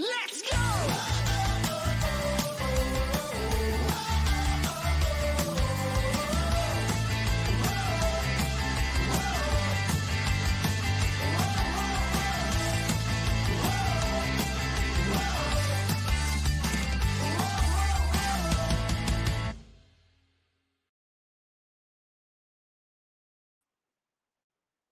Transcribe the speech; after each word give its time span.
Let's 0.00 0.40
go! 0.40 0.56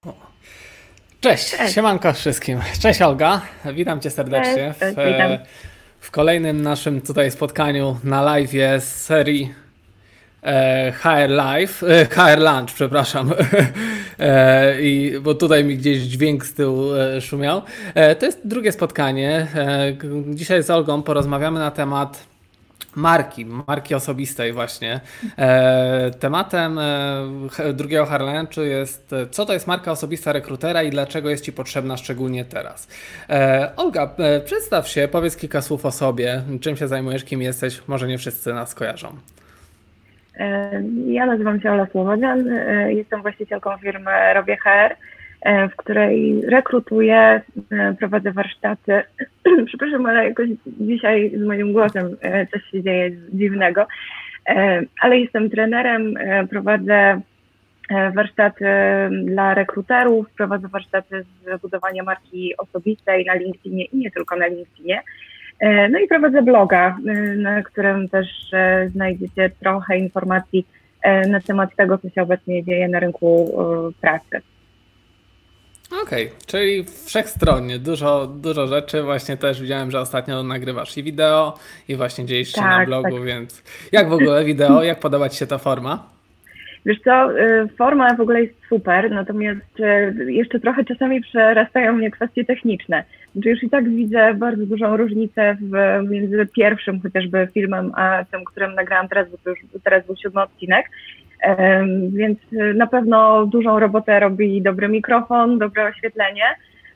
Huh. 0.04 0.12
Cześć, 1.20 1.50
Cześć. 1.50 1.74
siemanko 1.74 2.12
wszystkim. 2.12 2.60
Cześć 2.80 3.02
Olga, 3.02 3.40
witam 3.74 4.00
cię 4.00 4.10
serdecznie 4.10 4.74
Cześć, 4.80 4.96
w, 4.96 5.04
witam. 5.12 5.30
w 6.00 6.10
kolejnym 6.10 6.62
naszym 6.62 7.00
tutaj 7.00 7.30
spotkaniu 7.30 7.96
na 8.04 8.22
live 8.22 8.50
z 8.78 8.84
serii 8.84 9.54
e, 10.42 10.92
HR 10.92 11.28
Live, 11.28 11.82
e, 11.82 12.06
HR 12.06 12.38
Lunch, 12.38 12.74
przepraszam, 12.74 13.32
e, 14.18 14.82
I, 14.82 15.20
bo 15.20 15.34
tutaj 15.34 15.64
mi 15.64 15.76
gdzieś 15.76 15.98
dźwięk 15.98 16.46
z 16.46 16.54
tyłu 16.54 16.90
szumiał. 17.20 17.62
To 18.18 18.26
jest 18.26 18.40
drugie 18.44 18.72
spotkanie. 18.72 19.46
Dzisiaj 20.28 20.62
z 20.62 20.70
Olgą 20.70 21.02
porozmawiamy 21.02 21.60
na 21.60 21.70
temat 21.70 22.26
marki, 22.96 23.46
marki 23.46 23.94
osobistej 23.94 24.52
właśnie. 24.52 25.00
E, 25.38 26.10
tematem 26.10 26.78
e, 26.78 27.72
drugiego 27.74 28.06
Harlanchu 28.06 28.62
jest, 28.62 29.14
co 29.30 29.46
to 29.46 29.52
jest 29.52 29.66
marka 29.66 29.92
osobista 29.92 30.32
rekrutera 30.32 30.82
i 30.82 30.90
dlaczego 30.90 31.30
jest 31.30 31.44
Ci 31.44 31.52
potrzebna 31.52 31.96
szczególnie 31.96 32.44
teraz. 32.44 32.88
E, 33.30 33.70
Olga, 33.76 34.10
przedstaw 34.44 34.88
się, 34.88 35.08
powiedz 35.12 35.36
kilka 35.36 35.62
słów 35.62 35.86
o 35.86 35.90
sobie, 35.90 36.42
czym 36.60 36.76
się 36.76 36.88
zajmujesz, 36.88 37.24
kim 37.24 37.42
jesteś, 37.42 37.82
może 37.88 38.08
nie 38.08 38.18
wszyscy 38.18 38.54
nas 38.54 38.74
kojarzą. 38.74 39.08
Ja 41.06 41.26
nazywam 41.26 41.60
się 41.60 41.72
Ola 41.72 41.86
Słowodzian, 41.86 42.48
jestem 42.88 43.22
właścicielką 43.22 43.78
firmy 43.78 44.34
Robię 44.34 44.56
HR 44.56 44.94
E, 44.94 45.17
w 45.46 45.76
której 45.76 46.40
rekrutuję, 46.40 47.42
e, 47.70 47.94
prowadzę 47.98 48.32
warsztaty. 48.32 49.02
Przepraszam, 49.66 50.06
ale 50.06 50.28
jakoś 50.28 50.48
dzisiaj 50.66 51.32
z 51.36 51.42
moim 51.42 51.72
głosem 51.72 52.16
e, 52.20 52.46
coś 52.46 52.62
się 52.70 52.82
dzieje 52.82 53.10
dziwnego, 53.32 53.86
ale 55.00 55.18
jestem 55.18 55.50
trenerem, 55.50 56.14
prowadzę 56.50 57.20
warsztaty 58.14 58.64
dla 59.24 59.54
rekruterów, 59.54 60.30
prowadzę 60.30 60.68
warsztaty 60.68 61.22
z 61.22 61.60
budowania 61.60 62.02
marki 62.02 62.56
osobistej 62.56 63.24
na 63.24 63.34
LinkedInie 63.34 63.84
i 63.84 63.96
nie 63.96 64.10
tylko 64.10 64.36
na 64.36 64.46
LinkedInie. 64.46 65.02
No 65.90 65.98
i 65.98 66.08
prowadzę 66.08 66.42
bloga, 66.42 66.98
na 67.36 67.62
którym 67.62 68.08
też 68.08 68.26
znajdziecie 68.92 69.50
trochę 69.60 69.98
informacji 69.98 70.66
na 71.28 71.40
temat 71.40 71.76
tego, 71.76 71.98
co 71.98 72.10
się 72.10 72.22
obecnie 72.22 72.64
dzieje 72.64 72.88
na 72.88 73.00
rynku 73.00 73.52
pracy. 74.00 74.42
Okej, 75.92 76.26
okay, 76.26 76.38
czyli 76.46 76.84
wszechstronnie, 77.06 77.78
dużo, 77.78 78.26
dużo 78.26 78.66
rzeczy. 78.66 79.02
Właśnie 79.02 79.36
też 79.36 79.60
widziałem, 79.60 79.90
że 79.90 80.00
ostatnio 80.00 80.42
nagrywasz 80.42 80.98
i 80.98 81.02
wideo, 81.02 81.58
i 81.88 81.96
właśnie 81.96 82.24
dzieje 82.24 82.44
się 82.44 82.60
tak, 82.60 82.64
na 82.64 82.86
blogu, 82.86 83.16
tak. 83.16 83.24
więc 83.24 83.62
jak 83.92 84.08
w 84.08 84.12
ogóle 84.12 84.44
wideo, 84.44 84.82
jak 84.82 85.00
podoba 85.00 85.28
Ci 85.28 85.38
się 85.38 85.46
ta 85.46 85.58
forma? 85.58 86.08
Wiesz 86.86 87.00
co, 87.04 87.38
y, 87.38 87.68
forma 87.68 88.14
w 88.14 88.20
ogóle 88.20 88.42
jest 88.42 88.54
super, 88.68 89.10
natomiast 89.10 89.80
y, 89.80 90.32
jeszcze 90.32 90.60
trochę 90.60 90.84
czasami 90.84 91.20
przerastają 91.20 91.92
mnie 91.92 92.10
kwestie 92.10 92.44
techniczne. 92.44 93.04
Znaczy 93.32 93.48
już 93.48 93.62
i 93.62 93.70
tak 93.70 93.88
widzę 93.88 94.34
bardzo 94.34 94.66
dużą 94.66 94.96
różnicę 94.96 95.56
w, 95.60 96.08
między 96.10 96.46
pierwszym 96.56 97.00
chociażby 97.00 97.48
filmem, 97.54 97.92
a 97.94 98.24
tym, 98.30 98.44
którym 98.44 98.74
nagrałam 98.74 99.08
teraz, 99.08 99.30
bo 99.30 99.36
to 99.44 99.50
już 99.50 99.58
teraz 99.84 100.06
był 100.06 100.16
siódmy 100.16 100.42
odcinek. 100.42 100.86
Więc 102.08 102.38
na 102.74 102.86
pewno 102.86 103.46
dużą 103.46 103.78
robotę 103.78 104.20
robi 104.20 104.62
dobry 104.62 104.88
mikrofon, 104.88 105.58
dobre 105.58 105.84
oświetlenie. 105.84 106.44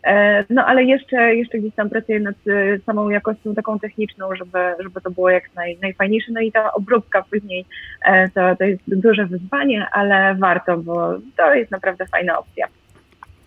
E, 0.04 0.44
no 0.50 0.66
ale 0.66 0.84
jeszcze, 0.84 1.34
jeszcze 1.34 1.58
gdzieś 1.58 1.74
tam 1.74 1.90
pracuję 1.90 2.20
nad 2.20 2.34
e, 2.46 2.78
samą 2.78 3.08
jakością 3.08 3.54
taką 3.54 3.78
techniczną, 3.78 4.34
żeby, 4.34 4.58
żeby 4.80 5.00
to 5.00 5.10
było 5.10 5.30
jak 5.30 5.54
naj, 5.54 5.78
najfajniejsze. 5.82 6.32
No 6.32 6.40
i 6.40 6.52
ta 6.52 6.72
obróbka 6.72 7.24
później 7.30 7.64
e, 8.04 8.28
to, 8.28 8.56
to 8.56 8.64
jest 8.64 8.82
duże 8.86 9.26
wyzwanie, 9.26 9.86
ale 9.92 10.34
warto, 10.34 10.78
bo 10.78 11.18
to 11.36 11.54
jest 11.54 11.70
naprawdę 11.70 12.06
fajna 12.06 12.38
opcja. 12.38 12.66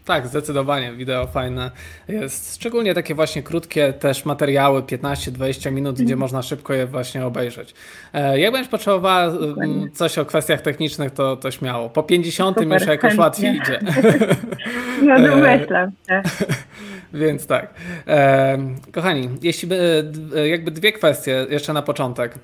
Tak, 0.06 0.28
zdecydowanie. 0.28 0.94
Wideo 0.94 1.28
fajne 1.28 1.72
jest. 2.08 2.56
Szczególnie 2.56 2.94
takie 2.94 3.16
właśnie 3.16 3.44
krótkie 3.44 3.94
też 3.94 4.26
materiały, 4.26 4.82
15-20 4.82 5.72
minut, 5.72 5.96
gdzie 5.96 6.04
mhm. 6.04 6.20
można 6.20 6.42
szybko 6.42 6.74
je 6.74 6.88
właśnie 6.88 7.26
obejrzeć. 7.26 7.74
E, 8.14 8.40
jak 8.40 8.52
będziesz 8.52 8.72
potrzebowała 8.72 9.32
coś 9.94 10.18
o 10.18 10.26
kwestiach 10.26 10.62
technicznych, 10.62 11.12
to, 11.12 11.38
to 11.38 11.52
śmiało. 11.52 11.90
Po 11.90 12.04
50 12.04 12.58
Super, 12.58 12.80
już 12.80 12.88
jakoś 12.88 13.18
łatwiej 13.18 13.56
idzie. 13.56 13.80
No 15.06 15.20
domyślam 15.20 15.92
się. 16.08 16.22
Więc 17.14 17.48
tak. 17.48 17.74
E, 18.08 18.58
kochani, 18.92 19.30
jeśli 19.42 19.68
by, 19.68 20.12
jakby 20.46 20.72
dwie 20.72 20.92
kwestie 20.92 21.46
jeszcze 21.50 21.74
na 21.74 21.82
początek. 21.82 22.36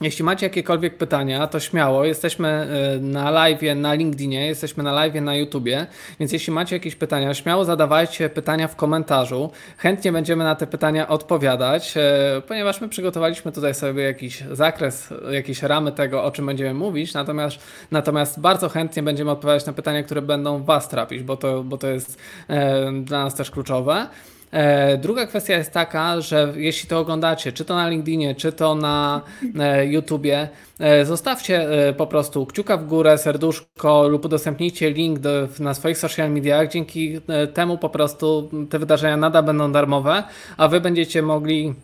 Jeśli 0.00 0.24
macie 0.24 0.46
jakiekolwiek 0.46 0.96
pytania, 0.96 1.46
to 1.46 1.60
śmiało. 1.60 2.04
Jesteśmy 2.04 2.48
e, 2.48 2.98
na 3.00 3.30
live 3.30 3.60
na 3.76 3.94
LinkedInie, 3.94 4.46
jesteśmy 4.46 4.82
na 4.82 4.92
live 4.92 5.14
na 5.14 5.36
YouTubie, 5.36 5.86
więc 6.20 6.32
jeśli 6.32 6.52
macie 6.52 6.76
jakieś 6.76 6.94
pytania, 6.94 7.34
śmiało 7.34 7.64
zadawajcie 7.64 8.28
pytania 8.28 8.68
w 8.68 8.76
komentarzu. 8.76 9.50
Chętnie 9.76 10.12
będziemy 10.12 10.44
na 10.44 10.54
te 10.54 10.66
pytania 10.66 11.08
odpowiadać, 11.08 11.94
e, 11.96 12.42
ponieważ 12.48 12.80
my 12.80 12.88
przygotowaliśmy 12.88 13.52
tutaj 13.52 13.74
sobie 13.74 14.02
jakiś 14.02 14.42
zakres, 14.52 15.14
jakieś 15.30 15.62
ramy 15.62 15.92
tego, 15.92 16.24
o 16.24 16.30
czym 16.30 16.46
będziemy 16.46 16.74
mówić, 16.74 17.14
natomiast, 17.14 17.58
natomiast 17.90 18.40
bardzo 18.40 18.68
chętnie 18.68 19.02
będziemy 19.02 19.30
odpowiadać 19.30 19.66
na 19.66 19.72
pytania, 19.72 20.02
które 20.02 20.22
będą 20.22 20.64
Was 20.64 20.88
trapić, 20.88 21.22
bo 21.22 21.36
to, 21.36 21.64
bo 21.64 21.78
to 21.78 21.86
jest 21.86 22.18
e, 22.48 22.92
dla 22.92 23.24
nas 23.24 23.34
też 23.34 23.50
kluczowe. 23.50 24.06
E, 24.54 24.98
druga 24.98 25.26
kwestia 25.26 25.56
jest 25.56 25.72
taka, 25.72 26.20
że 26.20 26.52
jeśli 26.56 26.88
to 26.88 26.98
oglądacie, 26.98 27.52
czy 27.52 27.64
to 27.64 27.74
na 27.74 27.88
LinkedInie, 27.88 28.34
czy 28.34 28.52
to 28.52 28.74
na 28.74 29.20
e, 29.58 29.86
YouTubie, 29.86 30.48
e, 30.80 31.04
zostawcie 31.04 31.68
po 31.96 32.06
prostu 32.06 32.46
kciuka 32.46 32.76
w 32.76 32.86
górę, 32.86 33.18
serduszko 33.18 34.08
lub 34.08 34.24
udostępnijcie 34.24 34.90
link 34.90 35.18
do, 35.18 35.48
na 35.60 35.74
swoich 35.74 35.98
social 35.98 36.30
mediach. 36.30 36.68
Dzięki 36.68 37.20
temu 37.54 37.78
po 37.78 37.88
prostu 37.88 38.50
te 38.70 38.78
wydarzenia 38.78 39.16
nadal 39.16 39.42
będą 39.42 39.72
darmowe, 39.72 40.22
a 40.56 40.68
wy 40.68 40.80
będziecie 40.80 41.22
mogli 41.22 41.74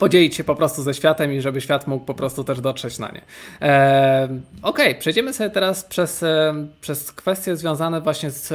podzielić 0.00 0.34
się 0.34 0.44
po 0.44 0.54
prostu 0.54 0.82
ze 0.82 0.94
światem 0.94 1.32
i 1.32 1.40
żeby 1.40 1.60
świat 1.60 1.86
mógł 1.86 2.04
po 2.04 2.14
prostu 2.14 2.44
też 2.44 2.60
dotrzeć 2.60 2.98
na 2.98 3.08
nie. 3.08 3.22
E, 3.62 4.28
ok, 4.62 4.78
przejdziemy 4.98 5.32
sobie 5.32 5.50
teraz 5.50 5.84
przez, 5.84 6.22
e, 6.22 6.54
przez 6.80 7.12
kwestie 7.12 7.56
związane 7.56 8.00
właśnie 8.00 8.30
z, 8.30 8.48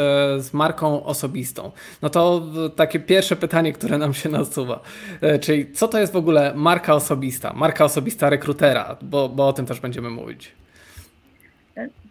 z 0.46 0.54
marką 0.54 1.04
osobistą. 1.04 1.72
No 2.02 2.10
to 2.10 2.42
takie 2.76 3.00
pierwsze 3.00 3.36
pytanie, 3.36 3.74
które 3.74 3.98
nam 3.98 4.14
się 4.14 4.30
nasuwa, 4.30 4.80
e, 5.22 5.40
czyli 5.40 5.72
co 5.74 5.88
to 5.88 6.00
jest 6.00 6.14
w 6.14 6.16
ogóle 6.16 6.54
marka 6.56 6.94
osobista, 6.94 7.54
marka 7.54 7.86
osobista 7.86 8.30
rekrutera, 8.30 8.98
bo, 9.02 9.30
bo 9.30 9.48
o 9.48 9.54
tym 9.54 9.66
też 9.66 9.80
będziemy 9.80 10.10
mówić. 10.10 10.52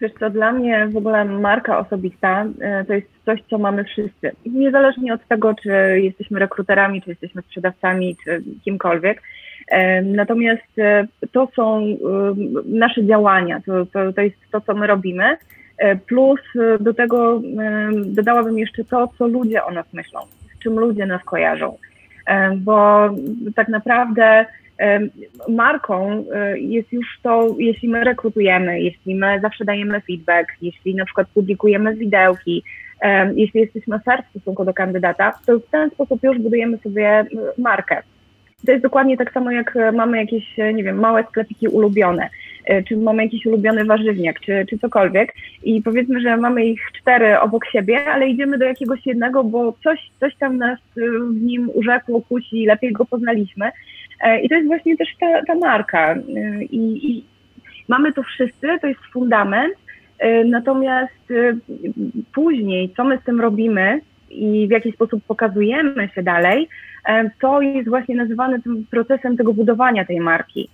Wiesz 0.00 0.12
co, 0.20 0.30
dla 0.30 0.52
mnie 0.52 0.88
w 0.88 0.96
ogóle 0.96 1.24
marka 1.24 1.78
osobista 1.78 2.46
e, 2.60 2.84
to 2.84 2.94
jest 2.94 3.06
coś, 3.24 3.40
co 3.50 3.58
mamy 3.58 3.84
wszyscy. 3.84 4.32
Niezależnie 4.46 5.14
od 5.14 5.28
tego, 5.28 5.54
czy 5.54 5.70
jesteśmy 6.00 6.38
rekruterami, 6.38 7.02
czy 7.02 7.10
jesteśmy 7.10 7.42
sprzedawcami, 7.42 8.16
czy 8.24 8.42
kimkolwiek. 8.64 9.22
E, 9.68 10.02
natomiast 10.02 10.78
e, 10.78 11.06
to 11.32 11.48
są 11.56 11.96
nasze 12.66 13.06
działania, 13.06 13.60
to, 13.66 13.86
to, 13.86 14.12
to 14.12 14.20
jest 14.20 14.36
to, 14.52 14.60
co 14.60 14.74
my 14.74 14.86
robimy. 14.86 15.36
Plus 16.06 16.40
do 16.80 16.94
tego 16.94 17.42
dodałabym 18.04 18.58
jeszcze 18.58 18.84
to, 18.84 19.08
co 19.18 19.26
ludzie 19.26 19.64
o 19.64 19.70
nas 19.70 19.92
myślą, 19.92 20.20
z 20.56 20.62
czym 20.62 20.78
ludzie 20.78 21.06
nas 21.06 21.24
kojarzą. 21.24 21.78
Bo 22.56 23.08
tak 23.54 23.68
naprawdę 23.68 24.46
marką 25.48 26.24
e, 26.34 26.58
jest 26.58 26.92
już 26.92 27.06
to, 27.22 27.54
jeśli 27.58 27.88
my 27.88 28.04
rekrutujemy, 28.04 28.80
jeśli 28.80 29.14
my 29.14 29.40
zawsze 29.42 29.64
dajemy 29.64 30.00
feedback, 30.00 30.48
jeśli 30.62 30.94
na 30.94 31.04
przykład 31.04 31.28
publikujemy 31.34 31.94
widełki, 31.94 32.62
jeśli 33.34 33.60
jesteśmy 33.60 33.98
fair 33.98 34.22
w 34.22 34.30
stosunku 34.30 34.64
do 34.64 34.74
kandydata, 34.74 35.38
to 35.46 35.58
w 35.58 35.70
ten 35.70 35.90
sposób 35.90 36.22
już 36.22 36.38
budujemy 36.38 36.78
sobie 36.78 37.24
markę. 37.58 38.02
To 38.66 38.72
jest 38.72 38.82
dokładnie 38.82 39.16
tak 39.16 39.32
samo, 39.32 39.50
jak 39.50 39.78
mamy 39.92 40.18
jakieś, 40.18 40.56
nie 40.74 40.84
wiem, 40.84 40.98
małe 40.98 41.24
sklepiki 41.24 41.68
ulubione, 41.68 42.30
e, 42.64 42.82
czy 42.82 42.96
mamy 42.96 43.24
jakiś 43.24 43.46
ulubiony 43.46 43.84
warzywniak, 43.84 44.40
czy, 44.40 44.66
czy 44.70 44.78
cokolwiek 44.78 45.34
i 45.62 45.82
powiedzmy, 45.82 46.20
że 46.20 46.36
mamy 46.36 46.66
ich 46.66 46.80
cztery 47.00 47.40
obok 47.40 47.66
siebie, 47.66 48.04
ale 48.04 48.28
idziemy 48.28 48.58
do 48.58 48.64
jakiegoś 48.64 49.06
jednego, 49.06 49.44
bo 49.44 49.72
coś, 49.84 50.10
coś 50.20 50.36
tam 50.36 50.58
nas 50.58 50.78
e, 50.78 51.00
w 51.30 51.42
nim 51.42 51.70
urzekło, 51.74 52.22
kusi, 52.22 52.66
lepiej 52.66 52.92
go 52.92 53.04
poznaliśmy 53.04 53.66
E, 53.66 53.72
I 54.42 54.48
to 54.48 54.54
jest 54.54 54.66
właśnie 54.66 54.96
też 54.96 55.08
ta, 55.20 55.44
ta 55.46 55.54
marka. 55.54 56.12
E, 56.12 56.18
I, 56.64 57.10
I 57.10 57.24
mamy 57.88 58.12
to 58.12 58.22
wszyscy, 58.22 58.66
to 58.80 58.86
jest 58.86 59.00
fundament, 59.12 59.74
e, 60.18 60.44
natomiast 60.44 61.32
później, 62.34 62.92
co 62.96 63.04
my 63.04 63.18
z 63.18 63.24
tym 63.24 63.40
robimy 63.40 64.00
i 64.30 64.68
w 64.68 64.70
jaki 64.70 64.92
sposób 64.92 65.24
pokazujemy 65.24 66.08
się 66.14 66.22
dalej, 66.22 66.68
to 67.40 67.60
jest 67.60 67.88
właśnie 67.88 68.16
nazywane 68.16 68.62
tym 68.62 68.86
procesem 68.90 69.36
tego 69.36 69.54
budowania 69.54 70.04
tej 70.04 70.20
marki. 70.20 70.68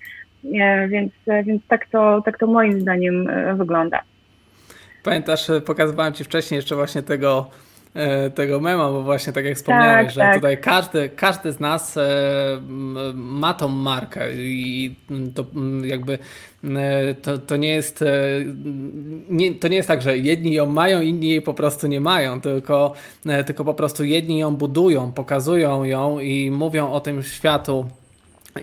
Więc, 0.88 1.12
więc 1.44 1.62
tak, 1.68 1.86
to, 1.86 2.22
tak 2.24 2.38
to 2.38 2.46
moim 2.46 2.80
zdaniem 2.80 3.28
wygląda. 3.56 4.02
Pamiętasz, 5.02 5.50
pokazywałem 5.66 6.12
Ci 6.12 6.24
wcześniej 6.24 6.56
jeszcze 6.56 6.76
właśnie 6.76 7.02
tego 7.02 7.46
e, 7.46 7.69
tego 8.34 8.60
mema, 8.60 8.90
bo 8.90 9.02
właśnie 9.02 9.32
tak 9.32 9.44
jak 9.44 9.56
wspomniałeś, 9.56 10.06
Tak, 10.06 10.10
że 10.10 10.20
tak. 10.20 10.34
tutaj 10.34 10.58
każdy, 10.58 11.08
każdy 11.08 11.52
z 11.52 11.60
nas 11.60 11.96
e, 11.96 12.02
ma 13.14 13.54
tą 13.54 13.68
markę 13.68 14.32
i 14.34 14.94
to 15.34 15.46
m, 15.56 15.82
jakby 15.84 16.18
e, 16.64 17.14
to, 17.14 17.38
to 17.38 17.56
nie 17.56 17.68
jest 17.68 18.02
e, 18.02 18.06
nie, 19.30 19.54
to 19.54 19.68
nie 19.68 19.76
jest 19.76 19.88
tak, 19.88 20.02
że 20.02 20.18
jedni 20.18 20.52
ją 20.52 20.66
mają, 20.66 21.00
inni 21.00 21.28
jej 21.28 21.42
po 21.42 21.54
prostu 21.54 21.86
nie 21.86 22.00
mają, 22.00 22.40
tylko, 22.40 22.92
e, 23.26 23.44
tylko 23.44 23.64
po 23.64 23.74
prostu 23.74 24.04
jedni 24.04 24.38
ją 24.38 24.56
budują, 24.56 25.12
pokazują 25.12 25.84
ją 25.84 26.18
i 26.18 26.50
mówią 26.50 26.92
o 26.92 27.00
tym 27.00 27.22
światu 27.22 27.86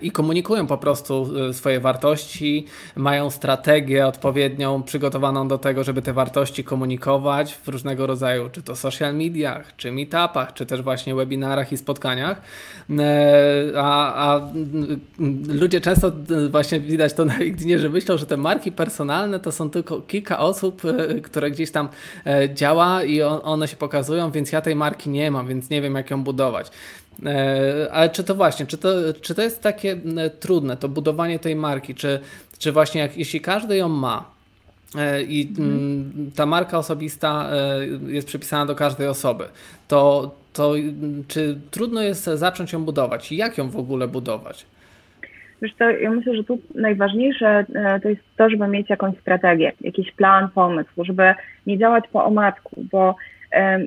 i 0.02 0.10
komunikują 0.10 0.66
po 0.66 0.78
prostu 0.78 1.30
y, 1.50 1.54
swoje 1.54 1.80
wartości, 1.80 2.66
mają 2.96 3.30
strategię 3.30 4.06
odpowiednią 4.06 4.82
przygotowaną 4.82 5.48
do 5.48 5.58
tego, 5.58 5.84
żeby 5.84 6.02
te 6.02 6.12
wartości 6.12 6.64
komunikować 6.64 7.54
w 7.54 7.68
różnego 7.68 8.06
rodzaju, 8.06 8.48
czy 8.52 8.62
to 8.62 8.76
social 8.76 9.14
mediach, 9.14 9.76
czy 9.76 9.92
meetupach, 9.92 10.52
czy 10.54 10.66
też 10.66 10.82
właśnie 10.82 11.14
webinarach 11.14 11.72
i 11.72 11.76
spotkaniach. 11.76 12.42
E, 12.98 13.72
A, 13.76 14.14
a 14.14 14.38
mm, 14.38 15.00
ludzie 15.48 15.80
często 15.80 16.12
y, 16.30 16.48
właśnie 16.48 16.80
widać 16.80 17.12
to 17.12 17.24
na 17.24 17.38
LinkedInie, 17.38 17.78
że 17.78 17.88
myślą, 17.88 18.16
że 18.16 18.26
te 18.26 18.36
marki 18.36 18.72
personalne 18.72 19.40
to 19.40 19.52
są 19.52 19.70
tylko 19.70 20.00
kilka 20.00 20.38
osób, 20.38 20.82
y, 20.84 21.20
które 21.22 21.50
gdzieś 21.50 21.70
tam 21.70 21.88
e, 22.26 22.54
działa 22.54 23.04
i 23.04 23.22
on- 23.22 23.40
one 23.42 23.68
się 23.68 23.76
pokazują, 23.76 24.30
więc 24.30 24.52
ja 24.52 24.60
tej 24.60 24.76
marki 24.76 25.10
nie 25.10 25.30
mam, 25.30 25.46
więc 25.46 25.70
nie 25.70 25.82
wiem 25.82 25.94
jak 25.94 26.10
ją 26.10 26.24
budować. 26.24 26.70
E, 27.26 27.92
Ale 27.92 28.10
czy 28.10 28.24
to 28.24 28.34
właśnie, 28.34 28.66
czy 28.66 28.78
to, 28.78 28.88
czy 29.20 29.34
to 29.34 29.42
jest 29.42 29.62
takie 29.62 29.96
trudne, 30.40 30.76
to 30.76 30.88
budowanie 30.88 31.38
tej 31.38 31.56
marki, 31.56 31.94
czy, 31.94 32.20
czy 32.58 32.72
właśnie 32.72 33.00
jak, 33.00 33.16
jeśli 33.16 33.40
każdy 33.40 33.76
ją 33.76 33.88
ma 33.88 34.30
e, 34.98 35.22
i 35.22 35.54
mm, 35.58 36.30
ta 36.36 36.46
marka 36.46 36.78
osobista 36.78 37.50
e, 37.52 37.86
jest 38.12 38.28
przypisana 38.28 38.66
do 38.66 38.74
każdej 38.74 39.08
osoby, 39.08 39.44
to, 39.88 40.34
to 40.52 40.74
czy 41.28 41.58
trudno 41.70 42.02
jest 42.02 42.24
zacząć 42.24 42.72
ją 42.72 42.84
budować? 42.84 43.32
I 43.32 43.36
jak 43.36 43.58
ją 43.58 43.70
w 43.70 43.76
ogóle 43.76 44.08
budować? 44.08 44.66
Wiesz 45.62 45.74
co, 45.78 45.90
ja 45.90 46.10
myślę, 46.10 46.36
że 46.36 46.44
tu 46.44 46.58
najważniejsze 46.74 47.66
to 48.02 48.08
jest 48.08 48.22
to, 48.36 48.50
żeby 48.50 48.68
mieć 48.68 48.90
jakąś 48.90 49.18
strategię, 49.18 49.72
jakiś 49.80 50.12
plan, 50.12 50.48
pomysł, 50.54 51.04
żeby 51.04 51.34
nie 51.66 51.78
działać 51.78 52.04
po 52.12 52.24
omacku, 52.24 52.84
bo 52.92 53.16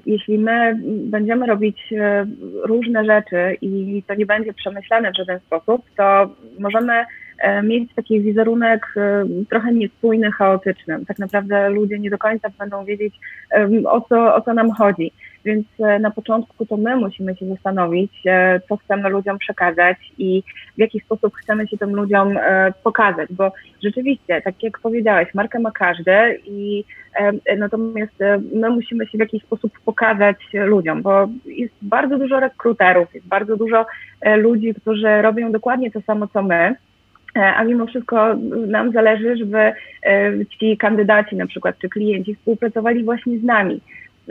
jeśli 0.05 0.37
my 0.37 0.79
będziemy 0.83 1.45
robić 1.45 1.93
e, 1.93 2.25
różne 2.63 3.05
rzeczy 3.05 3.57
i 3.61 4.03
to 4.07 4.15
nie 4.15 4.25
będzie 4.25 4.53
przemyślane 4.53 5.11
w 5.11 5.17
żaden 5.17 5.39
sposób, 5.39 5.85
to 5.97 6.29
możemy 6.59 7.05
e, 7.39 7.63
mieć 7.63 7.93
taki 7.95 8.21
wizerunek 8.21 8.93
e, 8.97 9.25
trochę 9.49 9.73
niespójny, 9.73 10.31
chaotyczny. 10.31 11.05
Tak 11.07 11.19
naprawdę 11.19 11.69
ludzie 11.69 11.99
nie 11.99 12.09
do 12.09 12.17
końca 12.17 12.49
będą 12.59 12.85
wiedzieć, 12.85 13.15
o 13.85 14.01
co, 14.01 14.35
o 14.35 14.41
co 14.41 14.53
nam 14.53 14.71
chodzi. 14.71 15.11
Więc 15.45 15.67
e, 15.79 15.99
na 15.99 16.11
początku 16.11 16.65
to 16.65 16.77
my 16.77 16.95
musimy 16.95 17.35
się 17.35 17.45
zastanowić, 17.45 18.11
e, 18.25 18.59
co 18.69 18.77
chcemy 18.77 19.09
ludziom 19.09 19.37
przekazać 19.37 19.97
i 20.17 20.43
w 20.77 20.79
jaki 20.79 20.99
sposób 20.99 21.35
chcemy 21.35 21.67
się 21.67 21.77
tym 21.77 21.95
ludziom 21.95 22.37
e, 22.37 22.73
pokazać, 22.83 23.29
bo 23.33 23.51
rzeczywiście, 23.83 24.41
tak 24.41 24.63
jak 24.63 24.79
powiedziałeś, 24.79 25.33
markę 25.33 25.59
ma 25.59 25.71
każdy 25.71 26.39
i 26.45 26.83
natomiast 27.57 28.13
my 28.53 28.69
musimy 28.69 29.07
się 29.07 29.17
w 29.17 29.21
jakiś 29.21 29.43
sposób 29.43 29.71
pokazać 29.85 30.37
ludziom, 30.53 31.01
bo 31.01 31.27
jest 31.45 31.73
bardzo 31.81 32.17
dużo 32.17 32.39
rekruterów, 32.39 33.13
jest 33.13 33.27
bardzo 33.27 33.57
dużo 33.57 33.85
ludzi, 34.37 34.73
którzy 34.73 35.21
robią 35.21 35.51
dokładnie 35.51 35.91
to 35.91 36.01
samo, 36.01 36.27
co 36.27 36.41
my, 36.41 36.75
a 37.35 37.63
mimo 37.63 37.85
wszystko 37.85 38.35
nam 38.67 38.91
zależy, 38.91 39.37
żeby 39.37 39.73
ci 40.59 40.77
kandydaci 40.77 41.35
na 41.35 41.47
przykład, 41.47 41.77
czy 41.79 41.89
klienci 41.89 42.35
współpracowali 42.35 43.03
właśnie 43.03 43.39
z 43.39 43.43
nami. 43.43 43.81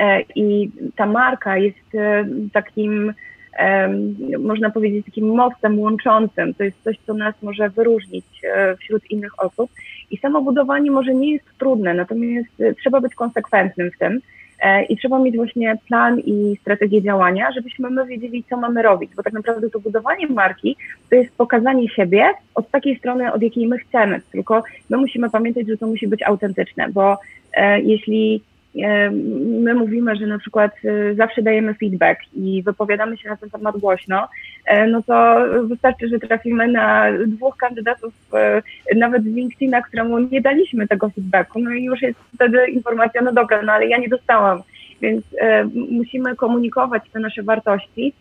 E, 0.01 0.23
I 0.35 0.71
ta 0.97 1.07
marka 1.07 1.59
jest 1.59 1.95
e, 1.95 2.25
takim, 2.53 3.13
em, 3.59 4.17
można 4.39 4.71
powiedzieć, 4.71 5.07
takim 5.07 5.27
mostem 5.35 5.79
łączącym. 5.79 6.55
To 6.55 6.65
jest 6.65 6.83
coś, 6.85 6.97
co 7.07 7.15
nas 7.15 7.35
może 7.43 7.71
wyróżnić 7.71 8.27
e, 8.45 8.77
wśród 8.77 9.11
innych 9.11 9.43
osób. 9.43 9.71
I 10.11 10.17
samo 10.17 10.43
budowanie 10.43 10.91
może 10.91 11.15
nie 11.15 11.33
jest 11.33 11.59
trudne, 11.59 11.95
natomiast 11.95 12.61
e, 12.61 12.75
trzeba 12.75 13.01
być 13.01 13.15
konsekwentnym 13.15 13.91
w 13.91 13.99
tym. 13.99 14.21
E, 14.63 14.85
I 14.85 14.97
trzeba 14.97 15.19
mieć 15.19 15.37
właśnie 15.37 15.77
plan 15.89 16.21
i 16.21 16.57
strategię 16.61 17.03
działania, 17.03 17.53
żebyśmy 17.53 17.91
my 17.91 18.07
wiedzieli, 18.07 18.45
co 18.51 18.57
mamy 18.57 18.83
robić, 18.83 19.11
bo 19.17 19.23
tak 19.23 19.33
naprawdę 19.33 19.71
to 19.71 19.81
budowanie 19.81 20.27
marki 20.27 20.77
to 21.11 21.17
jest 21.17 21.37
pokazanie 21.37 21.89
siebie 21.89 22.25
od 22.55 22.71
takiej 22.71 22.99
strony, 22.99 23.33
od 23.33 23.43
jakiej 23.43 23.67
my 23.67 23.79
chcemy. 23.79 24.21
Tylko 24.33 24.63
my 24.91 24.97
musimy 24.97 25.31
pamiętać, 25.31 25.69
że 25.69 25.77
to 25.77 25.87
musi 25.87 26.09
być 26.09 26.23
autentyczne, 26.23 26.89
bo 26.89 27.19
e, 27.55 27.81
jeśli 27.81 28.37
e, 28.37 28.50
my 28.75 29.75
mówimy, 29.75 30.17
że 30.17 30.27
na 30.27 30.39
przykład 30.39 30.73
e, 30.85 31.15
zawsze 31.15 31.43
dajemy 31.43 31.75
feedback 31.75 32.21
i 32.35 32.63
wypowiadamy 32.63 33.17
się 33.17 33.29
na 33.29 33.37
ten 33.37 33.51
temat 33.51 33.77
głośno, 33.77 34.29
e, 34.67 34.87
no 34.87 35.03
to 35.03 35.37
wystarczy, 35.65 36.09
że 36.09 36.19
trafimy 36.19 36.69
na 36.69 37.07
dwóch 37.27 37.57
kandydatów, 37.57 38.15
e, 38.35 38.63
nawet 38.97 39.23
z 39.23 39.27
LinkedIna, 39.27 39.83
któremu 39.83 40.19
nie 40.19 40.41
daliśmy 40.41 40.89
tego 40.89 41.11
feedbacku, 41.11 41.61
no 41.61 41.71
i 41.71 41.85
już 41.85 42.03
jest 42.03 42.19
wtedy 42.35 42.67
informacja, 42.67 43.23
no 43.23 43.33
dobra, 43.33 43.63
no 43.63 43.73
ale 43.73 43.87
ja 43.87 43.99
nie 43.99 44.09
dostałam, 44.09 44.63
więc 45.01 45.25
e, 45.39 45.65
musimy 45.91 46.37
komunikować 46.37 47.03
te 47.13 47.21
nasze 47.21 47.43
wartości, 47.43 48.13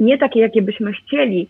nie 0.00 0.18
takie, 0.18 0.40
jakie 0.40 0.62
byśmy 0.62 0.92
chcieli, 0.92 1.48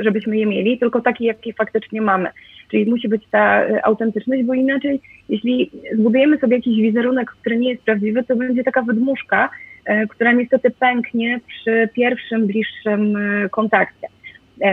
żebyśmy 0.00 0.38
je 0.38 0.46
mieli, 0.46 0.78
tylko 0.78 1.00
takie, 1.00 1.24
jakie 1.24 1.52
faktycznie 1.52 2.00
mamy. 2.00 2.30
Czyli 2.70 2.90
musi 2.90 3.08
być 3.08 3.22
ta 3.30 3.62
e, 3.62 3.86
autentyczność, 3.86 4.42
bo 4.42 4.54
inaczej, 4.54 5.00
jeśli 5.28 5.70
zbudujemy 5.94 6.38
sobie 6.38 6.56
jakiś 6.56 6.76
wizerunek, 6.76 7.30
który 7.30 7.56
nie 7.56 7.70
jest 7.70 7.82
prawdziwy, 7.82 8.24
to 8.24 8.36
będzie 8.36 8.64
taka 8.64 8.82
wydmuszka, 8.82 9.50
e, 9.84 10.06
która 10.06 10.32
niestety 10.32 10.70
pęknie 10.70 11.40
przy 11.46 11.88
pierwszym, 11.94 12.46
bliższym 12.46 13.16
e, 13.16 13.48
kontakcie. 13.48 14.06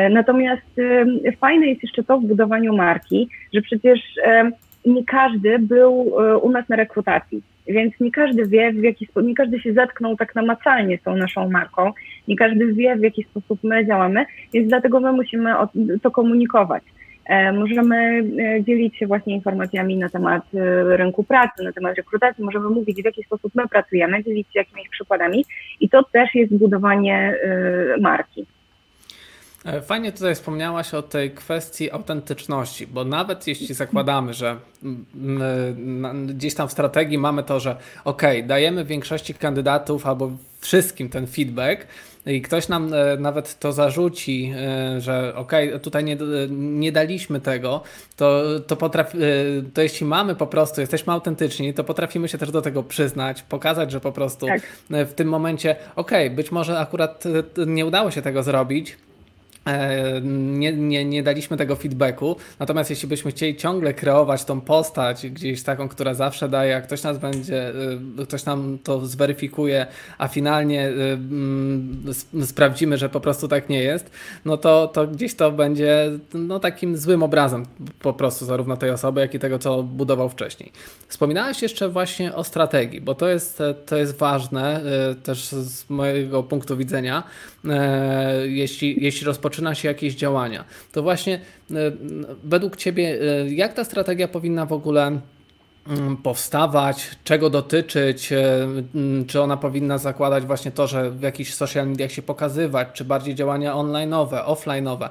Natomiast 0.10 0.82
fajne 1.40 1.68
jest 1.68 1.84
jeszcze 1.84 2.04
to 2.04 2.20
w 2.20 2.26
budowaniu 2.26 2.76
marki, 2.76 3.30
że 3.54 3.62
przecież 3.62 4.00
nie 4.86 5.06
każdy 5.06 5.60
był 5.60 6.14
u 6.42 6.52
nas 6.52 6.70
na 6.70 6.76
rekrutacji, 6.76 7.42
więc 7.68 7.94
nie 8.00 8.12
każdy 8.12 8.46
wie, 8.46 8.74
w 8.74 8.84
jaki 8.84 9.06
sposób, 9.06 9.28
nie 9.28 9.36
każdy 9.36 9.60
się 9.60 9.74
zetknął 9.74 10.18
tak 10.18 10.36
namacalnie 10.36 10.98
z 10.98 11.02
tą 11.02 11.16
naszą 11.16 11.50
marką, 11.50 11.92
nie 12.28 12.36
każdy 12.36 12.74
wie, 12.74 12.96
w 12.96 13.04
jaki 13.04 13.24
sposób 13.24 13.60
my 13.64 13.86
działamy, 13.86 14.26
więc 14.54 14.70
dlatego 14.70 15.00
my 15.00 15.12
musimy 15.12 15.54
to 16.02 16.12
komunikować. 16.12 16.84
E, 17.28 17.52
Możemy 17.52 18.24
e, 18.40 18.64
dzielić 18.64 18.98
się 18.98 19.08
właśnie 19.08 19.36
informacjami 19.36 19.98
na 19.98 20.10
temat 20.10 20.44
e, 20.56 20.98
rynku 20.98 21.24
pracy, 21.24 21.64
na 21.64 21.72
temat 21.72 21.98
rekrutacji, 21.98 22.44
możemy 22.44 22.70
mówić, 22.70 23.02
w 23.02 23.06
jaki 23.06 23.24
sposób 23.24 23.56
my 23.56 23.68
pracujemy, 23.68 24.24
dzielić 24.24 24.48
się 24.54 24.60
jakimiś 24.60 24.90
przykładami 24.90 25.46
i 25.80 25.90
to 25.90 26.04
też 26.04 26.36
jest 26.36 26.58
budowanie 26.58 27.36
marki. 28.02 28.46
Fajnie 29.82 30.12
tutaj 30.12 30.36
wspomniałaś 30.36 30.94
o 30.94 31.02
tej 31.02 31.32
kwestii 31.32 31.92
autentyczności, 31.92 32.88
bo 32.88 33.06
nawet 33.06 33.48
jeśli 33.48 33.76
zakładamy, 33.76 34.34
że 34.34 34.58
gdzieś 36.26 36.56
tam 36.56 36.68
w 36.68 36.72
strategii 36.72 37.18
mamy 37.18 37.44
to, 37.44 37.60
że 37.60 37.76
ok, 38.06 38.22
dajemy 38.44 38.86
większości 38.86 39.34
kandydatów 39.34 40.06
albo 40.06 40.32
wszystkim 40.68 41.10
ten 41.10 41.28
feedback 41.28 41.88
i 42.26 42.42
ktoś 42.42 42.68
nam 42.68 42.94
e, 42.94 43.18
nawet 43.18 43.60
to 43.60 43.72
zarzuci, 43.72 44.54
e, 44.56 45.02
że 45.02 45.36
ok, 45.36 45.52
tutaj 45.82 46.04
nie, 46.04 46.18
nie 46.50 46.92
daliśmy 46.92 47.40
tego, 47.40 47.84
to, 48.16 48.44
to, 48.68 48.76
potrafi, 48.76 49.18
e, 49.18 49.22
to 49.74 49.82
jeśli 49.82 50.06
mamy 50.06 50.36
po 50.36 50.48
prostu, 50.48 50.82
jesteśmy 50.82 51.14
autentyczni, 51.14 51.74
to 51.74 51.84
potrafimy 51.84 52.28
się 52.28 52.38
też 52.38 52.52
do 52.52 52.62
tego 52.62 52.84
przyznać, 52.84 53.42
pokazać, 53.42 53.92
że 53.92 54.00
po 54.00 54.12
prostu 54.12 54.46
Tak. 54.46 54.62
e, 54.92 55.06
w 55.06 55.14
tym 55.14 55.28
momencie, 55.28 55.76
ok, 55.96 56.12
być 56.32 56.52
może 56.52 56.80
akurat 56.80 57.24
e, 57.26 57.66
nie 57.66 57.86
udało 57.86 58.12
się 58.12 58.22
tego 58.22 58.44
zrobić, 58.44 58.98
E, 58.98 59.07
nie, 60.24 60.74
nie, 60.74 61.06
nie 61.06 61.24
daliśmy 61.24 61.58
tego 61.58 61.76
feedbacku. 61.76 62.36
Natomiast 62.60 62.90
jeśli 62.90 63.08
byśmy 63.08 63.32
chcieli 63.32 63.56
ciągle 63.56 63.94
kreować 63.94 64.46
tą 64.46 64.62
postać 64.62 65.28
gdzieś 65.30 65.64
taką, 65.64 65.90
która 65.90 66.14
zawsze 66.14 66.50
daje, 66.50 66.76
a 66.76 66.82
ktoś 66.82 67.04
nas 67.04 67.18
będzie, 67.18 67.70
y, 68.20 68.26
ktoś 68.26 68.46
nam 68.46 68.78
to 68.84 69.06
zweryfikuje, 69.06 69.88
a 70.18 70.28
finalnie 70.28 70.90
y, 70.90 70.94
mm, 70.94 72.04
sp- 72.20 72.46
sprawdzimy, 72.46 72.98
że 72.98 73.10
po 73.10 73.20
prostu 73.20 73.48
tak 73.48 73.70
nie 73.70 73.84
jest, 73.84 74.12
no 74.46 74.58
to, 74.58 74.88
to 74.88 75.08
gdzieś 75.08 75.36
to 75.36 75.52
będzie 75.52 76.12
no, 76.34 76.60
takim 76.60 76.98
złym 76.98 77.24
obrazem 77.24 77.66
po 78.00 78.14
prostu 78.14 78.46
zarówno 78.46 78.78
tej 78.78 78.90
osoby, 78.90 79.22
jak 79.22 79.34
i 79.34 79.40
tego, 79.40 79.60
co 79.60 79.84
budował 79.84 80.30
wcześniej. 80.30 80.72
Wspominałeś 81.08 81.62
jeszcze 81.62 81.90
właśnie 81.90 82.36
o 82.36 82.44
strategii, 82.44 83.02
bo 83.02 83.16
to 83.16 83.28
jest, 83.28 83.64
to 83.86 83.98
jest 83.98 84.18
ważne 84.18 84.82
też 85.24 85.48
z 85.48 85.90
mojego 85.90 86.44
punktu 86.44 86.78
widzenia. 86.78 87.24
E, 87.70 88.48
Jeśli, 88.48 89.04
jeśli 89.04 89.26
rozpoczyna 89.58 89.76
się 89.76 89.88
jakieś 89.88 90.16
działania, 90.16 90.64
to 90.92 91.04
właśnie 91.04 91.36
e, 91.36 91.76
według 92.44 92.76
Ciebie, 92.76 93.18
e, 93.22 93.50
jak 93.50 93.74
ta 93.74 93.84
strategia 93.84 94.28
powinna 94.28 94.66
w 94.66 94.74
ogóle 94.74 95.20
mm, 95.88 96.18
powstawać, 96.24 97.18
czego 97.24 97.50
dotyczyć, 97.50 98.32
e, 98.32 98.64
mm, 98.96 99.26
czy 99.26 99.42
ona 99.42 99.58
powinna 99.58 99.98
zakładać 99.98 100.46
właśnie 100.46 100.72
to, 100.72 100.88
że 100.88 101.12
w 101.12 101.22
jakichś 101.22 101.54
social 101.54 101.88
mediach 101.88 102.12
się 102.12 102.22
pokazywać, 102.22 102.88
czy 102.94 103.06
bardziej 103.06 103.36
działania 103.36 103.74
online'owe, 103.74 104.46
offline'owe. 104.46 105.10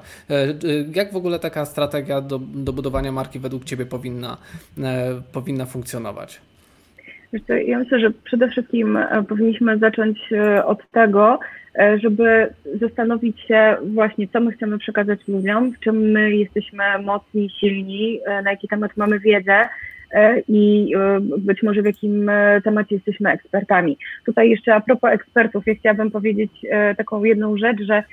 Jak 0.95 1.13
w 1.13 1.15
ogóle 1.15 1.39
taka 1.39 1.65
strategia 1.65 2.21
do, 2.21 2.39
do 2.39 2.73
budowania 2.73 3.11
marki 3.11 3.39
według 3.39 3.63
Ciebie 3.63 3.85
powinna, 3.85 4.37
powinna 5.31 5.65
funkcjonować? 5.65 6.41
Ja 7.65 7.79
myślę, 7.79 7.99
że 7.99 8.11
przede 8.23 8.49
wszystkim 8.49 8.97
powinniśmy 9.27 9.77
zacząć 9.77 10.17
od 10.65 10.91
tego, 10.91 11.39
żeby 11.97 12.53
zastanowić 12.81 13.41
się 13.41 13.75
właśnie, 13.85 14.27
co 14.27 14.39
my 14.39 14.51
chcemy 14.51 14.77
przekazać 14.77 15.19
ludziom, 15.27 15.73
w 15.73 15.79
czym 15.79 16.11
my 16.11 16.35
jesteśmy 16.35 16.83
mocni, 17.03 17.49
silni, 17.59 18.19
na 18.43 18.51
jaki 18.51 18.67
temat 18.67 18.97
mamy 18.97 19.19
wiedzę, 19.19 19.69
E, 20.11 20.39
i 20.47 20.93
e, 20.95 21.19
być 21.19 21.63
może 21.63 21.81
w 21.81 21.85
jakim 21.85 22.29
e, 22.29 22.61
temacie 22.61 22.95
jesteśmy 22.95 23.31
ekspertami. 23.31 23.97
Tutaj 24.25 24.49
jeszcze 24.49 24.75
a 24.75 24.79
propos 24.79 25.11
ekspertów, 25.11 25.67
ja 25.67 25.75
chciałabym 25.75 26.11
powiedzieć 26.11 26.51
taką 26.97 27.23
jedną 27.23 27.57
rzecz, 27.57 27.81
że 27.81 28.03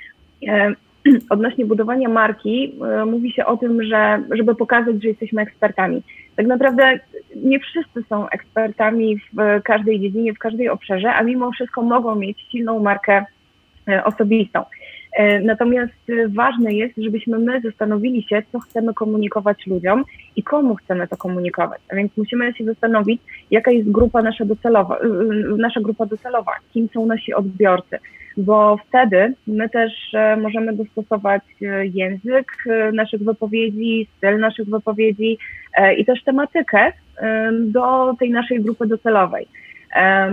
odnośnie 1.29 1.65
budowania 1.65 2.09
marki 2.09 2.79
mówi 3.05 3.31
się 3.31 3.45
o 3.45 3.57
tym, 3.57 3.83
że 3.83 4.23
żeby 4.31 4.55
pokazać, 4.55 5.03
że 5.03 5.09
jesteśmy 5.09 5.41
ekspertami. 5.41 6.03
Tak 6.35 6.47
naprawdę 6.47 6.99
nie 7.35 7.59
wszyscy 7.59 8.03
są 8.09 8.29
ekspertami 8.29 9.17
w 9.17 9.61
każdej 9.63 9.99
dziedzinie, 9.99 10.33
w 10.33 10.39
każdej 10.39 10.69
obszarze, 10.69 11.13
a 11.13 11.23
mimo 11.23 11.51
wszystko 11.51 11.81
mogą 11.81 12.15
mieć 12.15 12.47
silną 12.51 12.79
markę 12.79 13.25
osobistą. 14.03 14.63
E, 15.15 15.39
natomiast 15.39 15.93
ważne 16.29 16.73
jest, 16.73 16.93
żebyśmy 16.97 17.39
my 17.39 17.61
zastanowili 17.61 18.23
się, 18.23 18.43
co 18.51 18.59
chcemy 18.59 18.93
komunikować 18.93 19.67
ludziom 19.67 20.03
i 20.35 20.43
komu 20.43 20.75
chcemy 20.75 21.07
to 21.07 21.17
komunikować. 21.17 21.81
A 21.91 21.95
więc 21.95 22.17
musimy 22.17 22.53
się 22.53 22.65
zastanowić, 22.65 23.21
jaka 23.51 23.71
jest 23.71 23.91
grupa 23.91 24.21
nasza 24.21 24.45
docelowa, 24.45 24.99
nasza 25.57 25.81
grupa 25.81 26.05
docelowa, 26.05 26.51
kim 26.73 26.89
są 26.93 27.05
nasi 27.05 27.33
odbiorcy, 27.33 27.97
bo 28.37 28.77
wtedy 28.87 29.33
my 29.47 29.69
też 29.69 30.13
e, 30.13 30.37
możemy 30.37 30.73
dostosować 30.73 31.43
e, 31.61 31.85
język 31.85 32.47
naszych 32.93 33.23
wypowiedzi, 33.23 34.07
styl 34.17 34.39
naszych 34.39 34.69
wypowiedzi 34.69 35.37
i 35.97 36.05
też 36.05 36.23
tematykę 36.23 36.91
do 37.61 38.15
tej 38.19 38.31
naszej 38.31 38.61
grupy 38.61 38.87
docelowej. 38.87 39.47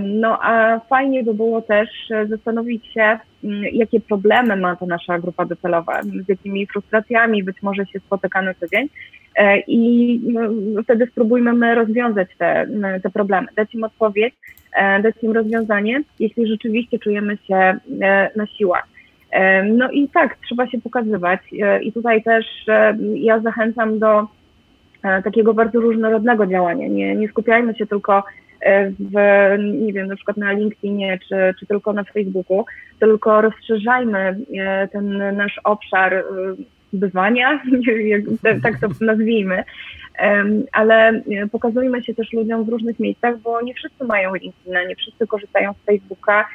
No 0.02 0.38
a 0.42 0.80
fajnie 0.88 1.22
by 1.22 1.34
było 1.34 1.62
też 1.62 1.88
e, 2.10 2.26
zastanowić 2.26 2.86
się, 2.86 3.18
mm, 3.44 3.64
jakie 3.72 4.00
problemy 4.00 4.56
ma 4.56 4.76
ta 4.76 4.86
nasza 4.86 5.18
grupa 5.18 5.44
docelowa, 5.44 6.02
z 6.02 6.28
jakimi 6.28 6.66
frustracjami 6.66 7.44
być 7.44 7.62
może 7.62 7.86
się 7.86 8.00
spotyka 8.00 8.42
na 8.42 8.54
co 8.54 8.68
dzień 8.68 8.88
e, 9.36 9.58
i 9.60 10.20
no, 10.32 10.40
wtedy 10.82 11.06
spróbujmy 11.06 11.52
my 11.52 11.74
rozwiązać 11.74 12.28
te, 12.38 12.66
te 13.02 13.10
problemy, 13.10 13.48
dać 13.56 13.74
im 13.74 13.84
odpowiedź, 13.84 14.34
e, 14.76 15.02
dać 15.02 15.14
im 15.22 15.32
rozwiązanie, 15.32 16.02
jeśli 16.18 16.46
rzeczywiście 16.46 16.98
czujemy 16.98 17.36
się 17.36 17.76
na 18.36 18.46
siłach. 18.46 18.88
No 19.72 19.90
i 19.90 20.08
tak, 20.08 20.36
trzeba 20.46 20.66
się 20.66 20.80
pokazywać 20.80 21.40
i 21.82 21.92
tutaj 21.92 22.22
też 22.22 22.46
ja 23.14 23.40
zachęcam 23.40 23.98
do 23.98 24.26
takiego 25.02 25.54
bardzo 25.54 25.80
różnorodnego 25.80 26.46
działania. 26.46 26.88
Nie, 26.88 27.16
nie 27.16 27.28
skupiajmy 27.28 27.74
się 27.74 27.86
tylko 27.86 28.22
w, 28.98 29.14
nie 29.82 29.92
wiem, 29.92 30.08
na 30.08 30.16
przykład 30.16 30.36
na 30.36 30.52
LinkedInie 30.52 31.18
czy, 31.28 31.54
czy 31.60 31.66
tylko 31.66 31.92
na 31.92 32.04
Facebooku, 32.04 32.64
tylko 33.00 33.40
rozszerzajmy 33.40 34.36
e, 34.58 34.88
ten 34.88 35.36
nasz 35.36 35.60
obszar 35.64 36.14
e, 36.14 36.24
bywania, 36.92 37.62
tak 38.62 38.80
to 38.80 38.88
nazwijmy, 39.00 39.64
ale 40.72 41.22
pokazujmy 41.52 42.02
się 42.02 42.14
też 42.14 42.32
ludziom 42.32 42.64
w 42.64 42.68
różnych 42.68 43.00
miejscach, 43.00 43.38
bo 43.38 43.62
nie 43.62 43.74
wszyscy 43.74 44.04
mają 44.04 44.34
LinkedIna, 44.34 44.84
nie 44.84 44.96
wszyscy 44.96 45.26
korzystają 45.26 45.72
z 45.72 45.86
Facebooka, 45.86 46.48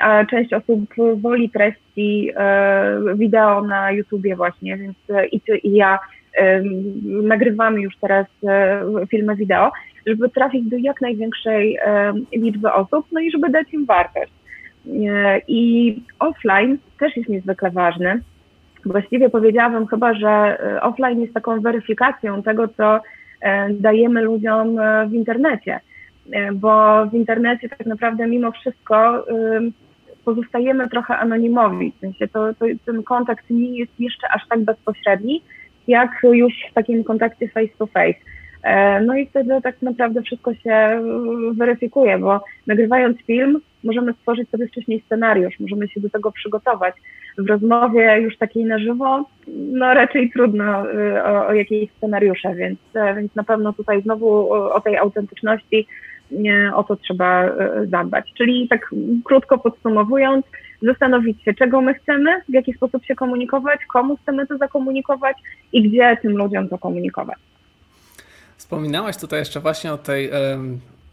a 0.00 0.24
część 0.24 0.52
osób 0.52 0.80
woli 1.16 1.50
treści 1.50 2.30
e, 2.36 2.98
wideo 3.14 3.62
na 3.62 3.92
YouTubie 3.92 4.36
właśnie, 4.36 4.76
więc 4.76 4.96
i 5.32 5.40
ty 5.40 5.56
i 5.56 5.72
ja 5.72 5.98
nagrywamy 7.04 7.80
już 7.80 7.96
teraz 7.96 8.26
filmy 9.10 9.36
wideo, 9.36 9.70
żeby 10.06 10.28
trafić 10.28 10.68
do 10.68 10.76
jak 10.76 11.00
największej 11.00 11.78
liczby 12.32 12.72
osób, 12.72 13.06
no 13.12 13.20
i 13.20 13.30
żeby 13.30 13.50
dać 13.50 13.72
im 13.72 13.86
wartość. 13.86 14.32
E, 14.86 15.40
I 15.48 15.96
offline 16.18 16.78
też 17.00 17.16
jest 17.16 17.28
niezwykle 17.28 17.70
ważny. 17.70 18.20
Właściwie 18.84 19.30
powiedziałabym 19.30 19.86
chyba, 19.86 20.14
że 20.14 20.28
e, 20.28 20.82
offline 20.82 21.20
jest 21.20 21.34
taką 21.34 21.60
weryfikacją 21.60 22.42
tego, 22.42 22.68
co 22.68 23.00
e, 23.40 23.70
dajemy 23.70 24.22
ludziom 24.22 24.76
w 25.08 25.14
internecie, 25.14 25.80
bo 26.52 27.06
w 27.06 27.14
internecie 27.14 27.68
tak 27.68 27.86
naprawdę 27.86 28.26
mimo 28.26 28.52
wszystko 28.52 29.26
pozostajemy 30.24 30.88
trochę 30.88 31.16
anonimowi, 31.16 31.92
w 31.96 32.00
sensie 32.00 32.28
to, 32.28 32.54
to, 32.54 32.66
ten 32.86 33.02
kontakt 33.02 33.50
nie 33.50 33.78
jest 33.78 34.00
jeszcze 34.00 34.28
aż 34.28 34.48
tak 34.48 34.60
bezpośredni, 34.60 35.42
jak 35.88 36.10
już 36.22 36.52
w 36.70 36.74
takim 36.74 37.04
kontakcie 37.04 37.48
face 37.48 37.72
to 37.78 37.86
face. 37.86 38.18
E, 38.62 39.00
no 39.00 39.16
i 39.16 39.26
wtedy 39.26 39.60
tak 39.62 39.82
naprawdę 39.82 40.22
wszystko 40.22 40.54
się 40.54 40.70
e, 40.70 41.00
weryfikuje, 41.52 42.18
bo 42.18 42.40
nagrywając 42.66 43.18
film 43.18 43.60
możemy 43.84 44.12
stworzyć 44.12 44.50
sobie 44.50 44.68
wcześniej 44.68 45.02
scenariusz, 45.06 45.60
możemy 45.60 45.88
się 45.88 46.00
do 46.00 46.10
tego 46.10 46.32
przygotować. 46.32 46.94
W 47.38 47.48
rozmowie 47.48 48.20
już 48.20 48.36
takiej 48.36 48.64
na 48.64 48.78
żywo, 48.78 49.24
no 49.48 49.94
raczej 49.94 50.30
trudno 50.30 50.92
e, 50.92 51.24
o, 51.24 51.46
o 51.46 51.52
jakieś 51.52 51.90
scenariusze, 51.90 52.54
więc, 52.54 52.78
więc 53.16 53.34
na 53.34 53.44
pewno 53.44 53.72
tutaj 53.72 54.02
znowu 54.02 54.52
o, 54.52 54.74
o 54.74 54.80
tej 54.80 54.96
autentyczności 54.96 55.86
o 56.74 56.84
to 56.84 56.96
trzeba 56.96 57.48
zadbać. 57.90 58.32
Czyli 58.34 58.68
tak 58.68 58.90
krótko 59.24 59.58
podsumowując, 59.58 60.46
zastanowić 60.82 61.42
się, 61.42 61.54
czego 61.54 61.80
my 61.80 61.94
chcemy, 61.94 62.30
w 62.48 62.52
jaki 62.52 62.72
sposób 62.72 63.04
się 63.04 63.14
komunikować, 63.14 63.80
komu 63.92 64.16
chcemy 64.16 64.46
to 64.46 64.56
zakomunikować 64.56 65.36
i 65.72 65.88
gdzie 65.88 66.16
tym 66.22 66.36
ludziom 66.36 66.68
to 66.68 66.78
komunikować. 66.78 67.38
Wspominałaś 68.62 69.16
tutaj 69.16 69.38
jeszcze 69.38 69.60
właśnie 69.60 69.92
o 69.92 69.98
tej, 69.98 70.30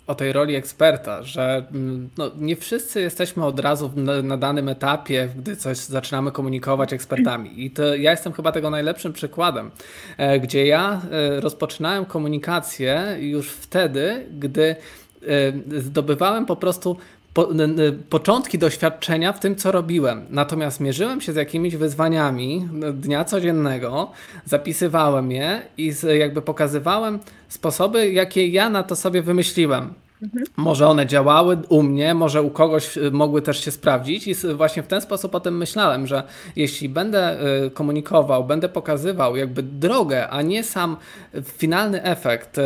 o 0.07 0.15
tej 0.15 0.33
roli 0.33 0.55
eksperta, 0.55 1.23
że 1.23 1.65
mm, 1.71 2.09
no, 2.17 2.31
nie 2.37 2.55
wszyscy 2.55 3.01
jesteśmy 3.01 3.45
od 3.45 3.59
razu 3.59 3.91
na, 3.95 4.21
na, 4.21 4.37
danym 4.37 4.69
etapie, 4.69 5.29
gdy 5.37 5.55
coś 5.55 5.77
zaczynamy 5.77 6.31
komunikować 6.31 6.93
ekspertami. 6.93 7.65
I 7.65 7.71
to 7.71 7.95
ja 7.95 8.11
jestem 8.11 8.33
chyba 8.33 8.51
tego 8.51 8.69
najlepszym 8.69 9.13
przykładem, 9.13 9.71
e, 10.17 10.39
gdzie 10.39 10.65
ja 10.65 11.01
e, 11.11 11.41
rozpoczynałem 11.41 12.05
komunikację 12.05 13.17
już 13.19 13.51
wtedy, 13.51 14.25
gdy 14.39 14.75
e, 15.77 15.79
zdobywałem 15.81 16.45
po 16.45 16.55
prostu 16.55 16.97
po, 17.39 17.47
początki 18.09 18.57
doświadczenia 18.57 19.33
w 19.33 19.39
tym, 19.39 19.55
co 19.55 19.71
robiłem. 19.71 20.25
Natomiast 20.29 20.79
mierzyłem 20.79 21.21
się 21.21 21.33
z 21.33 21.35
jakimiś 21.35 21.75
wyzwaniami 21.75 22.69
dnia 22.93 23.25
codziennego, 23.25 24.11
zapisywałem 24.45 25.31
je 25.31 25.61
i 25.77 25.93
jakby 26.19 26.41
pokazywałem 26.41 27.19
sposoby, 27.49 28.11
jakie 28.11 28.47
ja 28.47 28.69
na 28.69 28.83
to 28.83 28.95
sobie 28.95 29.21
wymyśliłem. 29.21 29.93
Mhm. 30.21 30.45
Może 30.57 30.87
one 30.87 31.07
działały 31.07 31.57
u 31.69 31.83
mnie, 31.83 32.13
może 32.13 32.41
u 32.41 32.49
kogoś 32.49 32.97
y, 32.97 33.11
mogły 33.11 33.41
też 33.41 33.65
się 33.65 33.71
sprawdzić, 33.71 34.27
i 34.27 34.35
właśnie 34.35 34.83
w 34.83 34.87
ten 34.87 35.01
sposób 35.01 35.35
o 35.35 35.39
tym 35.39 35.57
myślałem, 35.57 36.07
że 36.07 36.23
jeśli 36.55 36.89
będę 36.89 37.37
y, 37.65 37.71
komunikował, 37.71 38.43
będę 38.43 38.69
pokazywał 38.69 39.35
jakby 39.35 39.63
drogę, 39.63 40.29
a 40.29 40.41
nie 40.41 40.63
sam 40.63 40.97
finalny 41.43 42.03
efekt 42.03 42.57
y, 42.57 42.61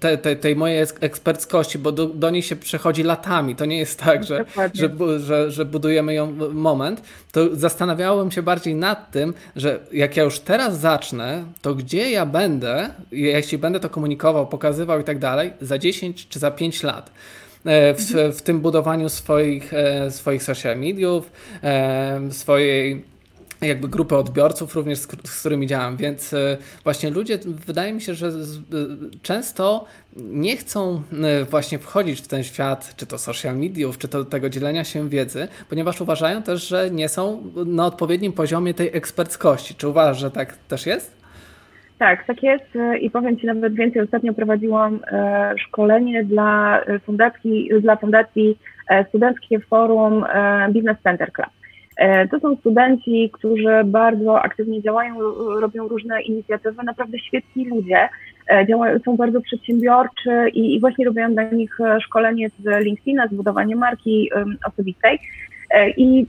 tej, 0.00 0.18
tej, 0.18 0.36
tej 0.36 0.56
mojej 0.56 0.86
eksperckości, 1.00 1.78
bo 1.78 1.92
do, 1.92 2.06
do 2.06 2.30
niej 2.30 2.42
się 2.42 2.56
przechodzi 2.56 3.02
latami. 3.02 3.56
To 3.56 3.64
nie 3.64 3.78
jest 3.78 4.00
tak, 4.00 4.24
że, 4.24 4.44
że, 4.74 5.20
że, 5.20 5.50
że 5.50 5.64
budujemy 5.64 6.14
ją 6.14 6.32
moment, 6.52 7.02
to 7.32 7.56
zastanawiałem 7.56 8.30
się 8.30 8.42
bardziej 8.42 8.74
nad 8.74 9.10
tym, 9.10 9.34
że 9.56 9.80
jak 9.92 10.16
ja 10.16 10.22
już 10.22 10.40
teraz 10.40 10.80
zacznę, 10.80 11.44
to 11.62 11.74
gdzie 11.74 12.10
ja 12.10 12.26
będę, 12.26 12.90
jeśli 13.10 13.58
będę 13.58 13.80
to 13.80 13.90
komunikował, 13.90 14.46
pokazywał 14.46 15.00
i 15.00 15.04
tak 15.04 15.18
dalej, 15.18 15.52
za 15.60 15.78
10 15.78 16.28
czy 16.28 16.38
za 16.38 16.50
5 16.50 16.83
lat 16.84 17.10
e, 17.64 17.94
w, 17.94 18.36
w 18.38 18.42
tym 18.42 18.60
budowaniu 18.60 19.08
swoich, 19.08 19.74
e, 19.74 20.10
swoich 20.10 20.42
social 20.42 20.78
mediów, 20.78 21.32
e, 21.62 22.20
swojej 22.30 23.14
jakby 23.60 23.88
grupy 23.88 24.16
odbiorców 24.16 24.74
również, 24.74 24.98
z, 24.98 25.06
którymi 25.40 25.66
działam, 25.66 25.96
więc 25.96 26.34
właśnie 26.84 27.10
ludzie, 27.10 27.38
wydaje 27.66 27.92
mi 27.92 28.00
się, 28.00 28.14
że 28.14 28.32
często 29.22 29.84
nie 30.16 30.56
chcą 30.56 31.02
właśnie 31.50 31.78
wchodzić 31.78 32.20
w 32.20 32.28
ten 32.28 32.44
świat, 32.44 32.94
czy 32.96 33.06
to 33.06 33.18
social 33.18 33.56
mediów, 33.56 33.98
czy 33.98 34.08
to 34.08 34.24
tego 34.24 34.48
dzielenia 34.48 34.84
się 34.84 35.08
wiedzy, 35.08 35.48
ponieważ 35.68 36.00
uważają 36.00 36.42
też, 36.42 36.68
że 36.68 36.90
nie 36.90 37.08
są 37.08 37.42
na 37.66 37.86
odpowiednim 37.86 38.32
poziomie 38.32 38.74
tej 38.74 38.96
eksperckości. 38.96 39.74
Czy 39.74 39.88
uważasz, 39.88 40.20
że 40.20 40.30
tak 40.30 40.56
też 40.56 40.86
jest? 40.86 41.23
Tak, 41.98 42.26
tak 42.26 42.42
jest 42.42 42.64
i 43.00 43.10
powiem 43.10 43.36
Ci 43.36 43.46
nawet 43.46 43.74
więcej. 43.74 44.02
Ostatnio 44.02 44.34
prowadziłam 44.34 45.00
e, 45.06 45.54
szkolenie 45.58 46.24
dla 46.24 46.80
fundacji, 47.04 47.70
dla 47.80 47.96
fundacji 47.96 48.58
e, 48.88 49.04
Studenckie 49.04 49.60
Forum 49.60 50.24
e, 50.24 50.68
Business 50.68 50.96
Center 51.02 51.32
Club. 51.32 51.48
To 52.30 52.40
są 52.40 52.56
studenci, 52.56 53.30
którzy 53.32 53.84
bardzo 53.84 54.42
aktywnie 54.42 54.82
działają, 54.82 55.20
robią 55.60 55.88
różne 55.88 56.22
inicjatywy, 56.22 56.82
naprawdę 56.82 57.18
świetni 57.18 57.68
ludzie, 57.68 58.08
działają, 58.68 58.98
są 58.98 59.16
bardzo 59.16 59.40
przedsiębiorczy 59.40 60.48
i, 60.52 60.74
i 60.74 60.80
właśnie 60.80 61.04
robiłam 61.04 61.34
dla 61.34 61.42
nich 61.42 61.78
szkolenie 62.00 62.48
z 62.48 62.84
LinkedIna, 62.84 63.28
z 63.28 63.34
budowania 63.34 63.76
marki 63.76 64.30
osobistej. 64.66 65.18
I 65.96 66.26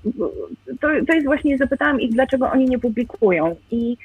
to, 0.81 0.87
to 1.07 1.13
jest 1.13 1.25
właśnie, 1.25 1.57
zapytałam 1.57 2.01
ich, 2.01 2.11
dlaczego 2.11 2.51
oni 2.51 2.65
nie 2.65 2.79
publikują. 2.79 3.55
I, 3.71 3.97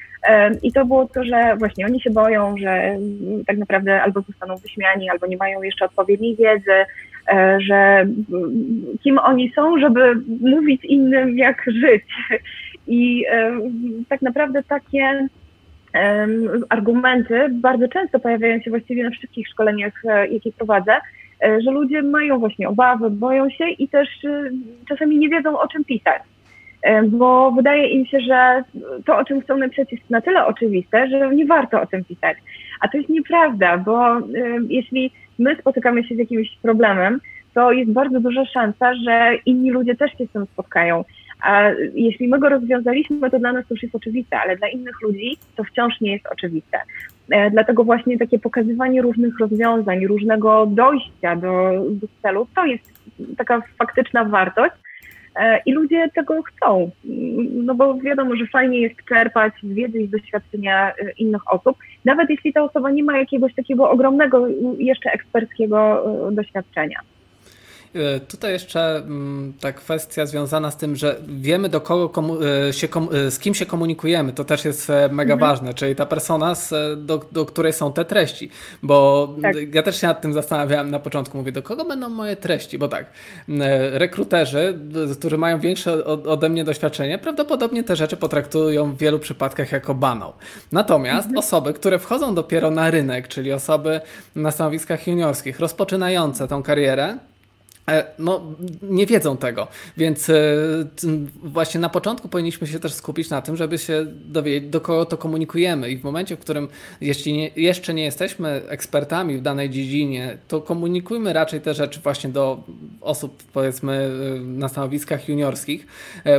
I 0.63 0.71
to 0.71 0.85
było 0.85 1.07
to, 1.07 1.23
że 1.23 1.55
właśnie 1.59 1.85
oni 1.85 2.01
się 2.01 2.09
boją, 2.09 2.57
że 2.57 2.97
tak 3.47 3.57
naprawdę 3.57 4.01
albo 4.01 4.21
zostaną 4.21 4.55
wyśmiani, 4.55 5.09
albo 5.09 5.27
nie 5.27 5.37
mają 5.37 5.61
jeszcze 5.61 5.85
odpowiedniej 5.85 6.35
wiedzy, 6.35 6.85
że 7.57 8.05
kim 9.03 9.19
oni 9.19 9.51
są, 9.55 9.79
żeby 9.79 10.15
mówić 10.41 10.85
innym, 10.85 11.37
jak 11.37 11.65
żyć. 11.65 12.03
I 12.87 13.25
tak 14.09 14.21
naprawdę 14.21 14.63
takie 14.63 15.27
argumenty 16.69 17.49
bardzo 17.49 17.87
często 17.87 18.19
pojawiają 18.19 18.61
się 18.61 18.69
właściwie 18.69 19.03
na 19.03 19.09
wszystkich 19.09 19.47
szkoleniach, 19.47 19.93
e, 20.05 20.27
jakie 20.27 20.51
prowadzę, 20.51 20.91
e, 20.93 20.99
że 21.41 21.71
ludzie 21.71 22.01
mają 22.01 22.39
właśnie 22.39 22.69
obawy, 22.69 23.09
boją 23.09 23.49
się 23.49 23.69
i 23.69 23.87
też 23.87 24.07
e, 24.25 24.49
czasami 24.89 25.17
nie 25.17 25.29
wiedzą 25.29 25.59
o 25.59 25.67
czym 25.67 25.85
pisać. 25.85 26.21
Bo 27.07 27.51
wydaje 27.51 27.87
im 27.87 28.05
się, 28.05 28.19
że 28.19 28.63
to, 29.05 29.17
o 29.17 29.25
czym 29.25 29.41
chcą 29.41 29.57
napisać, 29.57 29.91
jest 29.91 30.09
na 30.09 30.21
tyle 30.21 30.45
oczywiste, 30.45 31.07
że 31.07 31.35
nie 31.35 31.45
warto 31.45 31.81
o 31.81 31.85
tym 31.85 32.03
pisać. 32.03 32.37
A 32.79 32.87
to 32.87 32.97
jest 32.97 33.09
nieprawda, 33.09 33.77
bo 33.77 34.17
jeśli 34.69 35.11
my 35.39 35.55
spotykamy 35.55 36.03
się 36.03 36.15
z 36.15 36.17
jakimś 36.17 36.57
problemem, 36.61 37.19
to 37.53 37.71
jest 37.71 37.91
bardzo 37.91 38.19
duża 38.19 38.45
szansa, 38.45 38.93
że 38.95 39.35
inni 39.45 39.71
ludzie 39.71 39.95
też 39.95 40.11
się 40.17 40.25
z 40.25 40.31
tym 40.31 40.45
spotkają. 40.45 41.03
A 41.41 41.69
jeśli 41.93 42.27
my 42.27 42.39
go 42.39 42.49
rozwiązaliśmy, 42.49 43.31
to 43.31 43.39
dla 43.39 43.53
nas 43.53 43.67
to 43.67 43.73
już 43.73 43.83
jest 43.83 43.95
oczywiste, 43.95 44.39
ale 44.39 44.57
dla 44.57 44.67
innych 44.67 45.01
ludzi 45.01 45.37
to 45.55 45.63
wciąż 45.63 46.01
nie 46.01 46.11
jest 46.11 46.27
oczywiste. 46.27 46.77
E, 47.29 47.51
dlatego 47.51 47.83
właśnie 47.83 48.17
takie 48.17 48.39
pokazywanie 48.39 49.01
różnych 49.01 49.39
rozwiązań, 49.39 50.07
różnego 50.07 50.65
dojścia 50.65 51.35
do, 51.35 51.71
do 51.89 52.07
celu, 52.21 52.47
to 52.55 52.65
jest 52.65 52.83
taka 53.37 53.61
faktyczna 53.77 54.25
wartość. 54.25 54.75
E, 55.35 55.61
I 55.65 55.73
ludzie 55.73 56.09
tego 56.15 56.41
chcą, 56.43 56.91
no 57.51 57.75
bo 57.75 57.95
wiadomo, 57.95 58.35
że 58.35 58.47
fajnie 58.47 58.81
jest 58.81 58.95
czerpać 59.09 59.53
z 59.63 59.73
wiedzy 59.73 59.99
i 59.99 60.09
doświadczenia 60.09 60.89
e, 60.89 61.11
innych 61.17 61.53
osób, 61.53 61.77
nawet 62.05 62.29
jeśli 62.29 62.53
ta 62.53 62.63
osoba 62.63 62.91
nie 62.91 63.03
ma 63.03 63.17
jakiegoś 63.17 63.55
takiego 63.55 63.89
ogromnego, 63.89 64.47
jeszcze 64.77 65.11
eksperckiego 65.11 66.05
doświadczenia. 66.31 66.99
E, 67.95 68.19
tutaj 68.19 68.53
jeszcze 68.53 68.95
mm, 68.95 69.53
ta 69.59 69.71
kwestia 69.71 70.25
związana 70.25 70.71
z 70.71 70.77
tym, 70.77 70.95
że 70.95 71.15
wiemy 71.27 71.69
do 71.69 71.81
kogo 71.81 72.09
komu 72.09 72.37
e, 72.43 72.73
się 72.73 72.87
e, 73.11 73.31
z 73.31 73.39
kim 73.39 73.53
się 73.53 73.65
komunikujemy, 73.65 74.33
to 74.33 74.43
też 74.43 74.65
jest 74.65 74.89
mega 75.11 75.33
mhm. 75.33 75.39
ważne, 75.39 75.73
czyli 75.73 75.95
ta 75.95 76.05
persona, 76.05 76.53
do, 76.97 77.25
do 77.31 77.45
której 77.45 77.73
są 77.73 77.93
te 77.93 78.05
treści, 78.05 78.49
bo 78.83 79.27
tak. 79.41 79.55
ja 79.73 79.83
też 79.83 80.01
się 80.01 80.07
nad 80.07 80.21
tym 80.21 80.33
zastanawiałem 80.33 80.91
na 80.91 80.99
początku, 80.99 81.37
mówię, 81.37 81.51
do 81.51 81.63
kogo 81.63 81.85
będą 81.85 82.09
moje 82.09 82.35
treści, 82.35 82.77
bo 82.77 82.87
tak, 82.87 83.05
rekruterzy, 83.91 84.79
którzy 85.19 85.37
mają 85.37 85.59
większe 85.59 86.05
ode 86.05 86.49
mnie 86.49 86.63
doświadczenie, 86.63 87.17
prawdopodobnie 87.17 87.83
te 87.83 87.95
rzeczy 87.95 88.17
potraktują 88.17 88.91
w 88.95 88.97
wielu 88.97 89.19
przypadkach 89.19 89.71
jako 89.71 89.93
banał. 89.95 90.33
Natomiast 90.71 91.27
mhm. 91.27 91.37
osoby, 91.37 91.73
które 91.73 91.99
wchodzą 91.99 92.35
dopiero 92.35 92.71
na 92.71 92.91
rynek, 92.91 93.27
czyli 93.27 93.53
osoby 93.53 94.01
na 94.35 94.51
stanowiskach 94.51 95.07
juniorskich, 95.07 95.59
rozpoczynające 95.59 96.47
tą 96.47 96.63
karierę, 96.63 97.17
no, 98.19 98.41
nie 98.81 99.05
wiedzą 99.05 99.37
tego, 99.37 99.67
więc 99.97 100.29
e, 100.29 100.35
właśnie 101.43 101.79
na 101.79 101.89
początku 101.89 102.29
powinniśmy 102.29 102.67
się 102.67 102.79
też 102.79 102.93
skupić 102.93 103.29
na 103.29 103.41
tym, 103.41 103.57
żeby 103.57 103.77
się 103.77 104.05
dowiedzieć, 104.25 104.69
do 104.69 104.81
kogo 104.81 105.05
to 105.05 105.17
komunikujemy. 105.17 105.89
I 105.89 105.97
w 105.97 106.03
momencie, 106.03 106.35
w 106.35 106.39
którym 106.39 106.67
jeśli 107.01 107.33
nie, 107.33 107.51
jeszcze 107.55 107.93
nie 107.93 108.03
jesteśmy 108.03 108.61
ekspertami 108.67 109.37
w 109.37 109.41
danej 109.41 109.69
dziedzinie, 109.69 110.37
to 110.47 110.61
komunikujmy 110.61 111.33
raczej 111.33 111.61
te 111.61 111.73
rzeczy 111.73 111.99
właśnie 111.99 112.29
do 112.29 112.63
osób, 113.01 113.43
powiedzmy, 113.53 114.09
e, 114.37 114.39
na 114.39 114.69
stanowiskach 114.69 115.29
juniorskich, 115.29 115.87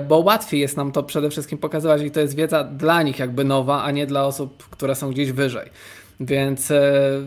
bo 0.08 0.18
łatwiej 0.18 0.60
jest 0.60 0.76
nam 0.76 0.92
to 0.92 1.02
przede 1.02 1.30
wszystkim 1.30 1.58
pokazywać 1.58 2.02
i 2.02 2.10
to 2.10 2.20
jest 2.20 2.36
wiedza 2.36 2.64
dla 2.64 3.02
nich 3.02 3.18
jakby 3.18 3.44
nowa, 3.44 3.82
a 3.82 3.90
nie 3.90 4.06
dla 4.06 4.26
osób, 4.26 4.68
które 4.70 4.94
są 4.94 5.10
gdzieś 5.10 5.32
wyżej. 5.32 5.70
Więc 6.20 6.70
e, 6.70 6.76
e, 6.76 7.20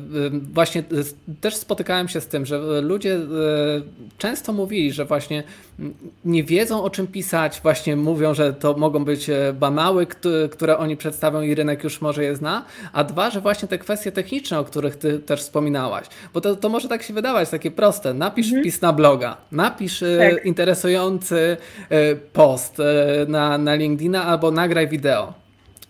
właśnie 0.54 0.82
e, 0.82 1.36
też 1.42 1.56
spotykałem 1.56 2.08
się 2.08 2.22
z 2.22 2.28
tym, 2.28 2.46
że 2.46 2.82
ludzie 2.82 3.20
często 4.18 4.54
mówili, 4.54 4.92
że 4.92 5.06
właśnie 5.06 5.44
nie 6.26 6.44
wiedzą 6.44 6.84
o 6.84 6.90
czym 6.90 7.08
pisać, 7.08 7.60
właśnie 7.64 7.96
mówią, 7.96 8.34
że 8.34 8.54
to 8.54 8.78
mogą 8.78 9.06
być 9.06 9.30
banały, 9.54 10.08
które 10.52 10.78
oni 10.78 10.98
przedstawią 10.98 11.42
i 11.42 11.56
rynek 11.56 11.84
już 11.84 12.02
może 12.02 12.24
je 12.24 12.36
zna, 12.36 12.66
a 12.94 13.04
dwa, 13.04 13.30
że 13.30 13.42
właśnie 13.42 13.68
te 13.68 13.78
kwestie 13.78 14.12
techniczne, 14.12 14.60
o 14.60 14.64
których 14.64 14.96
ty 14.96 15.20
też 15.20 15.40
wspominałaś, 15.40 16.06
bo 16.34 16.42
to, 16.42 16.56
to 16.56 16.70
może 16.70 16.88
tak 16.88 17.04
się 17.04 17.14
wydawać, 17.14 17.50
takie 17.50 17.72
proste, 17.72 18.14
napisz 18.14 18.46
mhm. 18.48 18.64
wpis 18.64 18.82
na 18.82 18.94
bloga, 18.94 19.38
napisz 19.52 20.04
tak. 20.20 20.46
interesujący 20.46 21.58
post 22.34 22.78
na, 23.28 23.58
na 23.58 23.76
LinkedIna 23.76 24.26
albo 24.26 24.52
nagraj 24.52 24.88
wideo. 24.88 25.45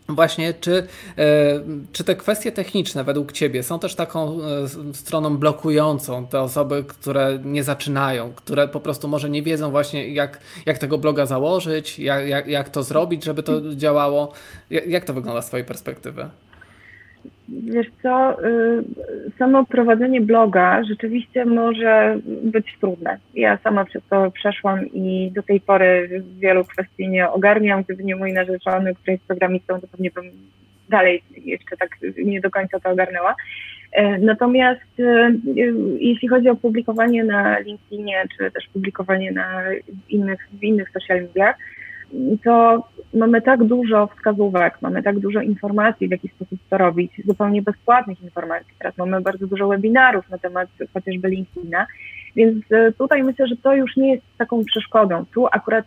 Właśnie, 0.10 0.54
czy, 0.54 0.88
e, 1.18 1.62
czy 1.92 2.04
te 2.04 2.16
kwestie 2.16 2.52
techniczne 2.52 3.04
według 3.04 3.32
Ciebie 3.32 3.64
są 3.64 3.80
też 3.80 3.96
taką 3.96 4.38
e, 4.44 4.68
stroną 4.94 5.38
blokującą 5.38 6.28
te 6.28 6.42
osoby, 6.42 6.84
które 6.88 7.40
nie 7.44 7.64
zaczynają, 7.64 8.34
które 8.34 8.68
po 8.68 8.80
prostu 8.80 9.08
może 9.08 9.30
nie 9.30 9.44
wiedzą 9.44 9.72
właśnie 9.72 10.14
jak, 10.14 10.40
jak 10.66 10.78
tego 10.78 10.98
bloga 10.98 11.26
założyć, 11.26 12.00
jak, 12.00 12.28
jak, 12.28 12.48
jak 12.48 12.70
to 12.70 12.84
zrobić, 12.84 13.24
żeby 13.24 13.44
to 13.44 13.76
działało? 13.76 14.34
Jak, 14.70 14.88
jak 14.88 15.06
to 15.06 15.14
wygląda 15.14 15.42
z 15.42 15.48
Twojej 15.48 15.66
perspektywy? 15.66 16.30
Wiesz 17.50 17.88
co, 18.04 18.44
y, 18.46 18.84
samo 19.40 19.66
prowadzenie 19.66 20.22
bloga 20.22 20.84
rzeczywiście 20.84 21.46
może 21.46 22.20
być 22.26 22.78
trudne. 22.82 23.18
Ja 23.34 23.58
sama 23.58 23.86
przez 23.86 24.04
to 24.10 24.32
przeszłam 24.32 24.88
i 24.94 25.32
do 25.36 25.44
tej 25.44 25.60
pory 25.60 26.22
wielu 26.40 26.66
kwestii 26.66 27.08
nie 27.08 27.30
ogarniam. 27.30 27.84
Gdyby 27.84 28.04
nie 28.04 28.16
mój 28.16 28.34
narzeczony, 28.34 28.96
który 28.96 29.12
jest 29.12 29.28
programistą, 29.28 29.82
to 29.82 29.88
pewnie 29.88 30.12
bym 30.12 30.26
dalej 30.90 31.22
jeszcze 31.46 31.78
tak 31.78 31.90
nie 32.18 32.42
do 32.42 32.50
końca 32.50 32.80
to 32.80 32.90
ogarnęła. 32.90 33.36
E, 33.92 34.18
natomiast 34.18 35.00
y, 35.00 35.40
jeśli 36.00 36.28
chodzi 36.28 36.50
o 36.50 36.56
publikowanie 36.56 37.24
na 37.24 37.60
LinkedInie, 37.60 38.24
czy 38.38 38.52
też 38.52 38.68
publikowanie 38.74 39.32
na 39.32 39.64
innych, 40.10 40.48
w 40.54 40.64
innych 40.64 40.90
social 40.90 41.22
mediach, 41.22 41.56
to 42.44 42.84
mamy 43.14 43.42
tak 43.42 43.64
dużo 43.64 44.08
wskazówek, 44.08 44.78
mamy 44.82 45.04
tak 45.04 45.20
dużo 45.20 45.42
informacji, 45.42 46.08
w 46.08 46.12
jaki 46.12 46.28
sposób 46.28 46.60
to 46.70 46.78
robić, 46.78 47.12
zupełnie 47.26 47.62
bezpłatnych 47.62 48.22
informacji. 48.22 48.74
Teraz 48.80 48.98
mamy 48.98 49.22
bardzo 49.22 49.48
dużo 49.48 49.68
webinarów 49.68 50.30
na 50.30 50.38
temat 50.38 50.70
chociażby 50.94 51.30
LinkedIna, 51.30 51.86
więc 52.36 52.72
e, 52.72 52.92
tutaj 52.92 53.24
myślę, 53.24 53.48
że 53.48 53.56
to 53.56 53.76
już 53.76 53.98
nie 53.98 54.12
jest 54.12 54.26
taką 54.38 54.66
przeszkodą. 54.66 55.26
Tu 55.34 55.48
akurat 55.52 55.86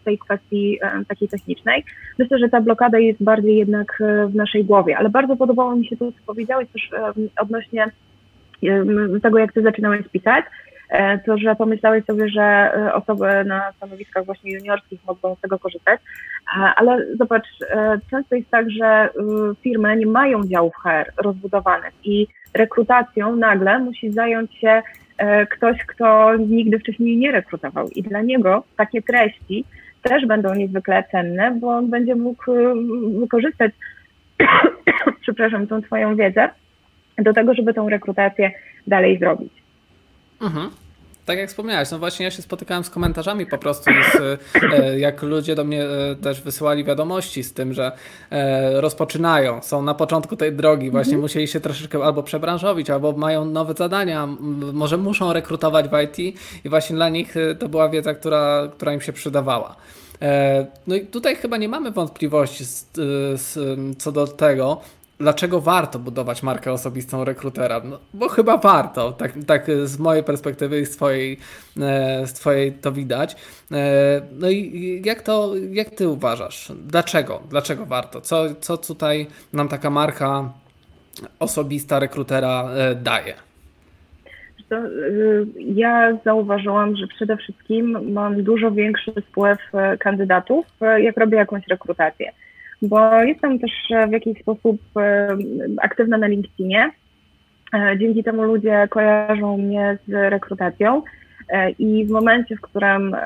w 0.00 0.04
tej 0.04 0.18
kwestii 0.18 0.78
e, 0.82 1.04
takiej 1.08 1.28
technicznej, 1.28 1.84
myślę, 2.18 2.38
że 2.38 2.48
ta 2.48 2.60
blokada 2.60 2.98
jest 2.98 3.22
bardziej 3.22 3.56
jednak 3.56 4.00
e, 4.00 4.26
w 4.26 4.34
naszej 4.34 4.64
głowie, 4.64 4.98
ale 4.98 5.10
bardzo 5.10 5.36
podobało 5.36 5.76
mi 5.76 5.86
się 5.86 5.96
to, 5.96 6.12
co 6.12 6.18
powiedziałeś 6.26 6.68
też 6.72 6.90
odnośnie 7.40 7.86
tego, 9.22 9.38
jak 9.38 9.52
ty 9.52 9.62
zaczynałeś 9.62 10.08
pisać 10.08 10.44
E, 10.44 10.71
to, 11.26 11.38
że 11.38 11.56
pomyślałeś 11.56 12.04
sobie, 12.04 12.28
że 12.28 12.42
e, 12.42 12.94
osoby 12.94 13.44
na 13.44 13.72
stanowiskach 13.72 14.24
właśnie 14.24 14.52
juniorskich 14.52 15.00
mogą 15.06 15.34
z 15.34 15.40
tego 15.40 15.58
korzystać, 15.58 16.00
e, 16.00 16.60
ale 16.76 17.06
zobacz, 17.16 17.46
często 18.10 18.34
jest 18.34 18.50
tak, 18.50 18.70
że 18.70 19.08
firmy 19.62 19.96
nie 19.96 20.06
mają 20.06 20.46
działów 20.46 20.74
HR 20.74 21.12
rozbudowanych 21.16 21.94
i 22.04 22.26
rekrutacją 22.54 23.36
nagle 23.36 23.78
musi 23.78 24.12
zająć 24.12 24.54
się 24.54 24.82
ktoś, 25.50 25.78
kto 25.86 26.36
nigdy 26.36 26.78
wcześniej 26.78 27.16
nie 27.16 27.32
rekrutował 27.32 27.88
i 27.88 28.02
dla 28.02 28.22
niego 28.22 28.64
takie 28.76 29.02
treści 29.02 29.64
też 30.02 30.26
będą 30.26 30.54
niezwykle 30.54 31.04
cenne, 31.10 31.58
bo 31.60 31.68
on 31.68 31.90
będzie 31.90 32.14
mógł 32.14 32.52
wykorzystać, 33.20 33.72
przepraszam, 35.22 35.66
tą 35.66 35.82
twoją 35.82 36.16
wiedzę 36.16 36.50
do 37.18 37.32
tego, 37.32 37.54
żeby 37.54 37.74
tą 37.74 37.88
rekrutację 37.88 38.50
dalej 38.86 39.18
zrobić. 39.18 39.52
Mhm. 40.42 40.70
Tak 41.26 41.38
jak 41.38 41.48
wspomniałeś, 41.48 41.90
no 41.90 41.98
właśnie 41.98 42.24
ja 42.24 42.30
się 42.30 42.42
spotykałem 42.42 42.84
z 42.84 42.90
komentarzami 42.90 43.46
po 43.46 43.58
prostu, 43.58 43.90
z, 44.12 44.40
e, 44.62 44.98
jak 44.98 45.22
ludzie 45.22 45.54
do 45.54 45.64
mnie 45.64 45.84
e, 45.84 46.16
też 46.16 46.40
wysyłali 46.40 46.84
wiadomości 46.84 47.42
z 47.42 47.52
tym, 47.52 47.72
że 47.72 47.92
e, 48.30 48.80
rozpoczynają, 48.80 49.62
są 49.62 49.82
na 49.82 49.94
początku 49.94 50.36
tej 50.36 50.52
drogi, 50.52 50.90
właśnie 50.90 51.10
mhm. 51.10 51.22
musieli 51.22 51.48
się 51.48 51.60
troszeczkę 51.60 52.04
albo 52.04 52.22
przebranżowić, 52.22 52.90
albo 52.90 53.12
mają 53.12 53.44
nowe 53.44 53.74
zadania, 53.74 54.28
może 54.72 54.96
muszą 54.96 55.32
rekrutować 55.32 55.86
w 55.88 56.02
IT 56.02 56.36
i 56.64 56.68
właśnie 56.68 56.96
dla 56.96 57.08
nich 57.08 57.34
to 57.58 57.68
była 57.68 57.88
wiedza, 57.88 58.14
która, 58.14 58.68
która 58.76 58.92
im 58.94 59.00
się 59.00 59.12
przydawała. 59.12 59.76
No 60.86 60.94
i 60.94 61.06
tutaj 61.06 61.36
chyba 61.36 61.56
nie 61.56 61.68
mamy 61.68 61.90
wątpliwości 61.90 62.64
z, 62.64 62.86
z, 63.34 63.58
co 63.98 64.12
do 64.12 64.26
tego, 64.26 64.80
dlaczego 65.18 65.60
warto 65.60 65.98
budować 65.98 66.42
markę 66.42 66.72
osobistą 66.72 67.24
rekrutera? 67.24 67.80
No, 67.84 67.98
bo 68.14 68.28
chyba 68.28 68.56
warto, 68.56 69.12
tak, 69.12 69.32
tak 69.46 69.66
z 69.84 69.98
mojej 69.98 70.24
perspektywy 70.24 70.80
i 70.80 70.86
z 70.86 70.96
twojej, 70.96 71.38
e, 71.80 72.26
z 72.26 72.32
twojej 72.32 72.72
to 72.72 72.92
widać. 72.92 73.36
E, 73.72 74.22
no 74.32 74.50
i 74.50 75.02
jak 75.04 75.22
to, 75.22 75.52
jak 75.70 75.90
ty 75.90 76.08
uważasz? 76.08 76.72
Dlaczego? 76.76 77.42
Dlaczego 77.50 77.86
warto? 77.86 78.20
Co, 78.20 78.54
co 78.54 78.76
tutaj 78.76 79.26
nam 79.52 79.68
taka 79.68 79.90
marka 79.90 80.52
osobista 81.38 81.98
rekrutera 81.98 82.70
e, 82.74 82.94
daje? 82.94 83.34
ja 85.58 86.18
zauważyłam, 86.24 86.96
że 86.96 87.06
przede 87.06 87.36
wszystkim 87.36 88.12
mam 88.12 88.42
dużo 88.42 88.70
większy 88.70 89.12
wpływ 89.28 89.58
e, 89.74 89.98
kandydatów, 89.98 90.66
jak 90.98 91.16
robię 91.16 91.36
jakąś 91.36 91.66
rekrutację, 91.68 92.32
bo 92.82 93.22
jestem 93.22 93.58
też 93.58 93.70
e, 93.90 94.06
w 94.06 94.12
jakiś 94.12 94.40
sposób 94.40 94.80
aktywna 95.82 96.18
na 96.18 96.26
LinkedInie. 96.26 96.90
Dzięki 97.98 98.24
temu 98.24 98.42
ludzie 98.42 98.88
kojarzą 98.90 99.56
mnie 99.56 99.98
z 100.08 100.12
rekrutacją 100.12 101.02
i 101.78 102.06
w 102.06 102.10
momencie, 102.10 102.56
w 102.56 102.60
którym 102.60 103.16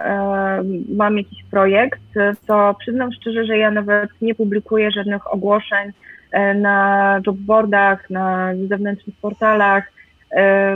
mam 0.89 1.19
jakiś 1.19 1.45
projekt, 1.51 2.01
to 2.47 2.77
przyznam 2.79 3.13
szczerze, 3.13 3.45
że 3.45 3.59
ja 3.59 3.71
nawet 3.71 4.11
nie 4.23 4.35
publikuję 4.35 4.91
żadnych 4.91 5.33
ogłoszeń 5.33 5.93
na 6.55 7.21
jobboardach, 7.27 8.11
na 8.11 8.53
zewnętrznych 8.69 9.17
portalach, 9.21 9.85
E, 9.85 9.96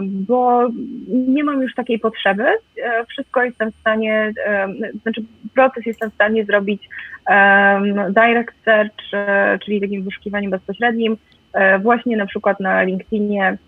bo 0.03 0.69
nie 1.09 1.45
mam 1.45 1.63
już 1.63 1.75
takiej 1.75 1.99
potrzeby. 1.99 2.45
E, 2.45 3.05
wszystko 3.09 3.45
jestem 3.45 3.73
w 3.73 3.77
stanie, 3.77 4.33
e, 4.47 4.69
znaczy 5.03 5.23
proces 5.55 5.87
jestem 5.87 6.11
w 6.11 6.15
stanie 6.15 6.45
zrobić 6.45 6.89
direct 8.11 8.65
search, 8.65 8.95
czyli 9.65 9.81
takim 9.81 10.03
wyszukiwaniem 10.03 10.51
bezpośrednim, 10.51 11.17
właśnie 11.83 12.17
na 12.17 12.27
przykład 12.27 12.61
na 12.61 12.83
LinkedInie 12.83 13.59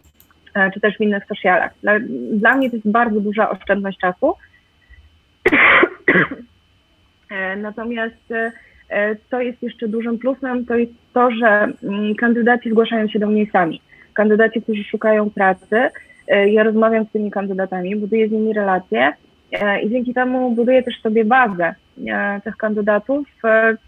czy 0.74 0.80
też 0.80 0.96
w 0.96 1.00
innych 1.00 1.24
socialach. 1.26 1.72
Dla, 1.82 1.92
dla 2.32 2.54
mnie 2.54 2.70
to 2.70 2.76
jest 2.76 2.90
bardzo 2.90 3.20
duża 3.20 3.50
oszczędność 3.50 3.98
czasu. 3.98 4.34
Natomiast 7.56 8.32
co 9.30 9.40
jest 9.40 9.62
jeszcze 9.62 9.88
dużym 9.88 10.18
plusem, 10.18 10.66
to 10.66 10.76
jest 10.76 10.92
to, 11.12 11.30
że 11.30 11.68
mm, 11.82 12.14
kandydaci 12.14 12.70
zgłaszają 12.70 13.08
się 13.08 13.18
do 13.18 13.26
mnie 13.26 13.46
sami 13.52 13.80
kandydaci, 14.14 14.62
którzy 14.62 14.84
szukają 14.84 15.30
pracy. 15.30 15.90
E, 16.28 16.48
ja 16.48 16.62
rozmawiam 16.62 17.04
z 17.04 17.12
tymi 17.12 17.30
kandydatami, 17.30 17.96
buduję 17.96 18.28
z 18.28 18.32
nimi 18.32 18.52
relacje 18.52 19.12
e, 19.52 19.82
i 19.82 19.90
dzięki 19.90 20.14
temu 20.14 20.50
buduję 20.50 20.82
też 20.82 21.00
sobie 21.00 21.24
bazę 21.24 21.74
e, 22.06 22.40
tych 22.44 22.56
kandydatów. 22.56 23.26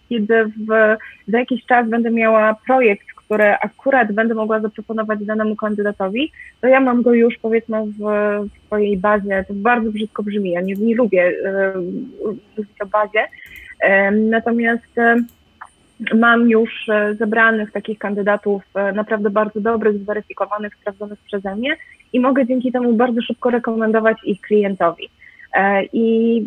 Kiedy 0.09 0.45
w, 0.45 0.97
za 1.29 1.39
jakiś 1.39 1.67
czas 1.67 1.89
będę 1.89 2.11
miała 2.11 2.57
projekt, 2.67 3.07
który 3.17 3.45
akurat 3.45 4.13
będę 4.13 4.35
mogła 4.35 4.61
zaproponować 4.61 5.25
danemu 5.25 5.57
kandydatowi, 5.57 6.33
to 6.61 6.69
ja 6.69 6.81
mam 6.81 7.03
go 7.03 7.13
już 7.13 7.39
powiedzmy 7.39 7.87
w, 7.87 7.99
w 8.49 8.67
swojej 8.67 8.97
bazie. 8.97 9.45
To 9.49 9.55
bardzo 9.55 9.93
brzydko 9.93 10.23
brzmi, 10.23 10.51
ja 10.51 10.61
nie, 10.61 10.75
nie 10.75 10.95
lubię 10.95 11.33
mówić 12.57 12.81
o 12.83 12.87
bazie. 12.87 13.25
Natomiast 14.31 14.97
Mam 16.15 16.51
już 16.51 16.89
e, 16.89 17.15
zebranych 17.15 17.73
takich 17.73 17.99
kandydatów 17.99 18.63
e, 18.75 18.93
naprawdę 18.93 19.31
bardzo 19.31 19.61
dobrych, 19.61 19.99
zweryfikowanych, 19.99 20.75
sprawdzonych 20.75 21.19
przeze 21.19 21.57
mnie 21.57 21.77
i 22.13 22.21
mogę 22.21 22.47
dzięki 22.47 22.73
temu 22.73 22.93
bardzo 22.93 23.23
szybko 23.23 23.51
rekomendować 23.51 24.17
ich 24.25 24.41
klientowi. 24.41 25.09
E, 25.55 25.85
I 25.93 26.47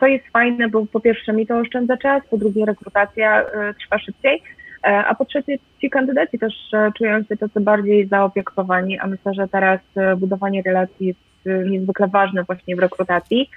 to 0.00 0.06
jest 0.06 0.24
fajne, 0.32 0.68
bo 0.68 0.86
po 0.86 1.00
pierwsze 1.00 1.32
mi 1.32 1.46
to 1.46 1.58
oszczędza 1.58 1.96
czas, 1.96 2.22
po 2.30 2.36
drugie 2.36 2.64
rekrutacja 2.64 3.44
trwa 3.80 3.98
szybciej, 3.98 4.42
a 4.82 5.14
po 5.14 5.24
trzecie 5.24 5.58
ci 5.80 5.90
kandydaci 5.90 6.38
też 6.38 6.54
czują 6.98 7.22
się 7.22 7.36
tacy 7.36 7.60
bardziej 7.60 8.06
zaopiektowani, 8.06 8.98
a 8.98 9.06
myślę, 9.06 9.34
że 9.34 9.48
teraz 9.48 9.80
budowanie 10.16 10.62
relacji 10.62 11.06
jest 11.06 11.20
niezwykle 11.70 12.08
ważne 12.08 12.44
właśnie 12.44 12.76
w 12.76 12.78
rekrutacji 12.78 13.50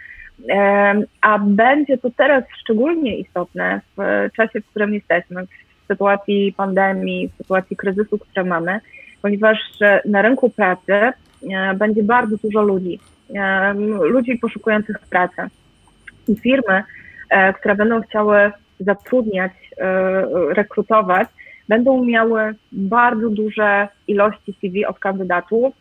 a 1.21 1.39
będzie 1.39 1.97
to 1.97 2.09
teraz 2.17 2.43
szczególnie 2.61 3.17
istotne 3.17 3.81
w 3.97 4.29
czasie, 4.35 4.61
w 4.61 4.65
którym 4.65 4.93
jesteśmy, 4.93 5.45
w 5.45 5.87
sytuacji 5.87 6.53
pandemii, 6.57 7.27
w 7.27 7.37
sytuacji 7.37 7.75
kryzysu, 7.75 8.17
które 8.17 8.43
mamy, 8.45 8.79
ponieważ 9.21 9.57
na 10.05 10.21
rynku 10.21 10.49
pracy 10.49 10.93
e, 10.93 11.13
będzie 11.75 12.03
bardzo 12.03 12.37
dużo 12.43 12.61
ludzi, 12.61 12.99
ludzi 14.01 14.37
poszukujących 14.37 14.99
pracy. 14.99 15.41
I 16.27 16.35
firmy, 16.35 16.83
e, 17.29 17.53
które 17.53 17.75
będą 17.75 18.01
chciały 18.01 18.51
zatrudniać, 18.79 19.51
e, 19.77 20.25
rekrutować, 20.53 21.27
będą 21.67 22.05
miały 22.05 22.55
bardzo 22.71 23.29
duże 23.29 23.87
ilości 24.07 24.53
CV 24.61 24.85
od 24.85 24.99
kandydatów, 24.99 25.75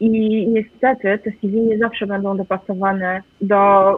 i 0.00 0.10
niestety 0.48 1.18
te 1.18 1.30
CV 1.40 1.60
nie 1.60 1.78
zawsze 1.78 2.06
będą 2.06 2.36
dopasowane 2.36 3.22
do 3.40 3.90
e, 3.92 3.96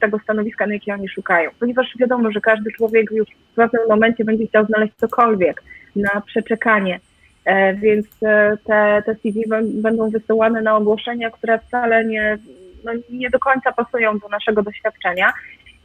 tego 0.00 0.18
stanowiska, 0.18 0.66
na 0.66 0.72
jakie 0.72 0.94
oni 0.94 1.08
szukają, 1.08 1.50
ponieważ 1.60 1.86
wiadomo, 1.98 2.30
że 2.30 2.40
każdy 2.40 2.70
człowiek 2.72 3.10
już 3.10 3.28
w 3.52 3.54
pewnym 3.54 3.82
momencie 3.88 4.24
będzie 4.24 4.46
chciał 4.46 4.66
znaleźć 4.66 4.94
cokolwiek 4.96 5.62
na 5.96 6.20
przeczekanie, 6.20 7.00
e, 7.44 7.74
więc 7.74 8.06
e, 8.22 8.56
te, 8.64 9.02
te 9.06 9.14
CV 9.14 9.44
będą 9.82 10.10
wysyłane 10.10 10.62
na 10.62 10.76
ogłoszenia, 10.76 11.30
które 11.30 11.58
wcale 11.58 12.04
nie, 12.04 12.38
no, 12.84 12.92
nie 13.10 13.30
do 13.30 13.38
końca 13.38 13.72
pasują 13.72 14.18
do 14.18 14.28
naszego 14.28 14.62
doświadczenia. 14.62 15.32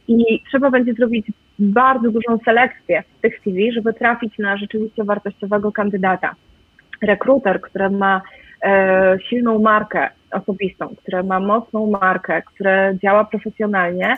I 0.08 0.42
trzeba 0.48 0.70
będzie 0.70 0.92
zrobić 0.94 1.26
bardzo 1.58 2.10
dużą 2.10 2.38
selekcję 2.44 3.02
tych 3.22 3.40
CV, 3.40 3.72
żeby 3.72 3.92
trafić 3.92 4.38
na 4.38 4.56
rzeczywiście 4.56 5.04
wartościowego 5.04 5.72
kandydata. 5.72 6.34
Rekruter, 7.02 7.60
który 7.60 7.90
ma 7.90 8.22
silną 9.28 9.58
markę 9.58 10.08
osobistą, 10.34 10.88
które 10.96 11.22
ma 11.22 11.40
mocną 11.40 11.90
markę, 11.90 12.42
które 12.42 12.94
działa 13.02 13.24
profesjonalnie, 13.24 14.16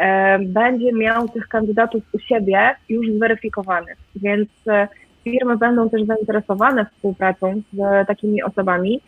e, 0.00 0.38
będzie 0.38 0.92
miał 0.92 1.28
tych 1.28 1.48
kandydatów 1.48 2.02
u 2.12 2.18
siebie 2.18 2.74
już 2.88 3.10
zweryfikowanych. 3.10 3.96
Więc 4.16 4.48
e, 4.68 4.88
firmy 5.24 5.56
będą 5.56 5.90
też 5.90 6.02
zainteresowane 6.04 6.86
współpracą 6.86 7.62
z 7.72 8.06
takimi 8.06 8.42
osobami, 8.42 9.00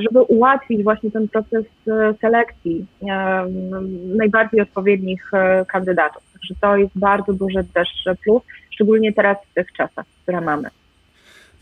żeby 0.00 0.22
ułatwić 0.22 0.82
właśnie 0.82 1.10
ten 1.10 1.28
proces 1.28 1.64
selekcji 2.20 2.86
najbardziej 4.16 4.60
odpowiednich 4.60 5.30
kandydatów. 5.68 6.22
Także 6.32 6.54
to 6.60 6.76
jest 6.76 6.98
bardzo 6.98 7.32
duży 7.32 7.64
też 7.74 7.88
plus, 8.24 8.42
szczególnie 8.70 9.12
teraz 9.12 9.38
w 9.50 9.54
tych 9.54 9.72
czasach, 9.72 10.06
które 10.22 10.40
mamy. 10.40 10.68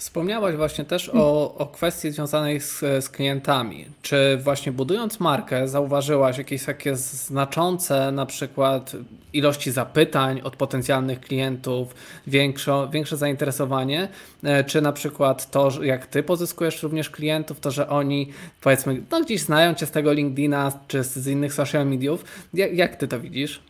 Wspomniałaś 0.00 0.56
właśnie 0.56 0.84
też 0.84 1.10
o, 1.14 1.54
o 1.54 1.66
kwestii 1.66 2.10
związanej 2.10 2.60
z, 2.60 2.80
z 2.80 3.08
klientami. 3.08 3.84
Czy 4.02 4.36
właśnie 4.36 4.72
budując 4.72 5.20
markę 5.20 5.68
zauważyłaś 5.68 6.38
jakieś 6.38 6.64
takie 6.64 6.96
znaczące 6.96 8.12
na 8.12 8.26
przykład 8.26 8.96
ilości 9.32 9.70
zapytań 9.70 10.40
od 10.44 10.56
potencjalnych 10.56 11.20
klientów, 11.20 11.94
większe, 12.26 12.88
większe 12.92 13.16
zainteresowanie, 13.16 14.08
e, 14.44 14.64
czy 14.64 14.80
na 14.80 14.92
przykład 14.92 15.50
to, 15.50 15.70
jak 15.82 16.06
ty 16.06 16.22
pozyskujesz 16.22 16.82
również 16.82 17.10
klientów, 17.10 17.60
to, 17.60 17.70
że 17.70 17.88
oni 17.88 18.28
powiedzmy 18.60 18.96
no, 19.10 19.20
gdzieś 19.20 19.40
znają 19.40 19.74
cię 19.74 19.86
z 19.86 19.90
tego 19.90 20.12
LinkedIna 20.12 20.72
czy 20.88 21.02
z, 21.02 21.26
innych 21.26 21.52
social 21.52 21.86
mediów. 21.86 22.24
Jak, 22.54 22.74
jak 22.74 22.96
ty 22.96 23.08
to 23.08 23.20
widzisz? 23.20 23.62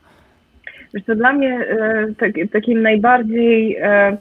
Wiesz, 0.95 1.17
dla 1.17 1.33
mnie 1.33 1.67
e, 1.71 2.15
tak, 2.19 2.31
takim 2.53 2.83
najbardziej 2.83 3.77
e, 3.77 4.17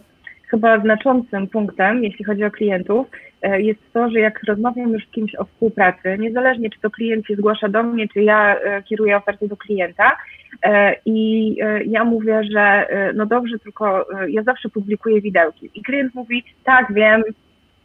chyba 0.50 0.80
znaczącym 0.80 1.48
punktem, 1.48 2.04
jeśli 2.04 2.26
chodzi 2.26 2.44
o 2.44 2.52
klientów, 2.52 3.08
e, 3.42 3.62
jest 3.62 3.94
to, 3.94 4.10
że 4.10 4.20
jak 4.20 4.44
rozmawiam 4.44 4.90
już 4.92 5.08
z 5.08 5.12
kimś 5.12 5.36
o 5.36 5.46
współpracy, 5.46 6.18
niezależnie 6.20 6.70
czy 6.70 6.80
to 6.80 6.90
klient 6.90 7.26
się 7.26 7.36
zgłasza 7.36 7.70
do 7.70 7.84
mnie, 7.84 8.08
czy 8.08 8.24
ja 8.24 8.56
e, 8.60 8.84
kieruję 8.84 9.18
ofertę 9.18 9.48
do 9.48 9.58
klienta 9.58 10.18
e, 10.64 10.96
i 11.06 11.56
ja 11.86 12.04
mówię, 12.04 12.44
że 12.44 12.88
no 13.16 13.26
dobrze, 13.26 13.60
tylko 13.60 14.06
ja 14.30 14.44
zawsze 14.44 14.70
publikuję 14.70 15.22
widełki 15.22 15.70
i 15.76 15.82
klient 15.84 16.16
mówi, 16.16 16.44
tak, 16.64 16.94
wiem, 16.94 17.24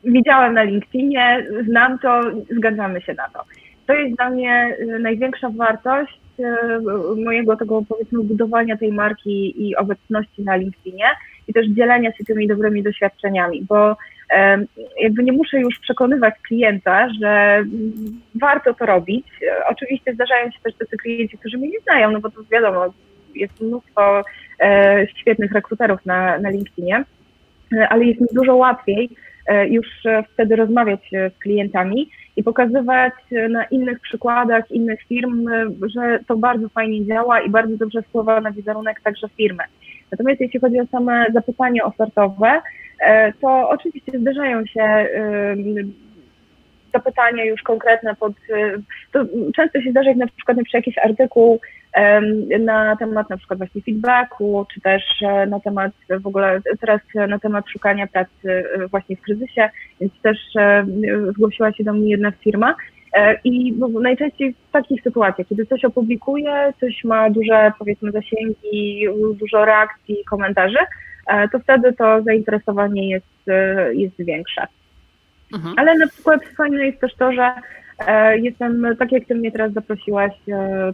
widziałem 0.05 0.55
na 0.55 0.63
LinkedInie, 0.63 1.47
znam 1.69 1.99
to, 1.99 2.21
zgadzamy 2.51 3.01
się 3.01 3.15
na 3.15 3.29
to. 3.29 3.45
To 3.87 3.95
jest 3.95 4.17
dla 4.17 4.31
mnie 4.31 4.77
największa 5.01 5.51
wartość 5.51 6.21
mojego 7.25 7.57
tego 7.57 7.83
powiedzmy 7.89 8.23
budowania 8.23 8.77
tej 8.77 8.93
marki 8.93 9.69
i 9.69 9.77
obecności 9.77 10.43
na 10.43 10.57
LinkedInie, 10.57 11.05
i 11.49 11.53
też 11.53 11.67
dzielenia 11.69 12.13
się 12.13 12.25
tymi 12.25 12.49
dobrymi 12.49 12.83
doświadczeniami, 12.83 13.65
bo 13.69 13.97
jakby 15.01 15.23
nie 15.23 15.33
muszę 15.33 15.61
już 15.61 15.79
przekonywać 15.79 16.35
klienta, 16.43 17.09
że 17.21 17.65
warto 18.35 18.75
to 18.75 18.87
robić. 18.87 19.27
Oczywiście 19.69 20.15
zdarzają 20.15 20.51
się 20.51 20.59
też 20.63 20.75
tacy 20.75 20.97
klienci, 20.97 21.39
którzy 21.39 21.59
mnie 21.59 21.69
nie 21.69 21.81
znają, 21.81 22.11
no 22.11 22.21
bo 22.21 22.31
to 22.31 22.41
wiadomo, 22.53 22.93
jest 23.35 23.61
mnóstwo 23.61 24.23
e, 24.61 25.07
świetnych 25.17 25.53
rekruterów 25.53 26.07
na, 26.07 26.39
na 26.39 26.51
LinkedInie, 26.51 27.05
e, 27.73 27.89
ale 27.89 28.05
jest 28.05 28.21
mi 28.21 28.27
dużo 28.33 28.57
łatwiej 28.57 29.11
e, 29.47 29.69
już 29.69 29.87
wtedy 30.33 30.57
rozmawiać 30.57 31.11
z 31.11 31.39
klientami 31.39 32.11
i 32.37 32.43
pokazywać 32.43 33.13
na 33.51 33.65
innych 33.65 34.01
przykładach 34.01 34.71
innych 34.71 35.03
firm, 35.03 35.47
że 35.95 36.19
to 36.27 36.37
bardzo 36.37 36.69
fajnie 36.69 37.07
działa 37.07 37.41
i 37.41 37.51
bardzo 37.51 37.77
dobrze 37.77 38.03
wpływa 38.03 38.41
na 38.41 38.51
wizerunek 38.51 39.01
także 39.01 39.29
firmy. 39.29 39.65
Natomiast 40.13 40.41
jeśli 40.41 40.61
chodzi 40.61 40.81
o 40.81 40.87
same 40.87 41.27
zapytania 41.35 41.85
ofertowe, 41.85 42.63
e, 43.01 43.33
to 43.33 43.69
oczywiście 43.69 44.19
zdarzają 44.19 44.67
się 44.67 45.07
zapytania 46.95 47.45
już 47.45 47.63
konkretne 47.63 48.15
pod, 48.15 48.33
e, 48.33 48.73
to 49.13 49.25
często 49.57 49.81
się 49.81 49.91
zdarza 49.91 50.09
jak 50.09 50.19
na 50.19 50.27
przykład 50.27 50.59
przy 50.65 50.77
jakiś 50.77 50.99
artykuł 50.99 51.61
na 52.61 52.97
temat 52.97 53.31
na 53.31 53.37
przykład 53.37 53.59
właśnie 53.59 53.83
feedbacku, 53.83 54.67
czy 54.75 54.81
też 54.81 55.03
e, 55.23 55.47
na 55.47 55.61
temat 55.61 55.93
w 56.21 56.27
ogóle 56.27 56.61
teraz 56.81 57.01
na 57.29 57.39
temat 57.39 57.65
szukania 57.69 58.07
pracy 58.07 58.65
właśnie 58.91 59.17
w 59.17 59.21
kryzysie, 59.21 59.71
więc 60.01 60.13
też 60.23 60.39
zgłosiła 61.31 61.73
się 61.73 61.85
do 61.85 61.93
mnie 61.93 62.11
jedna 62.11 62.31
firma. 62.31 62.71
E, 62.71 62.75
I 63.45 63.75
najczęściej 64.01 64.53
w 64.53 64.73
takich 64.73 65.03
sytuacjach, 65.03 65.49
kiedy 65.49 65.67
coś 65.67 65.85
opublikuję, 65.85 66.73
coś 66.81 67.05
ma 67.05 67.31
duże, 67.31 67.73
powiedzmy, 67.79 68.13
zasięgi, 68.13 69.07
dużo 69.41 69.65
reakcji, 69.65 70.25
komentarzy, 70.31 70.79
e, 71.27 71.49
to 71.49 71.59
wtedy 71.59 71.93
to 71.93 72.23
zainteresowanie 72.23 73.11
jest, 73.11 73.49
e, 73.49 73.95
jest 73.95 74.17
większe. 74.19 74.67
Mhm. 75.55 75.75
Ale 75.79 75.99
na 75.99 76.07
przykład 76.07 76.41
fajne 76.57 76.87
jest 76.87 77.01
też 77.01 77.15
to, 77.15 77.33
że 77.33 77.55
Jestem, 78.35 78.97
tak 78.99 79.13
jak 79.13 79.25
Ty 79.25 79.35
mnie 79.35 79.53
teraz 79.53 79.73
zaprosiłaś 79.73 80.33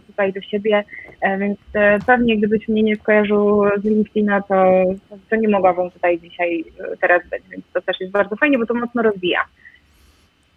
tutaj 0.07 0.33
do 0.33 0.41
siebie, 0.41 0.83
więc 1.39 1.59
pewnie 2.05 2.37
gdybyś 2.37 2.67
mnie 2.67 2.83
nie 2.83 2.95
skojarzył 2.95 3.63
z 3.77 3.85
LinkedIna, 3.85 4.41
to, 4.41 4.83
to 5.29 5.35
nie 5.35 5.49
mogłabym 5.49 5.91
tutaj 5.91 6.19
dzisiaj 6.19 6.63
teraz 7.01 7.21
być, 7.29 7.41
więc 7.51 7.63
to 7.73 7.81
też 7.81 7.99
jest 7.99 8.11
bardzo 8.11 8.35
fajnie, 8.35 8.57
bo 8.57 8.65
to 8.65 8.73
mocno 8.73 9.01
rozwija. 9.01 9.39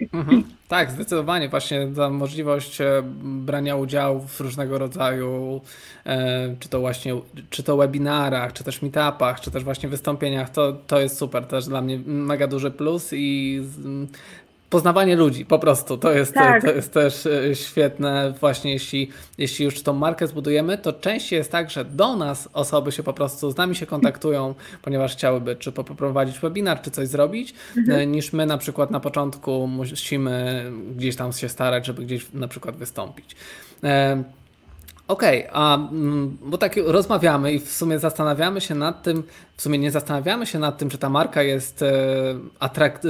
Mhm. 0.00 0.44
Tak, 0.68 0.90
zdecydowanie. 0.90 1.48
Właśnie 1.48 1.88
ta 1.96 2.10
możliwość 2.10 2.80
e, 2.80 3.02
brania 3.22 3.76
udziału 3.76 4.20
w 4.20 4.40
różnego 4.40 4.78
rodzaju, 4.78 5.60
e, 6.06 6.56
czy 6.60 6.68
to 6.68 6.80
właśnie, 6.80 7.14
czy 7.50 7.62
to 7.62 7.76
webinarach, 7.76 8.52
czy 8.52 8.64
też 8.64 8.82
meetupach, 8.82 9.40
czy 9.40 9.50
też 9.50 9.64
właśnie 9.64 9.88
wystąpieniach, 9.88 10.50
to, 10.50 10.72
to 10.72 11.00
jest 11.00 11.18
super. 11.18 11.46
Też 11.46 11.66
dla 11.66 11.80
mnie 11.80 11.98
mega 12.06 12.46
duży 12.46 12.70
plus 12.70 13.10
i 13.12 13.62
poznawanie 14.74 15.16
ludzi, 15.16 15.44
po 15.44 15.58
prostu. 15.58 15.98
To 15.98 16.12
jest, 16.12 16.34
tak. 16.34 16.62
to 16.62 16.72
jest 16.72 16.92
też 16.92 17.26
e, 17.26 17.54
świetne, 17.54 18.32
właśnie 18.40 18.72
jeśli, 18.72 19.10
jeśli 19.38 19.64
już 19.64 19.82
tą 19.82 19.92
markę 19.92 20.26
zbudujemy, 20.26 20.78
to 20.78 20.92
częściej 20.92 21.36
jest 21.36 21.52
tak, 21.52 21.70
że 21.70 21.84
do 21.84 22.16
nas 22.16 22.48
osoby 22.52 22.92
się 22.92 23.02
po 23.02 23.12
prostu 23.12 23.50
z 23.50 23.56
nami 23.56 23.76
się 23.76 23.86
kontaktują, 23.86 24.54
ponieważ 24.82 25.12
chciałyby 25.12 25.56
czy 25.56 25.72
poprowadzić 25.72 26.38
webinar, 26.38 26.82
czy 26.82 26.90
coś 26.90 27.08
zrobić, 27.08 27.54
mhm. 27.76 28.00
E, 28.00 28.06
niż 28.06 28.32
my 28.32 28.46
na 28.46 28.58
przykład 28.58 28.90
na 28.90 29.00
początku 29.00 29.66
musimy 29.66 30.64
gdzieś 30.96 31.16
tam 31.16 31.32
się 31.32 31.48
starać, 31.48 31.86
żeby 31.86 32.04
gdzieś 32.04 32.32
na 32.32 32.48
przykład 32.48 32.76
wystąpić. 32.76 33.36
Okej, 35.08 35.48
okay, 35.48 35.52
a 35.52 35.76
mm, 35.76 36.38
bo 36.42 36.58
tak 36.58 36.76
rozmawiamy 36.86 37.52
i 37.52 37.60
w 37.60 37.72
sumie 37.72 37.98
zastanawiamy 37.98 38.60
się 38.60 38.74
nad 38.74 39.02
tym, 39.02 39.22
w 39.56 39.62
sumie 39.62 39.78
nie 39.78 39.90
zastanawiamy 39.90 40.46
się 40.46 40.58
nad 40.58 40.78
tym, 40.78 40.90
czy 40.90 40.98
ta 40.98 41.08
marka 41.08 41.42
jest 41.42 41.82
e, 41.82 41.92
atrakt, 42.58 43.04
e, 43.04 43.08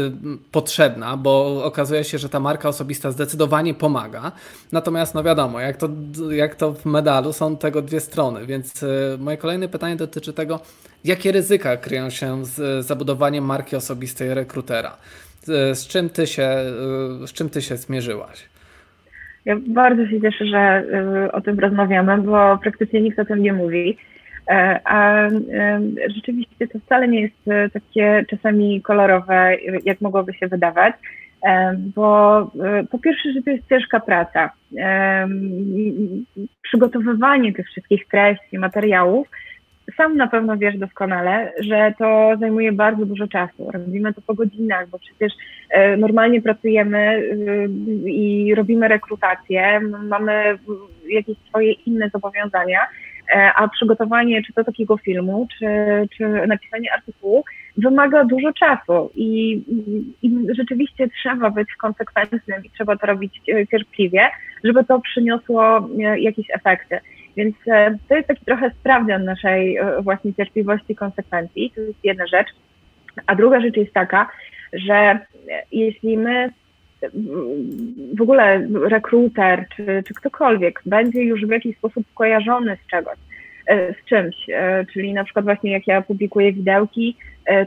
potrzebna, 0.52 1.16
bo 1.16 1.64
okazuje 1.64 2.04
się, 2.04 2.18
że 2.18 2.28
ta 2.28 2.40
marka 2.40 2.68
osobista 2.68 3.10
zdecydowanie 3.10 3.74
pomaga. 3.74 4.32
Natomiast 4.72 5.14
no 5.14 5.22
wiadomo, 5.22 5.60
jak 5.60 5.76
to, 5.76 5.88
jak 6.30 6.54
to 6.54 6.72
w 6.72 6.84
medalu 6.84 7.32
są 7.32 7.56
tego 7.56 7.82
dwie 7.82 8.00
strony, 8.00 8.46
więc 8.46 8.82
e, 8.82 8.86
moje 9.18 9.36
kolejne 9.36 9.68
pytanie 9.68 9.96
dotyczy 9.96 10.32
tego, 10.32 10.60
jakie 11.04 11.32
ryzyka 11.32 11.76
kryją 11.76 12.10
się 12.10 12.44
z 12.44 12.86
zabudowaniem 12.86 13.44
marki 13.44 13.76
osobistej 13.76 14.34
rekrutera. 14.34 14.96
Z 15.72 15.86
czym 15.86 16.10
ty 16.10 16.26
się, 16.26 16.48
z 17.26 17.32
czym 17.32 17.50
ty 17.50 17.62
się 17.62 17.76
zmierzyłaś? 17.76 18.53
Ja 19.44 19.56
bardzo 19.66 20.06
się 20.06 20.20
cieszę, 20.20 20.46
że 20.46 20.84
y, 21.26 21.32
o 21.32 21.40
tym 21.40 21.58
rozmawiamy, 21.58 22.18
bo 22.18 22.58
praktycznie 22.58 23.00
nikt 23.00 23.18
o 23.18 23.24
tym 23.24 23.42
nie 23.42 23.52
mówi. 23.52 23.96
E, 24.50 24.80
a 24.84 25.28
rzeczywiście 26.14 26.68
to 26.72 26.78
wcale 26.78 27.08
nie 27.08 27.20
jest 27.20 27.48
y, 27.48 27.70
takie 27.70 28.24
czasami 28.30 28.82
kolorowe, 28.82 29.56
jak 29.84 30.00
mogłoby 30.00 30.34
się 30.34 30.48
wydawać, 30.48 30.94
e, 31.46 31.76
bo 31.94 32.42
y, 32.42 32.86
po 32.90 32.98
pierwsze, 32.98 33.32
że 33.32 33.42
to 33.42 33.50
jest 33.50 33.68
ciężka 33.68 34.00
praca. 34.00 34.50
Przygotowywanie 36.62 37.52
tych 37.52 37.66
wszystkich 37.66 38.08
treści, 38.08 38.58
materiałów 38.58 39.28
sam 39.96 40.16
na 40.16 40.26
pewno 40.26 40.56
wiesz 40.56 40.78
doskonale, 40.78 41.52
że 41.60 41.94
to 41.98 42.32
zajmuje 42.40 42.72
bardzo 42.72 43.06
dużo 43.06 43.26
czasu. 43.26 43.70
Robimy 43.72 44.14
to 44.14 44.20
po 44.20 44.34
godzinach, 44.34 44.88
bo 44.88 44.98
przecież 44.98 45.32
e, 45.70 45.96
normalnie 45.96 46.42
pracujemy 46.42 46.98
e, 46.98 47.22
i 48.10 48.54
robimy 48.54 48.88
rekrutację, 48.88 49.80
mamy 50.08 50.58
jakieś 51.08 51.36
swoje 51.48 51.72
inne 51.72 52.10
zobowiązania, 52.10 52.80
e, 53.34 53.52
a 53.54 53.68
przygotowanie 53.68 54.42
czy 54.42 54.52
to 54.52 54.64
takiego 54.64 54.96
filmu, 54.96 55.48
czy, 55.58 55.66
czy 56.16 56.46
napisanie 56.46 56.92
artykułu 56.92 57.44
wymaga 57.76 58.24
dużo 58.24 58.52
czasu 58.52 59.10
i, 59.14 59.62
i 60.22 60.30
rzeczywiście 60.56 61.08
trzeba 61.08 61.50
być 61.50 61.68
konsekwentnym 61.74 62.64
i 62.64 62.70
trzeba 62.70 62.96
to 62.96 63.06
robić 63.06 63.40
cierpliwie, 63.70 64.30
żeby 64.64 64.84
to 64.84 65.00
przyniosło 65.00 65.88
jakieś 66.18 66.46
efekty. 66.50 67.00
Więc 67.36 67.56
e, 67.66 67.96
to 68.08 68.16
jest 68.16 68.28
taki 68.28 68.44
trochę 68.44 68.70
sprawdzian 68.70 69.24
naszej 69.24 69.76
e, 69.76 70.02
właśnie 70.02 70.34
cierpliwości 70.34 70.94
konsekwencji. 70.94 71.72
To 71.74 71.80
jest 71.80 72.04
jedna 72.04 72.26
rzecz. 72.26 72.48
A 73.26 73.34
druga 73.34 73.60
rzecz 73.60 73.76
jest 73.76 73.92
taka, 73.92 74.30
że 74.72 75.18
jeśli 75.72 76.18
my 76.18 76.50
w 78.14 78.22
ogóle 78.22 78.68
rekruter 78.88 79.66
czy, 79.76 80.02
czy 80.06 80.14
ktokolwiek 80.14 80.80
będzie 80.86 81.22
już 81.22 81.46
w 81.46 81.50
jakiś 81.50 81.76
sposób 81.76 82.06
kojarzony 82.14 82.76
z 82.84 82.90
czegoś, 82.90 83.18
e, 83.66 83.94
z 83.94 84.04
czymś, 84.04 84.36
czyli 84.92 85.12
na 85.12 85.24
przykład 85.24 85.44
właśnie 85.44 85.72
jak 85.72 85.86
ja 85.86 86.02
publikuję 86.02 86.52
widełki, 86.52 87.16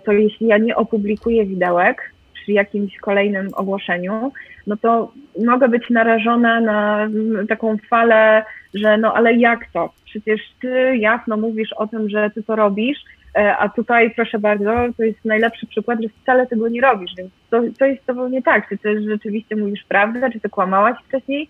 to 0.04 0.12
jeśli 0.12 0.48
ja 0.48 0.58
nie 0.58 0.76
opublikuję 0.76 1.46
widełek 1.46 2.12
przy 2.48 2.54
jakimś 2.54 2.98
kolejnym 2.98 3.50
ogłoszeniu, 3.54 4.32
no 4.68 4.78
to 4.78 5.12
mogę 5.46 5.68
być 5.68 5.90
narażona 5.90 6.62
na 6.62 7.10
taką 7.50 7.78
falę 7.90 8.44
że 8.74 8.98
no 8.98 9.14
ale 9.14 9.34
jak 9.34 9.72
to? 9.74 9.94
Przecież 10.06 10.42
ty 10.62 10.98
jasno 10.98 11.38
mówisz 11.38 11.74
o 11.74 11.88
tym, 11.88 12.10
że 12.10 12.30
ty 12.36 12.44
to 12.44 12.56
robisz, 12.56 12.98
e, 13.36 13.58
a 13.58 13.70
tutaj 13.70 14.12
proszę 14.16 14.40
bardzo, 14.40 14.74
to 14.98 15.04
jest 15.04 15.26
najlepszy 15.26 15.68
przykład, 15.68 16.02
że 16.02 16.10
wcale 16.10 16.48
tego 16.48 16.68
nie 16.68 16.82
robisz, 16.82 17.12
więc 17.18 17.32
to, 17.50 17.62
to 17.80 17.86
jest 17.86 18.06
to 18.06 18.30
nie 18.30 18.42
tak, 18.42 18.70
czy 18.70 18.78
ty 18.78 19.02
rzeczywiście 19.10 19.56
mówisz 19.56 19.84
prawdę, 19.90 20.32
czy 20.32 20.40
ty 20.40 20.50
kłamałaś 20.50 20.98
wcześniej, 21.08 21.50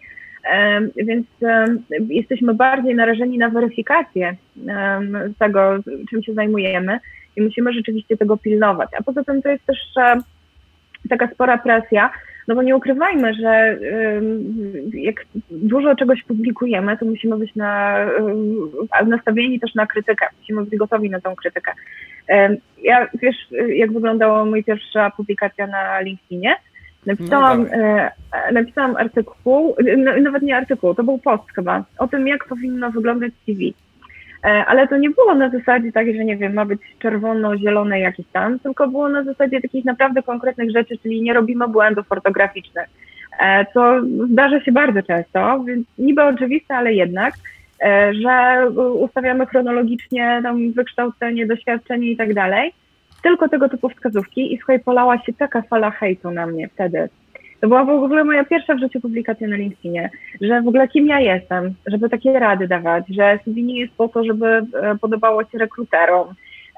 więc 0.96 1.28
jesteśmy 2.10 2.54
bardziej 2.54 2.96
narażeni 2.96 3.38
na 3.38 3.50
weryfikację 3.50 4.36
tego, 5.40 5.78
czym 6.10 6.24
się 6.24 6.34
zajmujemy 6.34 7.00
i 7.36 7.42
musimy 7.42 7.74
rzeczywiście 7.74 8.18
tego 8.18 8.38
pilnować. 8.38 8.90
A 9.00 9.04
poza 9.04 9.24
tym 9.24 9.42
to 9.42 9.50
jest 9.50 9.66
też 9.66 9.78
taka 11.08 11.28
spora 11.28 11.58
presja, 11.58 12.10
no 12.48 12.56
bo 12.56 12.64
nie 12.64 12.76
ukrywajmy, 12.76 13.34
że 13.34 13.78
jak 14.94 15.16
dużo 15.52 15.96
czegoś 15.96 16.24
publikujemy, 16.24 16.98
to 16.98 17.06
musimy 17.06 17.38
być 17.38 17.56
na, 17.56 17.98
nastawieni 19.06 19.60
też 19.60 19.76
na 19.76 19.88
krytykę, 19.88 20.26
musimy 20.40 20.66
być 20.66 20.80
gotowi 20.80 21.10
na 21.10 21.22
tą 21.22 21.36
krytykę. 21.36 21.72
Ja 22.84 23.08
wiesz, 23.22 23.36
jak 23.68 23.94
wyglądała 23.94 24.46
moja 24.46 24.64
pierwsza 24.64 25.12
publikacja 25.18 25.68
na 25.68 26.00
LinkedInie? 26.02 26.56
Napisałam, 27.06 27.64
no 27.64 27.78
e, 27.78 28.12
napisałam 28.52 28.96
artykuł, 28.96 29.76
no, 29.98 30.12
nawet 30.22 30.44
nie 30.44 30.58
artykuł, 30.58 30.96
to 30.96 31.04
był 31.04 31.18
post 31.18 31.44
chyba, 31.56 31.84
o 31.98 32.08
tym, 32.08 32.28
jak 32.28 32.46
powinno 32.46 32.92
wyglądać 32.92 33.32
CV. 33.46 33.74
E, 34.48 34.66
ale 34.66 34.88
to 34.88 34.98
nie 34.98 35.10
było 35.10 35.36
na 35.36 35.50
zasadzie 35.50 35.92
takiej, 35.92 36.18
że 36.18 36.26
nie 36.26 36.38
wiem, 36.38 36.54
ma 36.54 36.66
być 36.66 36.82
czerwono-zielone 37.00 38.00
jakieś 38.00 38.26
tam, 38.34 38.60
tylko 38.60 38.88
było 38.88 39.10
na 39.10 39.24
zasadzie 39.24 39.62
takich 39.62 39.86
naprawdę 39.86 40.24
konkretnych 40.24 40.72
rzeczy, 40.72 40.98
czyli 40.98 41.22
nie 41.22 41.34
robimy 41.34 41.68
błędów 41.68 42.06
ortograficznych, 42.10 42.90
e, 43.40 43.66
co 43.74 44.02
zdarza 44.32 44.62
się 44.62 44.72
bardzo 44.72 45.04
często, 45.04 45.64
więc 45.64 45.88
niby 45.98 46.24
oczywiste, 46.24 46.76
ale 46.76 46.94
jednak, 46.94 47.34
e, 47.82 48.14
że 48.14 48.68
ustawiamy 48.94 49.46
chronologicznie 49.46 50.40
tam 50.44 50.72
wykształcenie, 50.72 51.48
doświadczenie 51.48 52.12
i 52.12 52.18
tak 52.18 52.34
dalej, 52.34 52.74
tylko 53.24 53.50
tego 53.50 53.70
typu 53.70 53.90
wskazówki 53.90 54.54
i 54.54 54.58
słuchaj, 54.58 54.80
polała 54.80 55.18
się 55.18 55.34
taka 55.34 55.62
fala 55.62 55.92
hejtu 55.92 56.32
na 56.32 56.48
mnie 56.48 56.68
wtedy, 56.68 57.10
to 57.62 57.68
była 57.68 57.86
w 57.86 57.90
ogóle 57.90 58.24
moja 58.24 58.44
pierwsza 58.44 58.76
w 58.76 58.80
życiu 58.80 59.02
publikacja 59.02 59.48
na 59.48 59.56
LinkedInie, 59.56 60.10
że 60.42 60.62
w 60.62 60.68
ogóle 60.68 60.88
kim 60.88 61.08
ja 61.08 61.20
jestem, 61.20 61.74
żeby 61.88 62.10
takie 62.10 62.40
rady 62.40 62.68
dawać, 62.68 63.04
że 63.10 63.40
CV 63.44 63.64
nie 63.64 63.80
jest 63.80 63.94
po 63.94 64.08
to, 64.08 64.24
żeby 64.24 64.48
e, 64.48 64.64
podobało 65.02 65.44
się 65.44 65.58
rekruterom. 65.58 66.28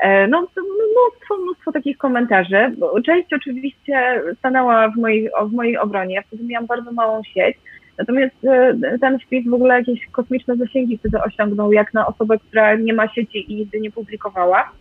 E, 0.01 0.27
no, 0.27 0.39
mnóstwo, 0.39 1.37
mnóstwo 1.43 1.71
takich 1.71 1.97
komentarzy. 1.97 2.75
Część 3.05 3.33
oczywiście 3.33 4.21
stanęła 4.39 4.89
w 4.89 4.95
mojej, 4.95 5.29
w 5.49 5.53
mojej 5.53 5.77
obronie, 5.77 6.15
ja 6.15 6.21
wtedy 6.21 6.43
miałam 6.43 6.67
bardzo 6.67 6.91
małą 6.91 7.23
sieć, 7.23 7.57
Natomiast 7.99 8.35
e, 8.45 8.99
ten 9.01 9.19
wpis 9.19 9.49
w 9.49 9.53
ogóle 9.53 9.75
jakieś 9.75 10.05
kosmiczne 10.11 10.55
zasięgi 10.55 10.97
wtedy 10.97 11.23
osiągnął, 11.23 11.71
jak 11.71 11.93
na 11.93 12.07
osobę, 12.07 12.37
która 12.37 12.75
nie 12.75 12.93
ma 12.93 13.07
sieci 13.07 13.53
i 13.53 13.55
nigdy 13.55 13.79
nie 13.79 13.91
publikowała. 13.91 14.71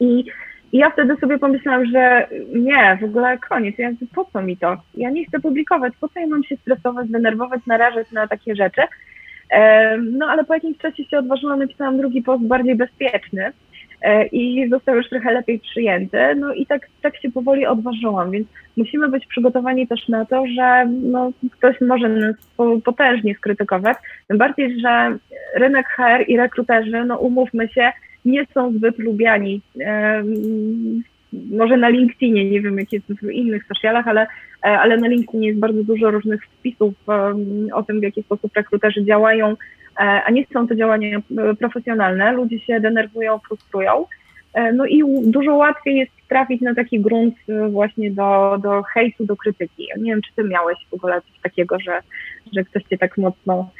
I 0.00 0.24
i 0.72 0.78
ja 0.78 0.90
wtedy 0.90 1.16
sobie 1.16 1.38
pomyślałam, 1.38 1.86
że 1.86 2.28
nie, 2.54 2.98
w 3.00 3.04
ogóle 3.04 3.38
koniec, 3.38 3.78
ja 3.78 3.90
po 4.14 4.24
co 4.24 4.42
mi 4.42 4.56
to? 4.56 4.76
Ja 4.94 5.10
nie 5.10 5.24
chcę 5.24 5.40
publikować, 5.40 5.92
po 6.00 6.08
co 6.08 6.20
ja 6.20 6.26
mam 6.26 6.44
się 6.44 6.56
stresować, 6.56 7.08
denerwować, 7.08 7.60
narażać 7.66 8.12
na 8.12 8.28
takie 8.28 8.56
rzeczy? 8.56 8.82
No 10.12 10.26
ale 10.26 10.44
po 10.44 10.54
jakimś 10.54 10.78
czasie 10.78 11.04
się 11.04 11.18
odważyłam, 11.18 11.58
napisałam 11.58 11.98
drugi 11.98 12.22
post 12.22 12.44
bardziej 12.44 12.76
bezpieczny 12.76 13.52
e, 14.02 14.26
i 14.26 14.68
został 14.68 14.96
już 14.96 15.08
trochę 15.08 15.32
lepiej 15.32 15.58
przyjęty. 15.58 16.34
No 16.36 16.52
i 16.52 16.66
tak, 16.66 16.86
tak 17.02 17.16
się 17.16 17.30
powoli 17.30 17.66
odważyłam, 17.66 18.30
więc 18.30 18.48
musimy 18.76 19.08
być 19.08 19.26
przygotowani 19.26 19.86
też 19.86 20.08
na 20.08 20.24
to, 20.24 20.44
że 20.56 20.86
no, 21.02 21.30
ktoś 21.50 21.80
może 21.80 22.08
nas 22.08 22.36
potężnie 22.84 23.34
skrytykować. 23.34 23.96
Tym 24.28 24.38
bardziej, 24.38 24.80
że 24.80 25.18
rynek 25.56 25.86
HR 25.88 26.24
i 26.28 26.36
rekruterzy, 26.36 27.04
no 27.04 27.18
umówmy 27.18 27.68
się, 27.68 27.92
nie 28.28 28.46
są 28.54 28.72
zbyt 28.72 28.98
lubiani 28.98 29.60
może 31.32 31.76
na 31.76 31.88
LinkedInie, 31.88 32.50
nie 32.50 32.60
wiem 32.60 32.78
jak 32.78 32.92
jest 32.92 33.06
w 33.06 33.30
innych 33.30 33.66
socialach, 33.66 34.08
ale, 34.08 34.26
ale 34.62 34.96
na 34.96 35.08
LinkedInie 35.08 35.48
jest 35.48 35.60
bardzo 35.60 35.84
dużo 35.84 36.10
różnych 36.10 36.44
wpisów 36.44 36.94
o 37.72 37.82
tym, 37.82 38.00
w 38.00 38.02
jaki 38.02 38.22
sposób 38.22 38.56
rekruterzy 38.56 39.04
działają, 39.04 39.56
a 39.96 40.30
nie 40.30 40.44
są 40.52 40.68
to 40.68 40.74
działania 40.74 41.20
profesjonalne. 41.58 42.32
Ludzie 42.32 42.58
się 42.58 42.80
denerwują, 42.80 43.38
frustrują. 43.38 44.04
No 44.74 44.86
i 44.86 45.02
dużo 45.24 45.54
łatwiej 45.54 45.96
jest 45.96 46.12
trafić 46.28 46.60
na 46.60 46.74
taki 46.74 47.00
grunt 47.00 47.34
właśnie 47.70 48.10
do, 48.10 48.58
do 48.62 48.82
hejtu, 48.82 49.26
do 49.26 49.36
krytyki. 49.36 49.88
Nie 49.98 50.12
wiem, 50.12 50.22
czy 50.22 50.34
ty 50.36 50.44
miałeś 50.44 50.78
w 50.90 50.94
ogóle 50.94 51.20
coś 51.20 51.40
takiego, 51.42 51.76
że, 51.80 52.00
że 52.56 52.64
ktoś 52.64 52.82
cię 52.82 52.98
tak 52.98 53.18
mocno 53.18 53.70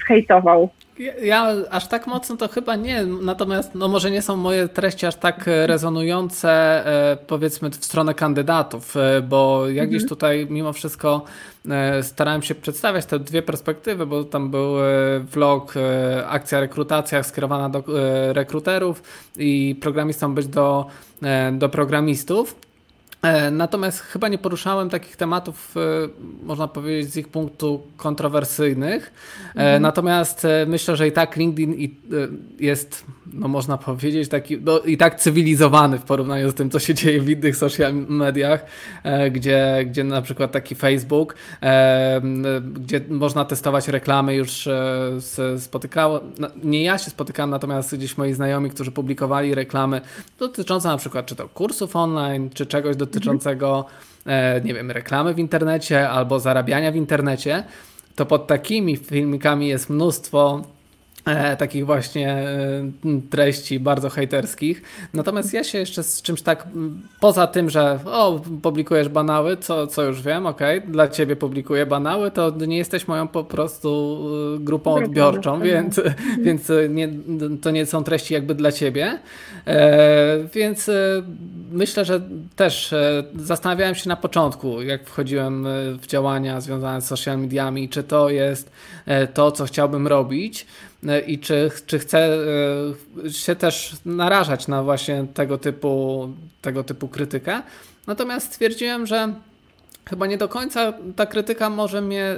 zhejtował. 0.00 0.70
Ja, 1.00 1.12
ja, 1.22 1.54
aż 1.70 1.88
tak 1.88 2.06
mocno 2.06 2.36
to 2.36 2.48
chyba 2.48 2.76
nie, 2.76 3.04
natomiast 3.04 3.74
no 3.74 3.88
może 3.88 4.10
nie 4.10 4.22
są 4.22 4.36
moje 4.36 4.68
treści 4.68 5.06
aż 5.06 5.16
tak 5.16 5.48
e, 5.48 5.66
rezonujące 5.66 6.50
e, 6.86 7.16
powiedzmy 7.26 7.70
w 7.70 7.84
stronę 7.84 8.14
kandydatów, 8.14 8.96
e, 8.96 9.22
bo 9.22 9.68
ja 9.68 9.86
gdzieś 9.86 10.02
mhm. 10.02 10.08
tutaj 10.08 10.46
mimo 10.50 10.72
wszystko 10.72 11.24
starałem 12.02 12.42
się 12.42 12.54
przedstawiać 12.54 13.06
te 13.06 13.18
dwie 13.18 13.42
perspektywy, 13.42 14.06
bo 14.06 14.24
tam 14.24 14.50
był 14.50 14.74
vlog, 15.22 15.74
akcja 16.26 16.60
rekrutacja 16.60 17.22
skierowana 17.22 17.68
do 17.68 17.82
rekruterów 18.32 19.02
i 19.36 19.76
programistą 19.80 20.34
być 20.34 20.46
do, 20.46 20.86
do 21.52 21.68
programistów. 21.68 22.54
E, 23.22 23.50
natomiast 23.50 24.00
chyba 24.00 24.28
nie 24.28 24.38
poruszałem 24.38 24.90
takich 24.90 25.16
tematów, 25.16 25.74
e, 25.76 25.80
można 26.42 26.68
powiedzieć, 26.68 27.12
z 27.12 27.16
ich 27.16 27.28
punktu 27.28 27.82
kontrowersyjnych. 27.96 29.12
E, 29.46 29.50
mhm. 29.50 29.82
Natomiast 29.82 30.46
myślę, 30.66 30.96
że 30.96 31.08
i 31.08 31.12
tak 31.12 31.36
LinkedIn 31.36 31.90
jest, 32.60 33.04
no 33.32 33.48
można 33.48 33.78
powiedzieć, 33.78 34.28
taki 34.28 34.58
no, 34.60 34.78
i 34.78 34.96
tak 34.96 35.20
cywilizowany 35.20 35.98
w 35.98 36.02
porównaniu 36.02 36.50
z 36.50 36.54
tym, 36.54 36.70
co 36.70 36.78
się 36.78 36.94
dzieje 36.94 37.20
w 37.20 37.30
innych 37.30 37.56
social 37.56 37.94
mediach, 37.94 38.64
gdzie, 39.30 39.84
gdzie 39.86 40.04
na 40.04 40.22
przykład 40.22 40.52
taki 40.52 40.74
Facebook, 40.74 41.34
gdzie 42.62 43.00
można 43.08 43.44
testować 43.44 43.88
reklamy, 43.88 44.34
już 44.34 44.68
spotykałem, 45.58 46.20
no, 46.38 46.48
nie 46.64 46.84
ja 46.84 46.98
się 46.98 47.10
spotykałem, 47.10 47.50
natomiast 47.50 47.96
gdzieś 47.96 48.18
moi 48.18 48.32
znajomi, 48.32 48.70
którzy 48.70 48.92
publikowali 48.92 49.54
reklamy 49.54 50.00
dotyczące 50.38 50.88
na 50.88 50.96
przykład 50.96 51.26
czy 51.26 51.36
to 51.36 51.48
kursów 51.48 51.96
online, 51.96 52.50
czy 52.50 52.66
czegoś 52.66 52.96
do 52.96 53.06
dotyczącego, 53.10 53.84
e, 54.26 54.60
nie 54.60 54.74
wiem, 54.74 54.90
reklamy 54.90 55.34
w 55.34 55.38
internecie 55.38 56.08
albo 56.10 56.40
zarabiania 56.40 56.92
w 56.92 56.96
internecie, 56.96 57.64
to 58.16 58.26
pod 58.26 58.46
takimi 58.46 58.96
filmikami 58.96 59.68
jest 59.68 59.90
mnóstwo 59.90 60.62
E, 61.24 61.56
takich 61.56 61.86
właśnie 61.86 62.28
e, 62.32 62.82
treści 63.30 63.80
bardzo 63.80 64.10
hejterskich. 64.10 64.82
Natomiast 65.14 65.52
ja 65.52 65.64
się 65.64 65.78
jeszcze 65.78 66.02
z 66.02 66.22
czymś 66.22 66.42
tak, 66.42 66.68
poza 67.20 67.46
tym, 67.46 67.70
że 67.70 67.98
o, 68.04 68.40
publikujesz 68.62 69.08
banały, 69.08 69.56
co, 69.56 69.86
co 69.86 70.02
już 70.02 70.22
wiem, 70.22 70.46
ok, 70.46 70.60
dla 70.88 71.08
ciebie 71.08 71.36
publikuję 71.36 71.86
banały, 71.86 72.30
to 72.30 72.50
nie 72.50 72.78
jesteś 72.78 73.08
moją 73.08 73.28
po 73.28 73.44
prostu 73.44 74.20
e, 74.56 74.58
grupą 74.58 74.94
odbiorczą, 74.94 75.60
więc, 75.60 76.00
więc 76.44 76.72
nie, 76.88 77.08
to 77.62 77.70
nie 77.70 77.86
są 77.86 78.04
treści 78.04 78.34
jakby 78.34 78.54
dla 78.54 78.72
ciebie. 78.72 79.18
Więc 80.54 80.90
myślę, 81.72 82.04
że 82.04 82.20
też 82.56 82.94
zastanawiałem 83.34 83.94
się 83.94 84.08
na 84.08 84.16
początku, 84.16 84.82
jak 84.82 85.06
wchodziłem 85.06 85.66
w 86.00 86.06
działania 86.06 86.60
związane 86.60 87.00
z 87.00 87.06
social 87.06 87.38
mediami, 87.38 87.88
czy 87.88 88.02
to 88.02 88.30
jest 88.30 88.70
to, 89.34 89.52
co 89.52 89.64
chciałbym 89.64 90.06
robić. 90.06 90.66
E, 91.08 91.20
i 91.20 91.38
czy, 91.38 91.70
czy 91.86 91.98
chcę 91.98 92.18
e, 93.26 93.32
się 93.32 93.56
też 93.56 93.96
narażać 94.04 94.68
na 94.68 94.82
właśnie 94.82 95.26
tego 95.34 95.58
typu, 95.58 96.28
tego 96.62 96.84
typu 96.84 97.08
krytykę. 97.08 97.62
Natomiast 98.06 98.46
stwierdziłem, 98.46 99.06
że 99.06 99.34
chyba 100.10 100.26
nie 100.26 100.38
do 100.38 100.48
końca 100.48 100.92
ta 101.16 101.26
krytyka 101.26 101.70
może 101.70 102.00
mnie 102.00 102.36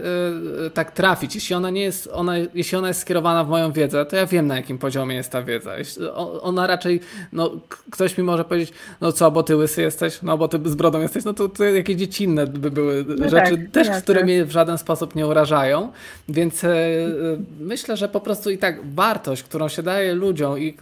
y, 0.67 0.71
tak 0.71 0.91
trafić. 0.91 1.35
Jeśli 1.35 1.55
ona 1.55 1.71
nie 1.71 1.83
jest, 1.83 2.09
ona, 2.13 2.33
jeśli 2.55 2.79
ona 2.79 2.89
jest 2.89 3.01
skierowana 3.01 3.45
w 3.45 3.49
moją 3.49 3.73
wiedzę, 3.73 4.07
to 4.07 4.17
ja 4.17 4.27
wiem 4.27 4.47
na 4.47 4.57
jakim 4.57 4.79
poziomie 4.79 5.17
jest 5.17 5.31
ta 5.31 5.43
wiedza. 5.43 5.79
Jeśli, 5.79 6.09
ona 6.43 6.67
raczej, 6.67 7.01
no 7.33 7.51
ktoś 7.91 8.19
mi 8.19 8.25
może 8.25 8.45
powiedzieć, 8.45 8.73
no 9.01 9.13
co, 9.13 9.31
bo 9.31 9.43
ty 9.43 9.57
łysy 9.57 9.83
jesteś, 9.83 10.23
no 10.23 10.39
bo 10.39 10.49
ty 10.49 10.59
z 10.65 10.75
brodą 10.75 11.01
jesteś, 11.01 11.25
no 11.25 11.35
to, 11.35 11.49
to 11.49 11.65
jakieś 11.65 11.97
dziecinne 11.97 12.47
by 12.47 12.71
były 12.71 13.05
no 13.19 13.29
rzeczy, 13.29 13.57
tak, 13.57 13.71
też, 13.73 13.87
jasne. 13.87 14.03
które 14.03 14.25
mnie 14.25 14.45
w 14.45 14.51
żaden 14.51 14.79
sposób 14.79 15.15
nie 15.15 15.27
urażają. 15.27 15.93
Więc 16.29 16.65
y, 16.65 16.69
y, 16.69 17.39
myślę, 17.61 17.97
że 17.97 18.09
po 18.09 18.21
prostu 18.21 18.51
i 18.51 18.59
tak 18.59 18.95
wartość, 18.95 19.43
którą 19.43 19.69
się 19.69 19.83
daje 19.83 20.15
ludziom 20.15 20.59
i 20.59 20.77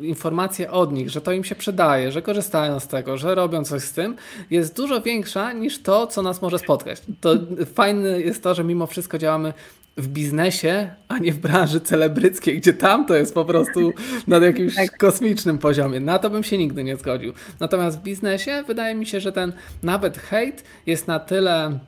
informacje 0.00 0.70
od 0.70 0.92
nich, 0.92 1.10
że 1.10 1.20
to 1.20 1.32
im 1.32 1.44
się 1.44 1.54
przydaje, 1.54 2.12
że 2.12 2.22
korzystają 2.22 2.80
z 2.80 2.88
tego, 2.88 3.18
że 3.18 3.34
robią 3.34 3.64
coś 3.64 3.82
z 3.82 3.92
tym, 3.92 4.16
jest 4.50 4.76
dużo 4.76 5.00
większa 5.00 5.52
niż 5.52 5.82
to, 5.82 6.06
co 6.06 6.22
nas 6.22 6.33
nas 6.34 6.42
może 6.42 6.58
spotkać. 6.58 7.02
To 7.20 7.34
fajne 7.74 8.20
jest 8.20 8.42
to, 8.42 8.54
że 8.54 8.64
mimo 8.64 8.86
wszystko 8.86 9.18
działamy 9.18 9.52
w 9.96 10.08
biznesie, 10.08 10.90
a 11.08 11.18
nie 11.18 11.32
w 11.32 11.38
branży 11.38 11.80
celebryckiej, 11.80 12.60
gdzie 12.60 12.72
tam 12.72 13.06
to 13.06 13.14
jest 13.14 13.34
po 13.34 13.44
prostu 13.44 13.92
na 14.26 14.38
jakimś 14.38 14.74
tak. 14.74 14.98
kosmicznym 14.98 15.58
poziomie. 15.58 16.00
Na 16.00 16.18
to 16.18 16.30
bym 16.30 16.44
się 16.44 16.58
nigdy 16.58 16.84
nie 16.84 16.96
zgodził. 16.96 17.32
Natomiast 17.60 17.98
w 17.98 18.02
biznesie 18.02 18.64
wydaje 18.66 18.94
mi 18.94 19.06
się, 19.06 19.20
że 19.20 19.32
ten 19.32 19.52
nawet 19.82 20.18
hejt 20.18 20.64
jest 20.86 21.08
na 21.08 21.20
tyle 21.20 21.78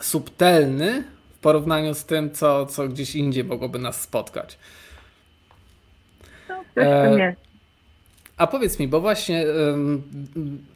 subtelny 0.00 1.04
w 1.34 1.38
porównaniu 1.38 1.94
z 1.94 2.04
tym, 2.04 2.30
co, 2.30 2.66
co 2.66 2.88
gdzieś 2.88 3.14
indziej 3.14 3.44
mogłoby 3.44 3.78
nas 3.78 4.00
spotkać. 4.00 4.58
No, 6.48 6.82
e, 6.82 7.36
a 8.42 8.46
powiedz 8.46 8.78
mi, 8.78 8.88
bo 8.88 9.00
właśnie 9.00 9.44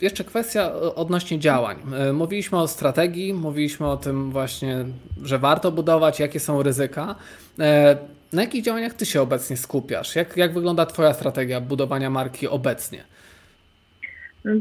jeszcze 0.03 0.25
kwestia 0.25 0.73
odnośnie 0.95 1.39
działań. 1.39 1.77
E, 1.99 2.13
mówiliśmy 2.13 2.59
o 2.59 2.69
strategii, 2.69 3.35
mówiliśmy 3.35 3.87
o 3.87 3.97
tym 3.97 4.31
właśnie, 4.31 4.77
że 5.23 5.39
warto 5.39 5.73
budować, 5.73 6.21
jakie 6.21 6.41
są 6.41 6.63
ryzyka. 6.63 7.15
E, 7.61 7.97
na 8.33 8.43
jakich 8.43 8.65
działaniach 8.65 8.95
ty 8.95 9.07
się 9.07 9.23
obecnie 9.23 9.57
skupiasz? 9.57 10.17
Jak, 10.17 10.37
jak 10.37 10.53
wygląda 10.55 10.87
Twoja 10.87 11.13
strategia 11.13 11.61
budowania 11.61 12.11
marki 12.11 12.49
obecnie? 12.49 13.05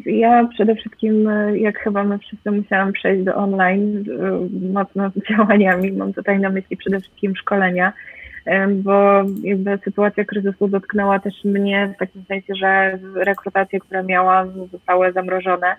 Ja 0.05 0.47
przede 0.53 0.75
wszystkim, 0.75 1.27
e, 1.27 1.57
jak 1.57 1.79
chyba 1.79 2.03
my 2.03 2.19
wszyscy 2.19 2.51
musiałam 2.51 2.93
przejść 2.93 3.23
do 3.23 3.35
online 3.35 4.05
mocno 4.73 5.09
z 5.09 5.13
działaniami. 5.29 5.91
Mam 5.91 6.13
tutaj 6.13 6.39
na 6.39 6.49
myśli 6.49 6.77
przede 6.77 6.99
wszystkim 6.99 7.35
szkolenia 7.35 7.93
bo 8.75 9.23
jakby 9.43 9.79
sytuacja 9.83 10.25
kryzysu 10.25 10.67
dotknęła 10.67 11.19
też 11.19 11.43
mnie 11.43 11.93
w 11.95 11.99
takim 11.99 12.23
sensie, 12.25 12.55
że 12.55 12.99
rekrutacje, 13.15 13.79
które 13.79 14.03
miałam, 14.03 14.67
zostały 14.71 15.11
zamrożone. 15.11 15.75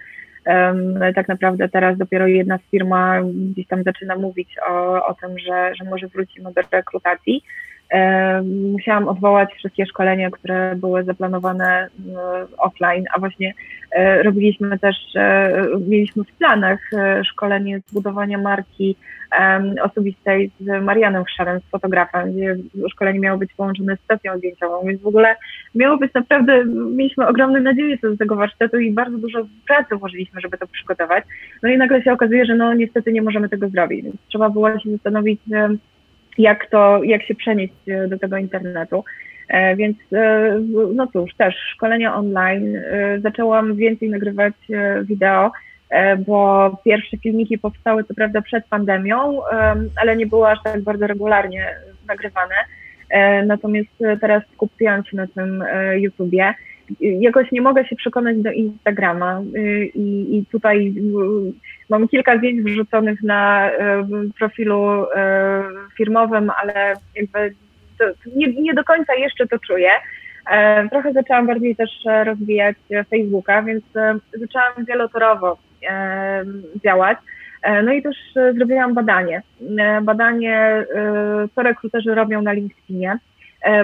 Tak 1.14 1.28
naprawdę 1.28 1.68
teraz 1.68 1.98
dopiero 1.98 2.26
jedna 2.26 2.58
firma 2.70 3.20
gdzieś 3.22 3.66
tam 3.66 3.82
zaczyna 3.82 4.16
mówić 4.16 4.56
o, 4.68 5.06
o 5.06 5.14
tym, 5.14 5.38
że, 5.38 5.72
że 5.74 5.84
może 5.84 6.08
wrócimy 6.08 6.52
do 6.52 6.60
rekrutacji. 6.72 7.42
Musiałam 8.72 9.08
odwołać 9.08 9.54
wszystkie 9.54 9.86
szkolenia, 9.86 10.30
które 10.30 10.76
były 10.76 11.04
zaplanowane 11.04 11.88
offline, 12.58 13.04
a 13.14 13.20
właśnie 13.20 13.54
e, 13.90 14.22
robiliśmy 14.22 14.78
też, 14.78 14.96
e, 15.16 15.52
mieliśmy 15.88 16.24
w 16.24 16.32
planach 16.32 16.78
e, 16.92 17.24
szkolenie 17.24 17.80
zbudowania 17.86 18.38
marki 18.38 18.96
osobistej 19.82 20.50
z 20.60 20.84
Marianem 20.84 21.24
Chrzarem, 21.24 21.60
z 21.60 21.70
fotografem, 21.70 22.32
gdzie 22.32 22.56
szkolenie 22.90 23.20
miało 23.20 23.38
być 23.38 23.54
połączone 23.54 23.96
z 23.96 24.06
sesją 24.06 24.38
zdjęciową, 24.38 24.86
więc 24.86 25.02
w 25.02 25.06
ogóle 25.06 25.36
miało 25.74 25.96
być 25.96 26.14
naprawdę, 26.14 26.64
mieliśmy 26.66 27.28
ogromne 27.28 27.60
nadzieje 27.60 27.98
co 27.98 28.10
do 28.10 28.16
tego 28.16 28.36
warsztatu 28.36 28.78
i 28.78 28.92
bardzo 28.92 29.18
dużo 29.18 29.46
pracy 29.66 29.96
włożyliśmy, 29.96 30.40
żeby 30.40 30.58
to 30.58 30.66
przygotować. 30.66 31.24
No 31.62 31.68
i 31.68 31.78
nagle 31.78 32.02
się 32.02 32.12
okazuje, 32.12 32.44
że 32.44 32.54
no 32.54 32.74
niestety 32.74 33.12
nie 33.12 33.22
możemy 33.22 33.48
tego 33.48 33.68
zrobić, 33.68 34.04
więc 34.04 34.16
trzeba 34.28 34.50
było 34.50 34.78
się 34.78 34.90
zastanowić, 34.90 35.40
jak 36.38 36.70
to, 36.70 37.02
jak 37.04 37.22
się 37.22 37.34
przenieść 37.34 37.74
e, 37.88 38.08
do 38.08 38.18
tego 38.18 38.36
internetu. 38.36 39.04
E, 39.48 39.76
więc 39.76 39.96
e, 40.12 40.58
no 40.94 41.06
cóż, 41.06 41.34
też 41.34 41.54
szkolenia 41.74 42.14
online. 42.14 42.82
Zaczęłam 43.18 43.76
więcej 43.76 44.10
nagrywać 44.10 44.54
wideo, 45.02 45.52
bo 46.26 46.70
pierwsze 46.84 47.16
filmiki 47.16 47.58
powstały 47.58 48.04
co 48.04 48.14
prawda 48.14 48.42
przed 48.42 48.66
pandemią, 48.66 49.40
ale 49.96 50.16
nie 50.16 50.26
były 50.26 50.48
aż 50.48 50.58
tak 50.64 50.80
bardzo 50.80 51.06
regularnie 51.06 51.66
nagrywane. 52.08 52.54
Natomiast 53.46 53.88
teraz 54.20 54.42
skupiłam 54.54 55.04
się 55.04 55.16
na 55.16 55.26
tym 55.26 55.64
YouTubie 55.96 56.54
jakoś 57.00 57.52
nie 57.52 57.60
mogę 57.60 57.86
się 57.86 57.96
przekonać 57.96 58.36
do 58.36 58.52
Instagrama 58.52 59.42
i, 59.94 60.36
i 60.38 60.46
tutaj 60.52 60.94
mam 61.90 62.08
kilka 62.08 62.38
zdjęć 62.38 62.62
wrzuconych 62.62 63.22
na 63.22 63.70
profilu 64.38 65.06
firmowym, 65.96 66.50
ale 66.62 66.94
jakby 67.14 67.54
nie, 68.36 68.46
nie 68.46 68.74
do 68.74 68.84
końca 68.84 69.14
jeszcze 69.14 69.46
to 69.46 69.58
czuję. 69.58 69.90
Trochę 70.90 71.12
zaczęłam 71.12 71.46
bardziej 71.46 71.76
też 71.76 71.90
rozwijać 72.24 72.76
Facebooka, 73.10 73.62
więc 73.62 73.84
zaczęłam 74.32 74.84
wielotorowo 74.88 75.58
działać. 76.84 77.18
No 77.84 77.92
i 77.92 78.02
też 78.02 78.16
zrobiłam 78.54 78.94
badanie. 78.94 79.42
Badanie, 80.02 80.84
co 81.54 81.62
rekruterzy 81.62 82.14
robią 82.14 82.42
na 82.42 82.52
LinkedInie 82.52 83.18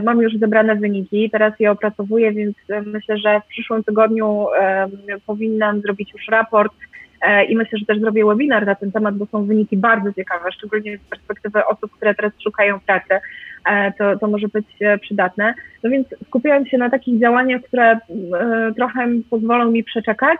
Mam 0.05 0.23
już 0.23 0.37
zebrane 0.37 0.77
wyniki, 0.77 1.31
teraz 1.31 1.61
je 1.61 1.71
opracowuję, 1.71 2.33
więc 2.33 2.57
myślę, 2.87 3.19
że 3.19 3.41
w 3.41 3.47
przyszłym 3.47 3.85
tygodniu 3.85 4.47
powinnam 5.27 5.81
zrobić 5.81 6.13
już 6.13 6.29
raport 6.29 6.73
i 7.49 7.57
myślę, 7.57 7.79
że 7.79 7.87
też 7.87 8.01
zrobię 8.01 8.25
webinar 8.27 8.67
na 8.67 8.75
ten 8.75 8.93
temat, 8.93 9.17
bo 9.17 9.27
są 9.27 9.45
wyniki 9.45 9.77
bardzo 9.77 10.13
ciekawe, 10.13 10.53
szczególnie 10.53 10.99
z 10.99 11.01
perspektywy 11.01 11.67
osób, 11.67 11.93
które 11.93 12.15
teraz 12.15 12.33
szukają 12.45 12.81
pracy. 12.81 13.15
To, 13.99 14.19
to 14.19 14.27
może 14.27 14.49
być 14.49 14.67
przydatne. 15.01 15.55
No 15.83 15.91
więc 15.91 16.07
skupiając 16.27 16.69
się 16.69 16.79
na 16.79 16.91
takich 16.91 17.21
działaniach, 17.21 17.63
które 17.63 17.99
trochę 18.77 19.09
pozwolą 19.31 19.71
mi 19.71 19.85
przeczekać, 19.85 20.39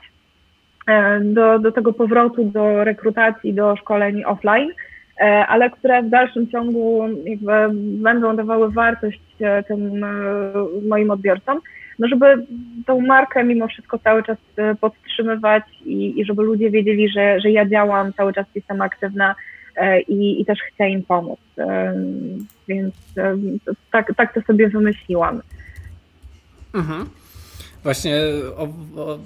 E, 0.87 1.21
do, 1.21 1.59
do 1.59 1.73
tego 1.73 1.93
powrotu 1.93 2.45
do 2.45 2.85
rekrutacji, 2.85 3.55
do 3.55 3.77
szkoleń 3.77 4.25
offline, 4.25 4.71
e, 4.71 4.75
ale 5.49 5.71
które 5.71 6.03
w 6.03 6.09
dalszym 6.09 6.49
ciągu 6.49 7.05
będą 7.81 8.37
dawały 8.37 8.71
wartość 8.71 9.21
e, 9.41 9.63
tym 9.63 10.05
moim 10.89 11.11
odbiorcom, 11.11 11.61
no 11.99 12.09
żeby 12.09 12.47
tą 12.87 13.01
markę 13.01 13.45
mimo 13.45 13.69
wszystko 13.69 13.99
cały 13.99 14.23
czas 14.23 14.39
podtrzymywać 14.81 15.65
i, 15.85 16.21
i 16.21 16.25
żeby 16.25 16.43
ludzie 16.43 16.71
wiedzieli, 16.71 17.09
że, 17.09 17.41
że 17.41 17.51
ja 17.51 17.67
działam, 17.67 18.13
cały 18.13 18.33
czas 18.33 18.47
jestem 18.55 18.83
aktywna 18.83 19.35
i, 20.09 20.41
i 20.41 20.45
też 20.45 20.59
chcę 20.61 20.89
im 20.89 21.03
pomóc. 21.03 21.41
Więc 22.69 22.95
tak, 23.91 24.13
tak 24.17 24.35
to 24.35 24.41
sobie 24.41 24.69
wymyśliłam. 24.69 25.41
Mhm. 26.75 27.07
Właśnie 27.83 28.21
o, 28.57 28.63
o, 29.01 29.19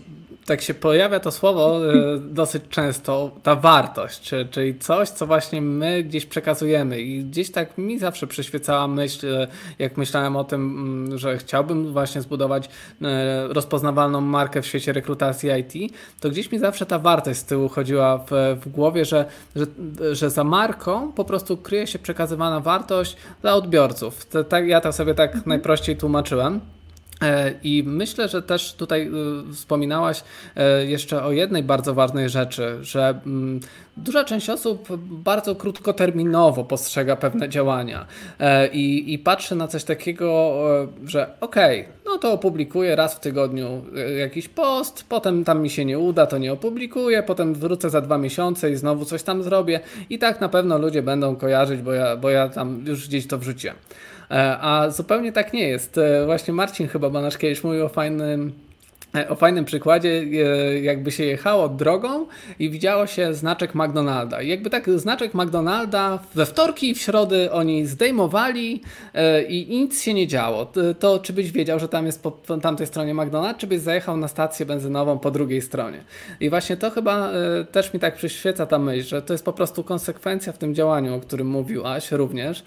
tak 0.47 0.63
się 0.63 0.75
pojawia 0.75 1.21
to 1.21 1.31
słowo 1.31 1.93
e, 1.93 2.19
dosyć 2.19 2.63
często, 2.71 3.31
ta 3.43 3.57
wartość, 3.57 4.31
czyli 4.51 4.79
coś, 4.79 5.09
co 5.09 5.27
właśnie 5.27 5.61
my 5.61 6.03
gdzieś 6.03 6.27
przekazujemy. 6.27 7.01
I 7.01 7.25
gdzieś 7.25 7.51
tak 7.51 7.79
mi 7.79 7.99
zawsze 7.99 8.27
przyświecała 8.27 8.89
myśl, 8.89 9.35
e, 9.35 9.47
jak 9.79 9.97
myślałem 9.97 10.37
o 10.37 10.45
tym, 10.45 10.61
mm, 10.61 11.19
że 11.19 11.39
chciałbym 11.39 11.93
właśnie 11.93 12.23
zbudować 12.23 12.69
e, 13.03 13.49
rozpoznawalną 13.49 14.21
markę 14.21 14.63
w 14.63 14.67
świecie 14.67 14.93
rekrutacji 14.93 15.51
IT, 15.61 15.95
to 16.21 16.31
gdzieś 16.31 16.53
mi 16.53 16.59
zawsze 16.59 16.87
ta 16.87 16.99
wartość 16.99 17.41
z 17.41 17.45
tyłu 17.45 17.69
chodziła 17.69 18.19
w, 18.19 18.59
w 18.61 18.69
głowie, 18.69 19.05
że, 19.05 19.25
że, 19.57 19.67
że 20.15 20.31
za 20.31 20.45
marką 20.45 21.13
po 21.13 21.25
prostu 21.25 21.57
kryje 21.57 21.87
się 21.87 21.99
przekazywana 21.99 22.61
wartość 22.61 23.17
dla 23.43 23.55
odbiorców. 23.55 24.27
To, 24.27 24.45
tak, 24.45 24.69
ja 24.69 24.81
to 24.81 24.93
sobie 24.93 25.15
tak 25.15 25.31
mhm. 25.31 25.49
najprościej 25.49 25.97
tłumaczyłem. 25.97 26.76
E, 27.23 27.55
I 27.62 27.83
myślę, 27.87 28.29
że 28.29 28.43
też 28.43 28.75
tutaj 28.75 29.11
y, 29.51 29.53
wspominałaś 29.53 30.23
e, 30.57 30.87
jeszcze 30.87 31.25
o 31.25 31.33
jednej 31.33 31.62
bardzo 31.62 31.95
ważnej 31.95 32.29
rzeczy, 32.29 32.79
że 32.81 33.21
mm, 33.27 33.61
duża 33.97 34.25
część 34.25 34.51
osób 34.51 34.89
bardzo 35.01 35.55
krótkoterminowo 35.55 36.64
postrzega 36.64 37.17
pewne 37.17 37.49
działania 37.49 38.07
e, 38.41 38.69
i, 38.69 39.12
i 39.12 39.19
patrzy 39.19 39.55
na 39.55 39.69
coś 39.69 39.85
takiego, 39.85 40.57
że 41.05 41.31
okej, 41.41 41.81
okay, 41.81 41.93
no 42.05 42.19
to 42.19 42.33
opublikuję 42.33 42.97
raz 42.97 43.14
w 43.14 43.21
tygodniu 43.21 43.85
jakiś 44.19 44.49
post, 44.49 45.05
potem 45.09 45.45
tam 45.45 45.62
mi 45.62 45.71
się 45.71 45.85
nie 45.85 45.99
uda, 45.99 46.27
to 46.27 46.39
nie 46.39 46.53
opublikuję, 46.53 47.23
potem 47.23 47.55
wrócę 47.55 47.91
za 47.91 48.01
dwa 48.01 48.19
miesiące 48.19 48.71
i 48.71 48.77
znowu 48.77 49.05
coś 49.05 49.23
tam 49.23 49.43
zrobię 49.43 49.81
i 50.11 50.19
tak 50.19 50.41
na 50.41 50.49
pewno 50.49 50.79
ludzie 50.79 51.03
będą 51.03 51.37
kojarzyć, 51.37 51.81
bo 51.81 51.93
ja, 51.93 52.17
bo 52.17 52.31
ja 52.31 52.49
tam 52.49 52.85
już 52.87 53.09
gdzieś 53.09 53.27
to 53.27 53.39
wrzuciłem. 53.39 53.77
E, 54.31 54.59
a 54.61 54.91
zupełnie 54.91 55.33
tak 55.33 55.53
nie 55.53 55.68
jest. 55.68 55.99
E, 55.99 56.27
właśnie 56.27 56.55
Marcin 56.55 56.89
chyba 56.89 57.11
Banasz 57.11 57.39
kiedyś 57.39 57.64
mówił 57.64 57.85
o 57.85 57.89
fajnym 57.89 58.53
e, 59.14 59.29
o 59.29 59.35
fajnym 59.35 59.64
przykładzie, 59.64 60.24
jakby 60.83 61.12
się 61.12 61.24
jechało 61.24 61.68
drogą 61.68 62.27
i 62.59 62.70
widziało 62.70 63.07
się 63.07 63.35
znaczek 63.35 63.74
McDonalda. 63.74 64.43
I 64.43 64.49
jakby 64.49 64.70
tak 64.70 64.91
znaczek 64.91 65.35
McDonalda 65.35 66.18
we 66.35 66.47
wtorki 66.47 66.91
i 66.91 66.95
w 66.95 66.99
środy 66.99 67.53
oni 67.53 67.87
zdejmowali 67.87 68.83
i 69.49 69.66
nic 69.70 70.03
się 70.03 70.14
nie 70.14 70.27
działo. 70.27 70.72
To 70.99 71.18
czy 71.18 71.33
byś 71.33 71.53
wiedział, 71.53 71.79
że 71.79 71.89
tam 71.89 72.07
jest 72.07 72.22
po 72.22 72.31
tamtej 72.62 72.87
stronie 72.87 73.14
McDonald's, 73.14 73.57
czy 73.57 73.66
byś 73.66 73.81
zajechał 73.81 74.16
na 74.16 74.29
stację 74.29 74.66
benzynową 74.66 75.18
po 75.18 75.31
drugiej 75.31 75.62
stronie. 75.62 76.05
I 76.41 76.51
właśnie 76.51 76.77
to 76.77 76.91
chyba 76.91 77.31
też 77.72 77.95
mi 77.95 78.01
tak 78.01 78.14
przyświeca 78.14 78.66
ta 78.66 78.79
myśl, 78.79 79.09
że 79.09 79.22
to 79.22 79.35
jest 79.35 79.45
po 79.45 79.53
prostu 79.53 79.85
konsekwencja 79.85 80.53
w 80.53 80.59
tym 80.59 80.74
działaniu, 80.74 81.14
o 81.14 81.20
którym 81.20 81.47
mówił 81.47 81.87
Aś 81.87 82.12
również, 82.12 82.64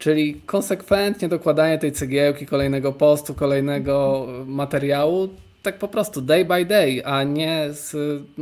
Czyli 0.00 0.40
konsekwentnie 0.46 1.28
dokładanie 1.28 1.78
tej 1.78 1.92
cegiełki, 1.92 2.46
kolejnego 2.46 2.92
postu, 2.92 3.34
kolejnego 3.34 4.26
materiału, 4.46 5.28
tak 5.62 5.78
po 5.78 5.88
prostu 5.88 6.20
day 6.20 6.44
by 6.44 6.64
day, 6.64 7.02
a 7.04 7.22
nie 7.22 7.64
z, 7.70 7.96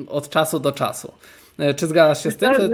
od 0.09 0.29
czasu 0.29 0.61
do 0.61 0.73
czasu. 0.73 1.13
E, 1.59 1.75
czy 1.75 1.87
zgadzasz 1.87 2.23
się 2.23 2.31
z 2.31 2.37
tym? 2.37 2.55
Że... 2.55 2.69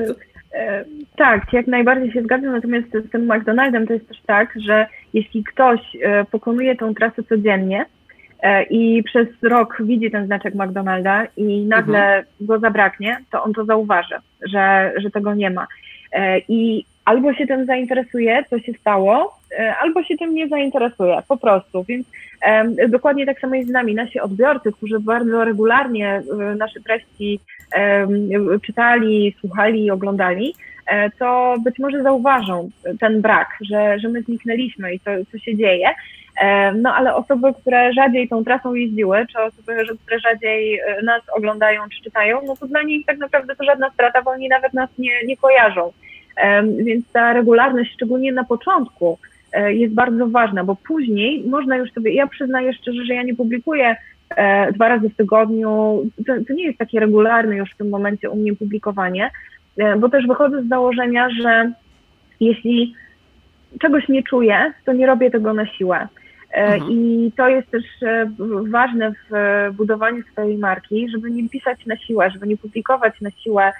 E, 0.54 0.84
tak, 1.16 1.52
jak 1.52 1.66
najbardziej 1.66 2.12
się 2.12 2.22
zgadzam, 2.22 2.52
natomiast 2.52 2.86
z 3.08 3.10
tym 3.10 3.32
McDonaldem 3.34 3.86
to 3.86 3.92
jest 3.92 4.08
też 4.08 4.20
tak, 4.26 4.54
że 4.56 4.86
jeśli 5.12 5.44
ktoś 5.44 5.80
e, 6.02 6.24
pokonuje 6.24 6.76
tą 6.76 6.94
trasę 6.94 7.22
codziennie 7.22 7.86
i 8.70 9.02
przez 9.02 9.28
rok 9.42 9.76
widzi 9.80 10.10
ten 10.10 10.26
znaczek 10.26 10.54
McDonalda 10.54 11.26
i 11.36 11.64
nagle 11.64 11.98
mhm. 11.98 12.26
go 12.40 12.58
zabraknie, 12.58 13.18
to 13.30 13.42
on 13.42 13.52
to 13.52 13.64
zauważy, 13.64 14.14
że, 14.42 14.92
że 14.96 15.10
tego 15.10 15.34
nie 15.34 15.50
ma. 15.50 15.66
I 16.48 16.84
albo 17.04 17.34
się 17.34 17.46
tym 17.46 17.66
zainteresuje, 17.66 18.44
co 18.50 18.58
się 18.58 18.72
stało, 18.72 19.38
e, 19.58 19.74
albo 19.76 20.02
się 20.02 20.16
tym 20.16 20.34
nie 20.34 20.48
zainteresuje, 20.48 21.22
po 21.28 21.36
prostu. 21.36 21.84
Więc 21.84 22.06
um, 22.46 22.76
dokładnie 22.88 23.26
tak 23.26 23.40
samo 23.40 23.54
jest 23.54 23.68
z 23.68 23.72
nami. 23.72 23.94
Nasi 23.94 24.20
odbiorcy, 24.20 24.72
którzy 24.72 25.00
bardzo 25.00 25.44
regularnie 25.44 26.08
e, 26.08 26.54
nasze 26.54 26.80
treści 26.80 27.40
um, 27.76 28.60
czytali, 28.60 29.34
słuchali 29.40 29.84
i 29.84 29.90
oglądali, 29.90 30.54
e, 30.86 31.10
to 31.10 31.54
być 31.64 31.78
może 31.78 32.02
zauważą 32.02 32.70
ten 33.00 33.20
brak, 33.20 33.48
że, 33.70 33.98
że 33.98 34.08
my 34.08 34.22
zniknęliśmy 34.22 34.94
i 34.94 35.00
co, 35.00 35.10
co 35.32 35.38
się 35.38 35.56
dzieje. 35.56 35.88
No 36.74 36.94
ale 36.94 37.14
osoby, 37.14 37.54
które 37.60 37.92
rzadziej 37.92 38.28
tą 38.28 38.44
trasą 38.44 38.74
jeździły, 38.74 39.26
czy 39.32 39.42
osoby, 39.42 39.76
które 40.04 40.20
rzadziej 40.20 40.80
nas 41.02 41.22
oglądają 41.32 41.82
czy 41.88 42.02
czytają, 42.04 42.40
no 42.46 42.56
to 42.56 42.66
dla 42.66 42.82
nich 42.82 43.06
tak 43.06 43.18
naprawdę 43.18 43.56
to 43.56 43.64
żadna 43.64 43.90
strata, 43.90 44.22
bo 44.22 44.30
oni 44.30 44.48
nawet 44.48 44.74
nas 44.74 44.90
nie, 44.98 45.24
nie 45.26 45.36
kojarzą. 45.36 45.92
Więc 46.76 47.04
ta 47.12 47.32
regularność, 47.32 47.92
szczególnie 47.94 48.32
na 48.32 48.44
początku, 48.44 49.18
e, 49.52 49.74
jest 49.74 49.94
bardzo 49.94 50.28
ważna, 50.28 50.64
bo 50.64 50.76
później 50.76 51.44
można 51.48 51.76
już 51.76 51.92
sobie, 51.92 52.14
ja 52.14 52.26
przyznaję 52.26 52.72
szczerze, 52.72 53.04
że 53.04 53.14
ja 53.14 53.22
nie 53.22 53.34
publikuję 53.34 53.96
e, 54.36 54.72
dwa 54.72 54.88
razy 54.88 55.08
w 55.08 55.16
tygodniu, 55.16 56.02
to, 56.26 56.32
to 56.48 56.52
nie 56.52 56.64
jest 56.64 56.78
takie 56.78 57.00
regularne 57.00 57.56
już 57.56 57.70
w 57.70 57.76
tym 57.76 57.88
momencie 57.88 58.30
u 58.30 58.36
mnie 58.36 58.56
publikowanie, 58.56 59.30
e, 59.76 59.96
bo 59.96 60.08
też 60.08 60.26
wychodzę 60.26 60.62
z 60.62 60.68
założenia, 60.68 61.28
że 61.42 61.72
jeśli 62.40 62.94
czegoś 63.80 64.08
nie 64.08 64.22
czuję, 64.22 64.72
to 64.84 64.92
nie 64.92 65.06
robię 65.06 65.30
tego 65.30 65.54
na 65.54 65.66
siłę. 65.66 66.08
Mhm. 66.52 66.90
I 66.90 67.32
to 67.36 67.48
jest 67.48 67.70
też 67.70 67.82
ważne 68.70 69.12
w 69.30 69.34
budowaniu 69.76 70.22
swojej 70.32 70.58
marki, 70.58 71.08
żeby 71.08 71.30
nie 71.30 71.48
pisać 71.48 71.86
na 71.86 71.96
siłę, 71.96 72.30
żeby 72.30 72.46
nie 72.46 72.56
publikować 72.56 73.20
na 73.20 73.30
siłę 73.30 73.72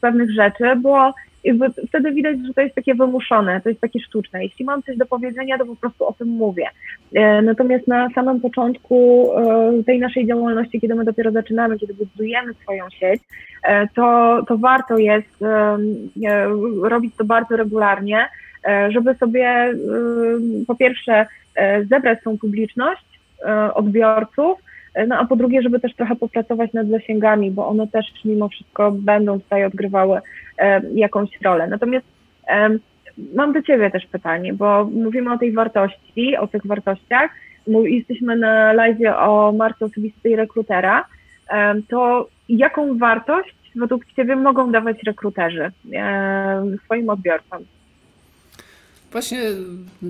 pewnych 0.00 0.30
rzeczy, 0.30 0.64
bo 0.76 1.14
jakby 1.44 1.66
wtedy 1.88 2.12
widać, 2.12 2.36
że 2.46 2.54
to 2.54 2.60
jest 2.60 2.74
takie 2.74 2.94
wymuszone, 2.94 3.60
to 3.60 3.68
jest 3.68 3.80
takie 3.80 4.00
sztuczne. 4.00 4.44
Jeśli 4.44 4.64
mam 4.64 4.82
coś 4.82 4.96
do 4.96 5.06
powiedzenia, 5.06 5.58
to 5.58 5.66
po 5.66 5.76
prostu 5.76 6.06
o 6.06 6.12
tym 6.12 6.28
mówię. 6.28 6.66
E, 7.14 7.42
natomiast 7.42 7.88
na 7.88 8.08
samym 8.14 8.40
początku 8.40 9.30
e, 9.38 9.84
tej 9.84 9.98
naszej 9.98 10.26
działalności, 10.26 10.80
kiedy 10.80 10.94
my 10.94 11.04
dopiero 11.04 11.30
zaczynamy, 11.30 11.78
kiedy 11.78 11.94
budujemy 11.94 12.54
swoją 12.54 12.90
sieć, 12.90 13.22
e, 13.62 13.88
to, 13.88 14.38
to 14.48 14.58
warto 14.58 14.98
jest 14.98 15.44
robić 16.82 17.16
to 17.16 17.24
bardzo 17.24 17.56
regularnie, 17.56 18.28
żeby 18.88 19.14
sobie 19.14 19.74
po 20.66 20.74
pierwsze 20.74 21.26
zebrać 21.88 22.18
tą 22.24 22.38
publiczność 22.38 23.20
odbiorców, 23.74 24.58
no 25.06 25.18
a 25.18 25.24
po 25.24 25.36
drugie, 25.36 25.62
żeby 25.62 25.80
też 25.80 25.94
trochę 25.94 26.16
popracować 26.16 26.72
nad 26.72 26.88
zasięgami, 26.88 27.50
bo 27.50 27.68
one 27.68 27.88
też 27.88 28.06
mimo 28.24 28.48
wszystko 28.48 28.92
będą 28.92 29.40
tutaj 29.40 29.64
odgrywały 29.64 30.20
e, 30.58 30.82
jakąś 30.94 31.28
rolę. 31.42 31.66
Natomiast 31.66 32.06
e, 32.48 32.68
mam 33.34 33.52
do 33.52 33.62
Ciebie 33.62 33.90
też 33.90 34.06
pytanie, 34.06 34.52
bo 34.52 34.84
mówimy 34.84 35.32
o 35.32 35.38
tej 35.38 35.52
wartości, 35.52 36.36
o 36.36 36.46
tych 36.46 36.66
wartościach. 36.66 37.30
Jesteśmy 37.84 38.36
na 38.36 38.72
live 38.72 38.98
o 39.16 39.52
marce 39.52 39.84
osobistej 39.84 40.36
rekrutera. 40.36 41.04
E, 41.50 41.74
to 41.88 42.28
jaką 42.48 42.98
wartość 42.98 43.56
według 43.76 44.04
Ciebie 44.16 44.36
mogą 44.36 44.72
dawać 44.72 45.02
rekruterzy 45.02 45.70
swoim 46.84 47.10
odbiorcom? 47.10 47.64
Właśnie 49.12 49.42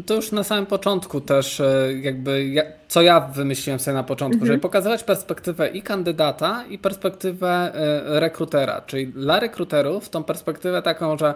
to 0.06 0.14
już 0.14 0.32
na 0.32 0.44
samym 0.44 0.66
początku 0.66 1.20
też 1.20 1.62
jakby 2.00 2.54
co 2.88 3.02
ja 3.02 3.20
wymyśliłem 3.20 3.80
sobie 3.80 3.94
na 3.94 4.02
początku, 4.02 4.34
mhm. 4.34 4.46
żeby 4.46 4.58
pokazywać 4.58 5.04
perspektywę 5.04 5.68
i 5.68 5.82
kandydata, 5.82 6.64
i 6.68 6.78
perspektywę 6.78 7.72
rekrutera. 8.04 8.80
Czyli 8.80 9.06
dla 9.06 9.40
rekruterów 9.40 10.08
tą 10.08 10.24
perspektywę 10.24 10.82
taką, 10.82 11.18
że 11.18 11.34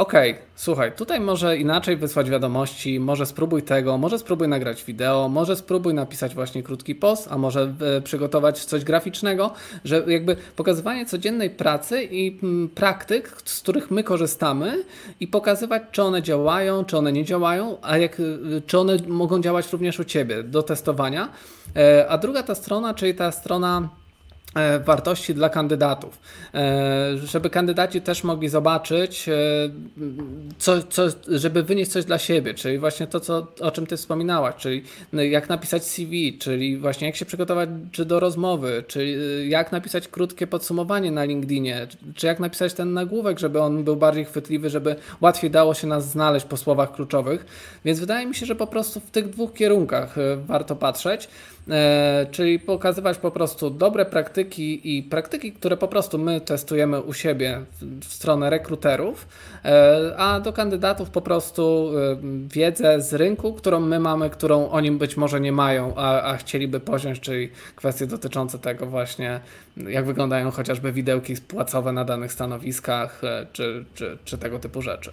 okej, 0.00 0.30
okay, 0.30 0.42
słuchaj, 0.54 0.92
tutaj 0.92 1.20
może 1.20 1.56
inaczej 1.56 1.96
wysłać 1.96 2.30
wiadomości, 2.30 3.00
może 3.00 3.26
spróbuj 3.26 3.62
tego, 3.62 3.98
może 3.98 4.18
spróbuj 4.18 4.48
nagrać 4.48 4.84
wideo, 4.84 5.28
może 5.28 5.56
spróbuj 5.56 5.94
napisać 5.94 6.34
właśnie 6.34 6.62
krótki 6.62 6.94
post, 6.94 7.28
a 7.30 7.38
może 7.38 7.74
e, 7.96 8.00
przygotować 8.00 8.64
coś 8.64 8.84
graficznego, 8.84 9.52
że 9.84 10.04
jakby 10.06 10.36
pokazywanie 10.56 11.06
codziennej 11.06 11.50
pracy 11.50 12.02
i 12.02 12.38
m, 12.42 12.70
praktyk, 12.74 13.42
z 13.44 13.60
których 13.60 13.90
my 13.90 14.04
korzystamy 14.04 14.84
i 15.20 15.28
pokazywać, 15.28 15.82
czy 15.90 16.02
one 16.02 16.22
działają, 16.22 16.84
czy 16.84 16.98
one 16.98 17.12
nie 17.12 17.24
działają, 17.24 17.76
a 17.82 17.98
jak, 17.98 18.20
e, 18.20 18.24
czy 18.66 18.78
one 18.78 18.96
mogą 19.08 19.40
działać 19.40 19.72
również 19.72 20.00
u 20.00 20.04
Ciebie 20.04 20.42
do 20.42 20.62
testowania. 20.62 21.28
E, 21.76 22.08
a 22.08 22.18
druga 22.18 22.42
ta 22.42 22.54
strona, 22.54 22.94
czyli 22.94 23.14
ta 23.14 23.32
strona 23.32 23.88
wartości 24.84 25.34
dla 25.34 25.48
kandydatów, 25.48 26.18
e, 26.54 27.18
żeby 27.24 27.50
kandydaci 27.50 28.00
też 28.00 28.24
mogli 28.24 28.48
zobaczyć, 28.48 29.28
e, 29.28 29.32
co, 30.58 30.82
co, 30.82 31.06
żeby 31.28 31.62
wynieść 31.62 31.90
coś 31.90 32.04
dla 32.04 32.18
siebie, 32.18 32.54
czyli 32.54 32.78
właśnie 32.78 33.06
to, 33.06 33.20
co, 33.20 33.46
o 33.60 33.70
czym 33.70 33.86
Ty 33.86 33.96
wspominałaś, 33.96 34.54
czyli 34.58 34.82
jak 35.12 35.48
napisać 35.48 35.84
CV, 35.84 36.38
czyli 36.38 36.78
właśnie 36.78 37.06
jak 37.06 37.16
się 37.16 37.24
przygotować 37.24 37.68
czy 37.92 38.04
do 38.04 38.20
rozmowy, 38.20 38.84
czy 38.86 39.06
jak 39.48 39.72
napisać 39.72 40.08
krótkie 40.08 40.46
podsumowanie 40.46 41.10
na 41.10 41.24
LinkedInie, 41.24 41.86
czy 42.14 42.26
jak 42.26 42.40
napisać 42.40 42.74
ten 42.74 42.92
nagłówek, 42.92 43.38
żeby 43.38 43.60
on 43.60 43.84
był 43.84 43.96
bardziej 43.96 44.24
chwytliwy, 44.24 44.70
żeby 44.70 44.96
łatwiej 45.20 45.50
dało 45.50 45.74
się 45.74 45.86
nas 45.86 46.10
znaleźć 46.10 46.46
po 46.46 46.56
słowach 46.56 46.92
kluczowych. 46.92 47.46
Więc 47.84 48.00
wydaje 48.00 48.26
mi 48.26 48.34
się, 48.34 48.46
że 48.46 48.54
po 48.54 48.66
prostu 48.66 49.00
w 49.00 49.10
tych 49.10 49.28
dwóch 49.28 49.52
kierunkach 49.52 50.16
warto 50.46 50.76
patrzeć. 50.76 51.28
E, 51.70 52.26
czyli 52.30 52.58
pokazywać 52.58 53.18
po 53.18 53.30
prostu 53.30 53.70
dobre 53.70 54.04
praktyki 54.04 54.96
i 54.98 55.02
praktyki, 55.02 55.52
które 55.52 55.76
po 55.76 55.88
prostu 55.88 56.18
my 56.18 56.40
testujemy 56.40 57.00
u 57.00 57.12
siebie 57.12 57.60
w 58.00 58.04
stronę 58.04 58.50
rekruterów, 58.50 59.28
e, 59.64 60.14
a 60.16 60.40
do 60.40 60.52
kandydatów 60.52 61.10
po 61.10 61.20
prostu 61.20 61.92
e, 61.98 62.16
wiedzę 62.48 63.00
z 63.02 63.14
rynku, 63.14 63.52
którą 63.52 63.80
my 63.80 64.00
mamy, 64.00 64.30
którą 64.30 64.68
oni 64.68 64.90
być 64.90 65.16
może 65.16 65.40
nie 65.40 65.52
mają, 65.52 65.94
a, 65.96 66.22
a 66.22 66.36
chcieliby 66.36 66.80
poziąć, 66.80 67.20
czyli 67.20 67.50
kwestie 67.76 68.06
dotyczące 68.06 68.58
tego 68.58 68.86
właśnie, 68.86 69.40
jak 69.76 70.04
wyglądają 70.04 70.50
chociażby 70.50 70.92
widełki 70.92 71.34
płacowe 71.48 71.92
na 71.92 72.04
danych 72.04 72.32
stanowiskach, 72.32 73.20
czy, 73.52 73.84
czy, 73.94 74.18
czy 74.24 74.38
tego 74.38 74.58
typu 74.58 74.82
rzeczy. 74.82 75.10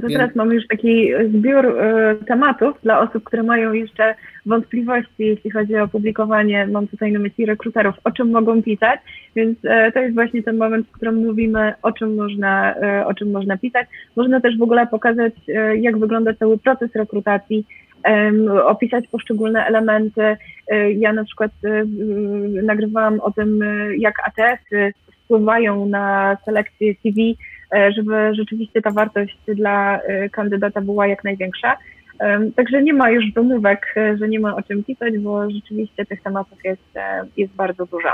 To 0.00 0.08
teraz 0.08 0.34
mamy 0.34 0.54
już 0.54 0.66
taki 0.66 1.08
zbiór 1.28 1.66
y, 1.66 2.24
tematów 2.24 2.76
dla 2.82 3.00
osób, 3.00 3.24
które 3.24 3.42
mają 3.42 3.72
jeszcze 3.72 4.14
wątpliwości, 4.46 5.12
jeśli 5.18 5.50
chodzi 5.50 5.76
o 5.76 5.88
publikowanie, 5.88 6.66
mam 6.66 6.88
tutaj 6.88 7.12
na 7.12 7.18
myśli 7.18 7.46
rekruterów, 7.46 7.94
o 8.04 8.10
czym 8.10 8.30
mogą 8.30 8.62
pisać, 8.62 9.00
więc 9.36 9.58
y, 9.64 9.92
to 9.94 10.00
jest 10.00 10.14
właśnie 10.14 10.42
ten 10.42 10.56
moment, 10.56 10.88
w 10.88 10.92
którym 10.92 11.14
mówimy, 11.14 11.72
o 11.82 11.92
czym 11.92 12.14
można, 12.14 12.74
y, 13.00 13.06
o 13.06 13.14
czym 13.14 13.30
można 13.30 13.56
pisać. 13.56 13.86
Można 14.16 14.40
też 14.40 14.58
w 14.58 14.62
ogóle 14.62 14.86
pokazać, 14.86 15.32
jak 15.74 15.98
wygląda 15.98 16.34
cały 16.34 16.58
proces 16.58 16.90
rekrutacji, 16.94 17.66
opisać 18.64 19.08
poszczególne 19.08 19.66
elementy. 19.66 20.36
Ja 20.96 21.12
na 21.12 21.24
przykład 21.24 21.50
nagrywałam 22.62 23.20
o 23.20 23.30
tym, 23.30 23.60
jak 23.98 24.14
ATS-y 24.28 24.92
wpływają 25.24 25.86
na 25.86 26.36
selekcję 26.44 26.94
CV, 26.94 27.36
żeby 27.96 28.34
rzeczywiście 28.34 28.82
ta 28.82 28.90
wartość 28.90 29.38
dla 29.48 30.00
e, 30.00 30.28
kandydata 30.28 30.80
była 30.80 31.06
jak 31.06 31.24
największa. 31.24 31.76
Także 32.56 32.82
nie 32.82 32.92
ma 32.92 33.10
już 33.10 33.32
domówek, 33.32 33.94
e, 33.96 34.16
że 34.16 34.28
nie 34.28 34.40
ma 34.40 34.56
o 34.56 34.62
czym 34.62 34.84
pisać, 34.84 35.18
bo 35.18 35.50
rzeczywiście 35.50 36.06
tych 36.06 36.22
tematów 36.22 36.58
jest, 36.64 36.82
jest 37.36 37.52
bardzo 37.54 37.86
dużo. 37.86 38.08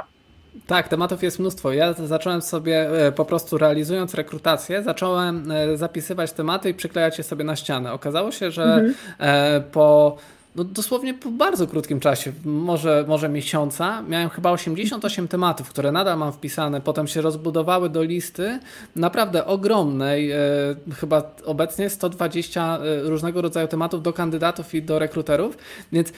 Tak, 0.66 0.88
tematów 0.88 1.22
jest 1.22 1.38
mnóstwo. 1.38 1.72
Ja 1.72 1.92
zacząłem 1.92 2.42
sobie 2.42 2.86
po 3.16 3.24
prostu 3.24 3.58
realizując 3.58 4.14
rekrutację, 4.14 4.82
zacząłem 4.82 5.44
zapisywać 5.74 6.32
tematy 6.32 6.70
i 6.70 6.74
przyklejać 6.74 7.18
je 7.18 7.24
sobie 7.24 7.44
na 7.44 7.56
ścianę. 7.56 7.92
Okazało 7.92 8.30
się, 8.30 8.50
że 8.50 8.62
mhm. 8.64 8.94
po 9.72 10.16
no 10.56 10.64
dosłownie 10.64 11.14
po 11.14 11.30
bardzo 11.30 11.66
krótkim 11.66 12.00
czasie, 12.00 12.32
może, 12.44 13.04
może 13.08 13.28
miesiąca, 13.28 14.02
miałem 14.02 14.28
chyba 14.28 14.50
88 14.50 15.28
tematów, 15.28 15.68
które 15.68 15.92
nadal 15.92 16.18
mam 16.18 16.32
wpisane, 16.32 16.80
potem 16.80 17.06
się 17.06 17.20
rozbudowały 17.20 17.90
do 17.90 18.02
listy 18.02 18.60
naprawdę 18.96 19.46
ogromnej, 19.46 20.30
e, 20.30 20.38
chyba 20.94 21.22
obecnie 21.44 21.90
120 21.90 22.78
e, 22.78 23.02
różnego 23.02 23.42
rodzaju 23.42 23.68
tematów 23.68 24.02
do 24.02 24.12
kandydatów 24.12 24.74
i 24.74 24.82
do 24.82 24.98
rekruterów, 24.98 25.58
więc 25.92 26.12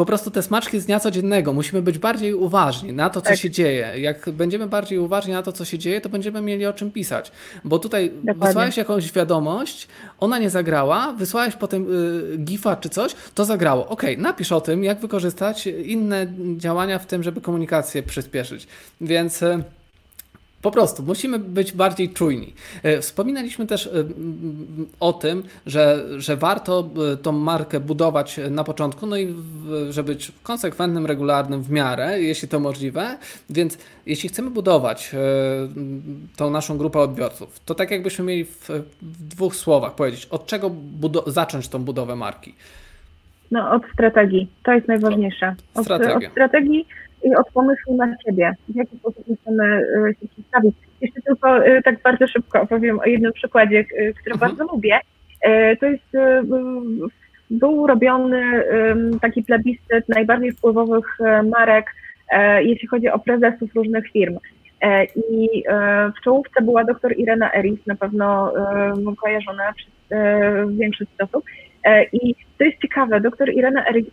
po 0.00 0.04
prostu 0.04 0.30
te 0.30 0.42
smaczki 0.42 0.80
z 0.80 0.86
dnia 0.86 1.00
codziennego. 1.00 1.52
Musimy 1.52 1.82
być 1.82 1.98
bardziej 1.98 2.34
uważni 2.34 2.92
na 2.92 3.10
to, 3.10 3.20
co 3.20 3.28
tak. 3.28 3.38
się 3.38 3.50
dzieje. 3.50 3.92
Jak 3.96 4.30
będziemy 4.30 4.66
bardziej 4.66 4.98
uważni 4.98 5.32
na 5.32 5.42
to, 5.42 5.52
co 5.52 5.64
się 5.64 5.78
dzieje, 5.78 6.00
to 6.00 6.08
będziemy 6.08 6.42
mieli 6.42 6.66
o 6.66 6.72
czym 6.72 6.90
pisać. 6.90 7.32
Bo 7.64 7.78
tutaj 7.78 8.10
Dokładnie. 8.10 8.46
wysłałeś 8.46 8.76
jakąś 8.76 9.12
wiadomość, 9.12 9.88
ona 10.20 10.38
nie 10.38 10.50
zagrała, 10.50 11.12
wysłałeś 11.12 11.56
potem 11.56 11.86
y, 12.34 12.38
gifa 12.38 12.76
czy 12.76 12.88
coś, 12.88 13.14
to 13.34 13.44
zagrało. 13.44 13.88
Ok, 13.88 14.02
napisz 14.18 14.52
o 14.52 14.60
tym, 14.60 14.84
jak 14.84 15.00
wykorzystać 15.00 15.66
inne 15.66 16.26
działania 16.56 16.98
w 16.98 17.06
tym, 17.06 17.22
żeby 17.22 17.40
komunikację 17.40 18.02
przyspieszyć. 18.02 18.66
Więc... 19.00 19.42
Y, 19.42 19.62
po 20.62 20.70
prostu 20.70 21.02
musimy 21.02 21.38
być 21.38 21.72
bardziej 21.72 22.10
czujni. 22.10 22.52
E, 22.82 23.00
wspominaliśmy 23.00 23.66
też 23.66 23.86
e, 23.86 23.90
o 25.00 25.12
tym, 25.12 25.42
że, 25.66 26.04
że 26.16 26.36
warto 26.36 26.88
e, 27.12 27.16
tą 27.16 27.32
markę 27.32 27.80
budować 27.80 28.40
na 28.50 28.64
początku, 28.64 29.06
no 29.06 29.16
i 29.16 29.34
żeby 29.90 30.14
być 30.14 30.32
konsekwentnym, 30.42 31.06
regularnym 31.06 31.62
w 31.62 31.70
miarę, 31.70 32.22
jeśli 32.22 32.48
to 32.48 32.60
możliwe. 32.60 33.18
Więc 33.50 33.78
jeśli 34.06 34.28
chcemy 34.28 34.50
budować 34.50 35.14
tą 36.36 36.50
naszą 36.50 36.78
grupę 36.78 36.98
odbiorców, 36.98 37.60
to 37.64 37.74
tak 37.74 37.90
jakbyśmy 37.90 38.24
mieli 38.24 38.44
w, 38.44 38.68
w 39.02 39.28
dwóch 39.28 39.56
słowach 39.56 39.94
powiedzieć, 39.94 40.26
od 40.26 40.46
czego 40.46 40.70
zacząć 41.26 41.68
tą 41.68 41.78
budowę 41.78 42.16
marki. 42.16 42.54
No, 43.50 43.70
od 43.70 43.82
strategii. 43.92 44.48
To 44.62 44.72
jest 44.72 44.88
najważniejsze. 44.88 45.54
Od, 45.74 45.78
od 45.78 45.84
strategii 46.32 46.86
i 47.24 47.34
od 47.34 47.50
pomysłu 47.50 47.96
na 47.96 48.14
siebie, 48.26 48.52
w 48.68 48.76
jaki 48.76 48.96
sposób 48.96 49.24
chcemy 49.40 49.64
e, 49.64 50.14
się 50.20 50.28
przedstawić. 50.28 50.74
Jeszcze 51.00 51.22
tylko 51.22 51.64
e, 51.64 51.82
tak 51.82 52.02
bardzo 52.02 52.26
szybko 52.26 52.60
opowiem 52.60 53.00
o 53.00 53.04
jednym 53.04 53.32
przykładzie, 53.32 53.78
e, 53.78 54.12
który 54.12 54.34
mhm. 54.34 54.38
bardzo 54.38 54.72
lubię. 54.72 54.98
To 55.80 55.86
jest, 55.86 56.12
był 57.50 57.86
robiony 57.86 58.42
taki 59.20 59.42
plebiscyt 59.42 60.08
najbardziej 60.08 60.52
wpływowych 60.52 61.18
marek, 61.50 61.86
jeśli 62.60 62.88
chodzi 62.88 63.08
o 63.08 63.18
prezesów 63.18 63.74
różnych 63.74 64.10
firm. 64.10 64.38
I 65.30 65.62
w 66.16 66.24
czołówce 66.24 66.62
była 66.62 66.84
dr 66.84 67.12
Irena 67.16 67.54
Eris, 67.54 67.86
na 67.86 67.94
pewno 67.94 68.52
kojarzona 69.22 69.72
przez 69.72 70.18
większość 70.78 71.10
osób. 71.18 71.44
E, 71.84 72.04
I 72.04 72.34
to 72.58 72.64
jest 72.64 72.80
ciekawe, 72.82 73.20
doktor 73.20 73.52
Irena 73.52 73.86
Eryk 73.86 74.06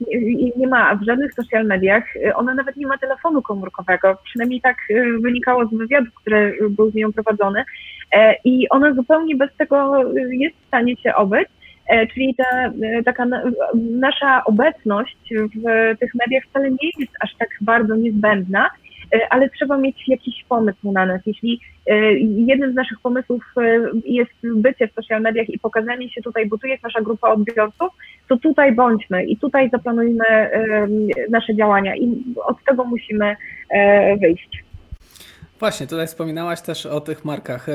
nie, 0.58 0.68
ma 0.68 0.96
w 0.96 1.06
żadnych 1.06 1.34
social 1.34 1.66
mediach, 1.66 2.04
e, 2.26 2.36
ona 2.36 2.54
nawet 2.54 2.78
nie 2.78 2.88
ma 2.88 2.98
telefonu 2.98 3.42
komórkowego, 3.42 4.18
przynajmniej 4.24 4.62
tak 4.62 4.78
e, 4.90 5.04
wynikało 5.22 5.66
z 5.66 5.74
wywiadu, 5.74 6.12
który 6.22 6.58
był 6.70 6.92
z 6.92 6.96
nią 6.96 7.14
prowadzony. 7.14 7.64
I 8.44 8.70
ona 8.70 8.94
zupełnie 8.94 9.36
bez 9.36 9.56
tego 9.56 10.04
jest 10.14 10.56
w 10.56 10.68
stanie 10.68 10.98
się 10.98 11.16
obyć. 11.16 11.48
Czyli 12.14 12.36
ta 12.36 12.72
taka 13.06 13.26
nasza 13.76 14.44
obecność 14.46 15.18
w 15.32 15.98
tych 16.00 16.16
mediach 16.16 16.44
wcale 16.50 16.72
nie 16.72 16.90
jest 17.00 17.12
aż 17.22 17.36
tak 17.36 17.50
bardzo 17.62 17.96
niezbędna, 17.96 18.70
ale 19.30 19.50
trzeba 19.50 19.78
mieć 19.78 20.08
jakiś 20.08 20.46
pomysł 20.50 20.92
na 20.92 21.06
nas. 21.06 21.22
Jeśli 21.26 21.60
e, 21.88 22.14
jednym 22.20 22.72
z 22.72 22.76
naszych 22.76 23.00
pomysłów 23.00 23.44
e, 23.58 23.80
jest 24.06 24.32
bycie 24.44 24.88
w 24.88 24.94
social 24.94 25.22
mediach 25.22 25.50
i 25.50 25.60
pokazanie 25.60 26.10
się 26.10 26.22
tutaj, 26.22 26.46
bo 26.46 26.58
tu 26.58 26.68
jest 26.68 26.84
nasza 26.84 27.02
grupa 27.02 27.30
odbiorców, 27.30 27.90
to 28.28 28.38
tutaj 28.38 28.76
bądźmy 28.76 29.26
i 29.26 29.38
tutaj 29.38 29.70
zaplanujmy 29.70 30.26
nasze 31.30 31.56
działania 31.56 31.96
i 31.96 32.24
od 32.46 32.58
tego 32.64 32.84
musimy 32.84 33.36
wyjść. 34.22 34.64
Właśnie, 35.60 35.88
tutaj 35.88 36.08
wspominałaś 36.08 36.62
też 36.62 36.86
o 36.86 37.02
tych 37.02 37.26
markach, 37.26 37.68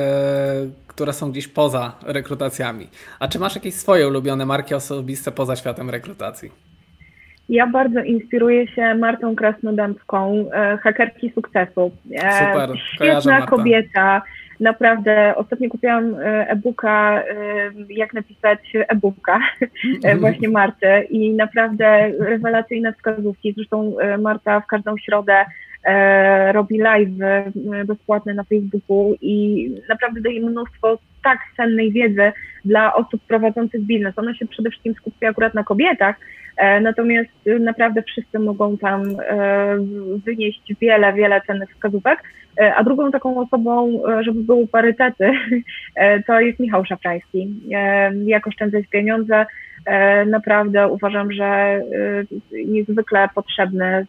które 0.86 1.12
są 1.12 1.30
gdzieś 1.30 1.48
poza 1.48 1.92
rekrutacjami. 2.02 2.88
A 3.18 3.28
czy 3.28 3.38
masz 3.38 3.54
jakieś 3.54 3.74
swoje 3.74 4.08
ulubione 4.08 4.46
marki 4.46 4.74
osobiste 4.74 5.32
poza 5.32 5.56
światem 5.56 5.90
rekrutacji? 5.90 6.71
Ja 7.52 7.66
bardzo 7.66 8.00
inspiruję 8.00 8.66
się 8.66 8.94
Martą 8.94 9.36
Krasnodębską, 9.36 10.46
e, 10.52 10.76
hakerki 10.76 11.32
sukcesu. 11.34 11.90
E, 12.14 12.32
Super, 12.32 12.70
Świetna 12.94 13.46
kobieta. 13.46 14.22
Naprawdę, 14.60 15.34
ostatnio 15.36 15.68
kupiłam 15.68 16.14
e, 16.14 16.48
e-booka, 16.48 17.22
jak 17.88 18.14
napisać 18.14 18.58
e-booka 18.74 19.40
właśnie 20.20 20.48
Marty 20.48 21.06
i 21.10 21.32
naprawdę 21.32 22.10
rewelacyjne 22.20 22.92
wskazówki. 22.92 23.52
Zresztą 23.56 23.96
Marta 24.18 24.60
w 24.60 24.66
każdą 24.66 24.98
środę 24.98 25.44
robi 26.52 26.78
live 26.78 27.10
bezpłatne 27.86 28.34
na 28.34 28.44
Facebooku 28.44 29.14
i 29.20 29.68
naprawdę 29.88 30.20
daje 30.20 30.40
mnóstwo 30.40 30.98
tak 31.24 31.38
cennej 31.56 31.92
wiedzy 31.92 32.32
dla 32.64 32.94
osób 32.94 33.22
prowadzących 33.28 33.80
biznes. 33.80 34.18
Ona 34.18 34.34
się 34.34 34.46
przede 34.46 34.70
wszystkim 34.70 34.94
skupia 34.94 35.28
akurat 35.28 35.54
na 35.54 35.64
kobietach, 35.64 36.16
natomiast 36.80 37.30
naprawdę 37.60 38.02
wszyscy 38.02 38.38
mogą 38.38 38.78
tam 38.78 39.02
wynieść 40.24 40.74
wiele, 40.80 41.12
wiele 41.12 41.40
cennych 41.40 41.70
wskazówek. 41.70 42.22
E, 42.60 42.74
a 42.74 42.84
drugą 42.84 43.10
taką 43.10 43.40
osobą, 43.40 44.02
e, 44.08 44.24
żeby 44.24 44.42
były 44.42 44.66
parytety, 44.66 45.30
e, 45.94 46.22
to 46.22 46.40
jest 46.40 46.60
Michał 46.60 46.84
Szafrański. 46.84 47.54
Jak 48.24 48.46
oszczędzać 48.46 48.86
pieniądze, 48.86 49.46
naprawdę 50.26 50.88
uważam, 50.88 51.32
że 51.32 51.80
niezwykle 52.66 53.28
potrzebny 53.34 54.06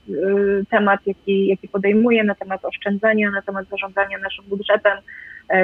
temat, 0.70 1.00
jaki, 1.06 1.48
jaki 1.48 1.68
podejmuje 1.68 2.24
na 2.24 2.36
temat 2.36 2.66
oszczędzania, 2.66 3.32
na 3.32 3.42
temat 3.42 3.70
zarządzania 3.70 4.18
naszym 4.18 4.46
budżetem, 4.46 4.98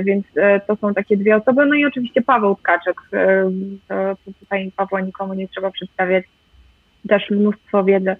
więc 0.04 0.26
to 0.68 0.76
są 0.76 0.94
takie 0.94 1.18
dwie 1.18 1.36
osoby. 1.36 1.66
No 1.66 1.76
i 1.76 1.86
oczywiście 1.86 2.22
Paweł 2.22 2.56
Tkaczek, 2.56 3.02
to, 3.88 4.16
to 4.26 4.32
tutaj 4.40 4.72
Pawła 4.76 5.02
nikomu 5.02 5.34
nie 5.34 5.48
trzeba 5.48 5.72
przedstawiać, 5.72 6.26
też 7.08 7.30
mnóstwo 7.30 7.84
wiedzy 7.84 8.16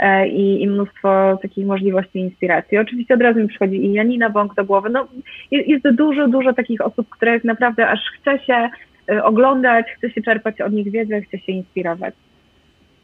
E, 0.00 0.28
i, 0.28 0.62
i 0.62 0.66
mnóstwo 0.66 1.38
takich 1.42 1.66
możliwości 1.66 2.18
inspiracji. 2.18 2.78
Oczywiście 2.78 3.14
od 3.14 3.20
razu 3.20 3.40
mi 3.40 3.48
przychodzi 3.48 3.84
i 3.86 3.92
Janina 3.92 4.30
Bąk 4.30 4.54
do 4.54 4.64
głowy. 4.64 4.90
No, 4.90 5.08
jest, 5.50 5.68
jest 5.68 5.96
dużo, 5.96 6.28
dużo 6.28 6.52
takich 6.52 6.80
osób, 6.80 7.08
których 7.08 7.44
naprawdę 7.44 7.88
aż 7.88 8.00
chce 8.20 8.38
się 8.38 8.70
e, 9.08 9.24
oglądać, 9.24 9.86
chce 9.96 10.10
się 10.10 10.22
czerpać 10.22 10.60
od 10.60 10.72
nich 10.72 10.90
wiedzę, 10.90 11.20
chce 11.20 11.38
się 11.38 11.52
inspirować. 11.52 12.14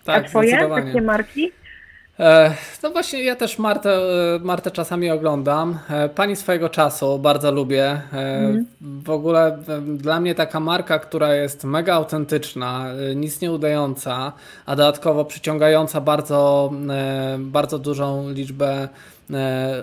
Tak, 0.04 0.24
A 0.24 0.28
twoje 0.28 0.68
takie 0.68 1.02
marki? 1.02 1.50
E, 2.20 2.54
no 2.82 2.90
właśnie, 2.90 3.24
ja 3.24 3.36
też 3.36 3.58
Martę, 3.58 3.90
e, 3.90 4.38
Martę 4.38 4.70
czasami 4.70 5.10
oglądam. 5.10 5.78
E, 5.90 6.08
pani 6.08 6.36
swojego 6.36 6.68
czasu 6.68 7.18
bardzo 7.18 7.52
lubię. 7.52 8.00
Mm. 8.12 8.66
W 8.80 9.10
ogóle 9.10 9.58
dla 9.86 10.20
mnie 10.20 10.34
taka 10.34 10.60
marka, 10.60 10.98
która 10.98 11.34
jest 11.34 11.64
mega 11.64 11.94
autentyczna, 11.94 12.86
nic 13.16 13.40
nie 13.40 13.52
udająca, 13.52 14.32
a 14.66 14.76
dodatkowo 14.76 15.24
przyciągająca 15.24 16.00
bardzo, 16.00 16.72
bardzo 17.38 17.78
dużą 17.78 18.30
liczbę, 18.30 18.88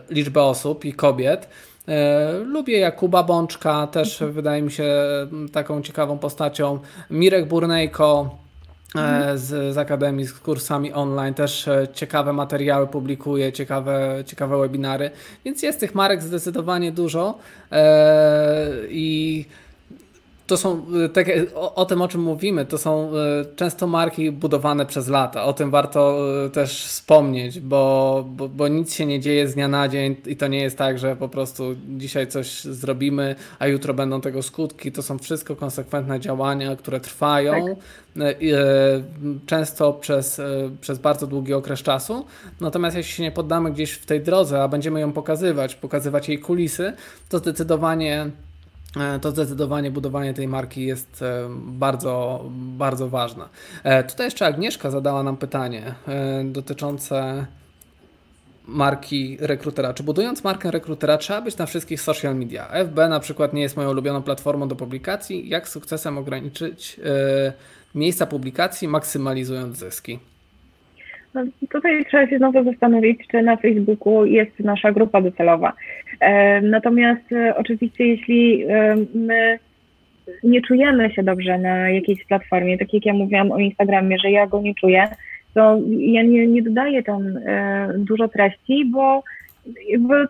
liczbę 0.09 0.43
osób 0.43 0.85
i 0.85 0.93
kobiet. 0.93 1.49
Lubię 2.45 2.79
Jakuba 2.79 3.23
Bączka, 3.23 3.87
też 3.87 4.13
mhm. 4.13 4.31
wydaje 4.31 4.61
mi 4.61 4.71
się 4.71 4.93
taką 5.51 5.81
ciekawą 5.81 6.17
postacią. 6.17 6.79
Mirek 7.09 7.47
Burnejko, 7.47 8.37
z, 9.35 9.73
z 9.73 9.77
Akademii, 9.77 10.25
z 10.25 10.33
kursami 10.33 10.93
online, 10.93 11.33
też 11.33 11.67
e, 11.67 11.87
ciekawe 11.93 12.33
materiały 12.33 12.87
publikuje, 12.87 13.53
ciekawe, 13.53 14.23
ciekawe 14.25 14.57
webinary, 14.57 15.11
więc 15.45 15.63
jest 15.63 15.79
tych 15.79 15.95
marek 15.95 16.23
zdecydowanie 16.23 16.91
dużo. 16.91 17.37
E, 17.71 18.69
i 18.89 19.45
to 20.47 20.57
są, 20.57 20.85
tak, 21.13 21.27
o, 21.55 21.75
o, 21.75 21.85
tym 21.85 22.01
o 22.01 22.07
czym 22.07 22.21
mówimy, 22.21 22.65
to 22.65 22.77
są 22.77 23.11
często 23.55 23.87
marki 23.87 24.31
budowane 24.31 24.85
przez 24.85 25.07
lata. 25.07 25.43
O 25.43 25.53
tym 25.53 25.71
warto 25.71 26.17
też 26.53 26.85
wspomnieć, 26.85 27.59
bo, 27.59 28.25
bo, 28.27 28.49
bo, 28.49 28.67
nic 28.67 28.93
się 28.93 29.05
nie 29.05 29.19
dzieje 29.19 29.47
z 29.47 29.53
dnia 29.53 29.67
na 29.67 29.87
dzień 29.87 30.15
i 30.25 30.35
to 30.35 30.47
nie 30.47 30.61
jest 30.61 30.77
tak, 30.77 30.99
że 30.99 31.15
po 31.15 31.29
prostu 31.29 31.63
dzisiaj 31.87 32.27
coś 32.27 32.63
zrobimy, 32.63 33.35
a 33.59 33.67
jutro 33.67 33.93
będą 33.93 34.21
tego 34.21 34.43
skutki. 34.43 34.91
To 34.91 35.01
są 35.01 35.17
wszystko 35.17 35.55
konsekwentne 35.55 36.19
działania, 36.19 36.75
które 36.75 36.99
trwają. 36.99 37.65
Tak 37.65 37.77
często 39.45 39.93
przez, 39.93 40.41
przez 40.81 40.99
bardzo 40.99 41.27
długi 41.27 41.53
okres 41.53 41.81
czasu. 41.81 42.25
Natomiast 42.61 42.97
jeśli 42.97 43.13
się 43.13 43.23
nie 43.23 43.31
poddamy 43.31 43.71
gdzieś 43.71 43.91
w 43.91 44.05
tej 44.05 44.21
drodze, 44.21 44.63
a 44.63 44.67
będziemy 44.67 44.99
ją 44.99 45.11
pokazywać, 45.11 45.75
pokazywać 45.75 46.29
jej 46.29 46.39
kulisy, 46.39 46.93
to 47.29 47.37
zdecydowanie 47.37 48.29
to 49.21 49.31
zdecydowanie 49.31 49.91
budowanie 49.91 50.33
tej 50.33 50.47
marki 50.47 50.85
jest 50.85 51.23
bardzo, 51.57 52.43
bardzo 52.51 53.09
ważne. 53.09 53.45
Tutaj 54.09 54.27
jeszcze 54.27 54.45
Agnieszka 54.45 54.89
zadała 54.89 55.23
nam 55.23 55.37
pytanie 55.37 55.81
dotyczące 56.45 57.45
marki 58.67 59.37
rekrutera. 59.41 59.93
Czy 59.93 60.03
budując 60.03 60.43
markę 60.43 60.71
rekrutera 60.71 61.17
trzeba 61.17 61.41
być 61.41 61.57
na 61.57 61.65
wszystkich 61.65 62.01
social 62.01 62.35
media? 62.35 62.65
FB 62.65 62.97
na 63.09 63.19
przykład 63.19 63.53
nie 63.53 63.61
jest 63.61 63.77
moją 63.77 63.89
ulubioną 63.89 64.21
platformą 64.21 64.67
do 64.67 64.75
publikacji. 64.75 65.49
Jak 65.49 65.67
sukcesem 65.67 66.17
ograniczyć 66.17 66.99
miejsca 67.95 68.25
publikacji, 68.25 68.87
maksymalizując 68.87 69.77
zyski? 69.77 70.19
No, 71.33 71.43
tutaj 71.69 72.05
trzeba 72.05 72.27
się 72.27 72.37
znowu 72.37 72.63
zastanowić, 72.63 73.27
czy 73.31 73.41
na 73.41 73.57
Facebooku 73.57 74.25
jest 74.25 74.59
nasza 74.59 74.91
grupa 74.91 75.21
docelowa. 75.21 75.73
E, 76.19 76.61
natomiast 76.61 77.31
e, 77.31 77.55
oczywiście, 77.55 78.07
jeśli 78.07 78.63
e, 78.63 78.95
my 79.15 79.59
nie 80.43 80.61
czujemy 80.61 81.11
się 81.11 81.23
dobrze 81.23 81.57
na 81.57 81.89
jakiejś 81.89 82.25
platformie, 82.25 82.77
tak 82.77 82.93
jak 82.93 83.05
ja 83.05 83.13
mówiłam 83.13 83.51
o 83.51 83.57
Instagramie, 83.57 84.17
że 84.19 84.31
ja 84.31 84.47
go 84.47 84.61
nie 84.61 84.75
czuję, 84.75 85.07
to 85.53 85.79
ja 85.97 86.23
nie, 86.23 86.47
nie 86.47 86.63
dodaję 86.63 87.03
tam 87.03 87.39
dużo 87.97 88.27
treści, 88.27 88.85
bo 88.85 89.23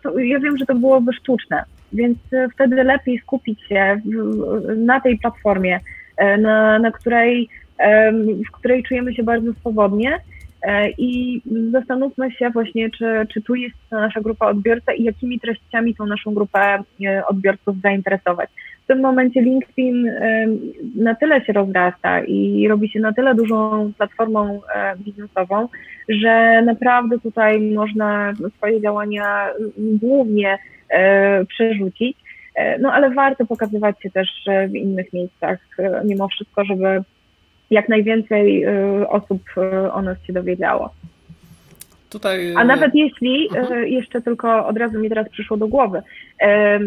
to, 0.04 0.20
ja 0.20 0.40
wiem, 0.40 0.58
że 0.58 0.66
to 0.66 0.76
byłoby 0.76 1.14
sztuczne, 1.14 1.64
więc 1.94 2.18
wtedy 2.54 2.84
lepiej 2.84 3.20
skupić 3.20 3.68
się 3.68 4.02
na 4.78 5.00
tej 5.00 5.18
platformie, 5.18 5.80
na, 6.40 6.80
na 6.80 6.92
której, 6.92 7.50
w 8.48 8.52
której 8.52 8.84
czujemy 8.84 9.14
się 9.14 9.24
bardzo 9.24 9.54
swobodnie 9.54 10.20
i 10.98 11.42
zastanówmy 11.72 12.32
się 12.32 12.50
właśnie, 12.50 12.90
czy, 12.90 13.28
czy 13.34 13.42
tu 13.42 13.56
jest 13.56 13.76
nasza 13.92 14.22
grupa 14.22 14.48
odbiorca 14.48 14.94
i 14.94 15.04
jakimi 15.04 15.40
treściami 15.40 15.96
tą 15.96 16.06
naszą 16.06 16.34
grupę 16.34 16.84
e, 17.06 17.26
odbiorców 17.26 17.82
zainteresować. 17.82 18.50
W 18.84 18.88
tym 18.88 19.00
momencie 19.02 19.42
LinkedIn 19.42 20.12
na 20.96 21.16
tyle 21.16 21.46
się 21.46 21.54
rozrasta 21.54 22.24
i 22.24 22.68
robi 22.68 22.90
się 22.90 23.00
na 23.00 23.14
tyle 23.14 23.36
dużą 23.36 23.92
platformą 23.98 24.62
biznesową, 24.98 25.68
że 26.10 26.62
naprawdę 26.62 27.20
tutaj 27.20 27.62
można 27.62 28.34
swoje 28.58 28.82
działania 28.82 29.50
głównie 29.78 30.58
przerzucić 31.48 32.18
E, 32.56 32.80
no 32.80 32.94
ale 32.94 33.10
warto 33.10 33.46
pokazywać 33.46 34.02
się 34.02 34.12
też 34.12 34.30
e, 34.48 34.68
w 34.68 34.76
innych 34.76 35.14
miejscach 35.14 35.60
e, 35.80 36.02
mimo 36.06 36.28
wszystko, 36.28 36.66
żeby 36.66 37.04
jak 37.74 37.90
najwięcej 37.90 38.66
osób 39.08 39.42
o 39.94 40.02
nas 40.02 40.18
się 40.24 40.34
dowiedziało. 40.34 40.90
Tutaj... 42.10 42.54
A 42.58 42.64
nawet 42.64 42.96
jeśli, 42.96 43.50
mhm. 43.56 43.88
jeszcze 43.88 44.22
tylko 44.22 44.68
od 44.68 44.78
razu 44.78 45.00
mi 45.00 45.10
teraz 45.10 45.30
przyszło 45.30 45.58
do 45.58 45.68
głowy, 45.68 46.02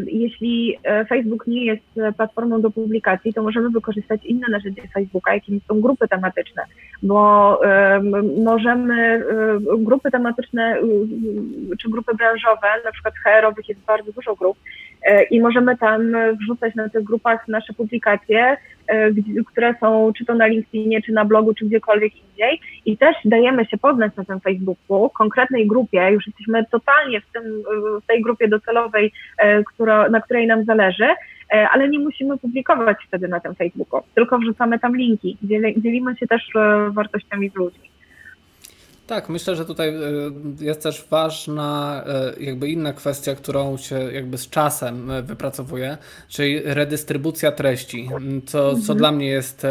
jeśli 0.06 0.78
Facebook 1.08 1.46
nie 1.46 1.64
jest 1.64 1.82
platformą 2.16 2.60
do 2.60 2.70
publikacji, 2.70 3.34
to 3.34 3.42
możemy 3.42 3.70
wykorzystać 3.70 4.24
inne 4.24 4.46
narzędzie 4.50 4.82
Facebooka, 4.94 5.34
jakimi 5.34 5.60
są 5.68 5.80
grupy 5.80 6.08
tematyczne, 6.08 6.62
bo 7.02 7.60
możemy, 8.44 9.24
grupy 9.78 10.10
tematyczne 10.10 10.76
czy 11.80 11.90
grupy 11.90 12.14
branżowe, 12.14 12.68
na 12.84 12.92
przykład 12.92 13.14
HR-owych 13.24 13.68
jest 13.68 13.80
bardzo 13.80 14.12
dużo 14.12 14.34
grup, 14.34 14.58
i 15.30 15.40
możemy 15.40 15.76
tam 15.76 16.12
wrzucać 16.40 16.74
na 16.74 16.88
tych 16.88 17.04
grupach 17.04 17.48
nasze 17.48 17.72
publikacje, 17.72 18.56
e, 18.86 19.10
które 19.46 19.74
są 19.80 20.12
czy 20.18 20.24
to 20.24 20.34
na 20.34 20.46
LinkedInie, 20.46 21.02
czy 21.02 21.12
na 21.12 21.24
blogu, 21.24 21.54
czy 21.54 21.64
gdziekolwiek 21.64 22.12
indziej. 22.16 22.60
I 22.84 22.96
też 22.96 23.16
dajemy 23.24 23.64
się 23.64 23.78
poznać 23.78 24.16
na 24.16 24.24
tym 24.24 24.40
Facebooku, 24.40 25.10
konkretnej 25.10 25.66
grupie, 25.66 26.10
już 26.10 26.26
jesteśmy 26.26 26.64
totalnie 26.70 27.20
w, 27.20 27.32
tym, 27.32 27.62
w 28.02 28.06
tej 28.06 28.22
grupie 28.22 28.48
docelowej, 28.48 29.12
e, 29.38 29.64
która, 29.64 30.08
na 30.08 30.20
której 30.20 30.46
nam 30.46 30.64
zależy, 30.64 31.08
ale 31.72 31.88
nie 31.88 31.98
musimy 31.98 32.38
publikować 32.38 32.96
wtedy 33.06 33.28
na 33.28 33.40
tym 33.40 33.54
Facebooku, 33.54 34.00
tylko 34.14 34.38
wrzucamy 34.38 34.78
tam 34.78 34.96
linki, 34.96 35.36
dzielimy 35.76 36.16
się 36.16 36.26
też 36.26 36.50
wartościami 36.90 37.50
z 37.50 37.54
ludźmi. 37.54 37.95
Tak, 39.06 39.28
myślę, 39.28 39.56
że 39.56 39.64
tutaj 39.64 39.88
e, 39.88 39.94
jest 40.60 40.82
też 40.82 41.04
ważna 41.10 42.04
e, 42.06 42.44
jakby 42.44 42.68
inna 42.68 42.92
kwestia, 42.92 43.34
którą 43.34 43.76
się 43.76 44.12
jakby 44.12 44.38
z 44.38 44.48
czasem 44.48 45.10
e, 45.10 45.22
wypracowuje, 45.22 45.98
czyli 46.28 46.60
redystrybucja 46.64 47.52
treści, 47.52 48.08
co, 48.46 48.70
co, 48.70 48.70
mhm. 48.70 48.98
dla, 48.98 49.12
mnie 49.12 49.26
jest, 49.26 49.66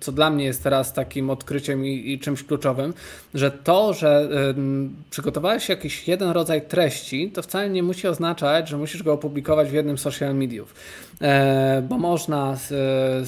co 0.00 0.12
dla 0.12 0.30
mnie 0.30 0.44
jest 0.44 0.62
teraz 0.62 0.92
takim 0.92 1.30
odkryciem 1.30 1.86
i, 1.86 2.12
i 2.12 2.18
czymś 2.18 2.44
kluczowym, 2.44 2.94
że 3.34 3.50
to, 3.50 3.94
że 3.94 4.28
przygotowałeś 5.10 5.68
jakiś 5.68 6.08
jeden 6.08 6.30
rodzaj 6.30 6.62
treści, 6.62 7.30
to 7.30 7.42
wcale 7.42 7.70
nie 7.70 7.82
musi 7.82 8.08
oznaczać, 8.08 8.68
że 8.68 8.76
musisz 8.76 9.02
go 9.02 9.12
opublikować 9.12 9.68
w 9.68 9.72
jednym 9.72 9.98
social 9.98 10.34
mediów, 10.34 10.74
bo 11.88 11.98
można 11.98 12.56
z, 12.56 12.68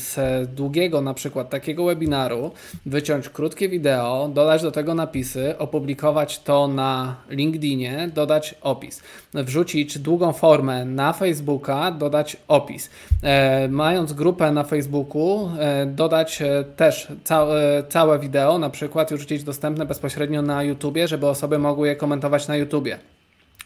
z 0.01 0.17
długiego 0.55 1.01
na 1.01 1.15
przykład 1.15 1.51
takiego 1.51 1.85
webinaru 1.85 2.53
wyciąć 2.87 3.29
krótkie 3.29 3.69
wideo, 3.69 4.31
dodać 4.35 4.63
do 4.63 4.71
tego 4.71 4.95
napisy, 4.95 5.34
opublikować 5.59 6.39
to 6.39 6.68
na 6.68 7.16
LinkedInie, 7.28 8.11
dodać 8.14 8.55
opis. 8.62 9.03
Wrzucić 9.35 9.99
długą 9.99 10.32
formę 10.32 10.85
na 10.85 11.12
Facebooka, 11.12 11.91
dodać 11.91 12.37
opis. 12.49 12.91
E, 13.22 13.68
mając 13.68 14.12
grupę 14.12 14.53
na 14.53 14.64
Facebooku, 14.64 15.51
e, 15.59 15.87
dodać 15.87 16.43
e, 16.43 16.64
też 16.76 17.09
całe, 17.24 17.85
całe 17.89 18.18
wideo, 18.18 18.59
na 18.59 18.70
przykład 18.70 19.11
już 19.11 19.26
gdzieś 19.26 19.43
dostępne 19.43 19.87
bezpośrednio 19.87 20.43
na 20.43 20.62
YouTubie, 20.62 21.09
żeby 21.09 21.26
osoby 21.26 21.59
mogły 21.59 21.89
je 21.89 21.97
komentować 21.97 22.49
na 22.49 22.57
YouTubie. 22.57 22.99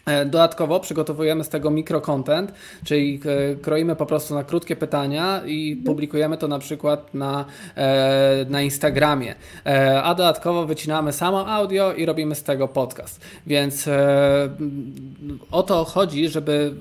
E, 0.09 0.24
dodatkowo 0.24 0.80
przygotowujemy 0.80 1.44
z 1.44 1.48
tego 1.48 1.70
mikrocontent, 1.70 2.52
czyli 2.84 3.20
e, 3.52 3.56
kroimy 3.56 3.96
po 3.96 4.06
prostu 4.06 4.34
na 4.34 4.44
krótkie 4.44 4.76
pytania 4.76 5.42
i 5.46 5.82
publikujemy 5.86 6.38
to 6.38 6.48
na 6.48 6.59
przykład 6.59 7.14
na, 7.14 7.44
e, 7.76 8.46
na 8.48 8.62
Instagramie. 8.62 9.34
A 10.02 10.14
dodatkowo 10.14 10.66
wycinamy 10.66 11.12
samo 11.12 11.48
audio 11.48 11.92
i 11.92 12.06
robimy 12.06 12.34
z 12.34 12.42
tego 12.42 12.68
podcast. 12.68 13.20
Więc 13.46 13.88
o 15.50 15.62
to 15.62 15.84
chodzi, 15.84 16.28
żeby 16.28 16.74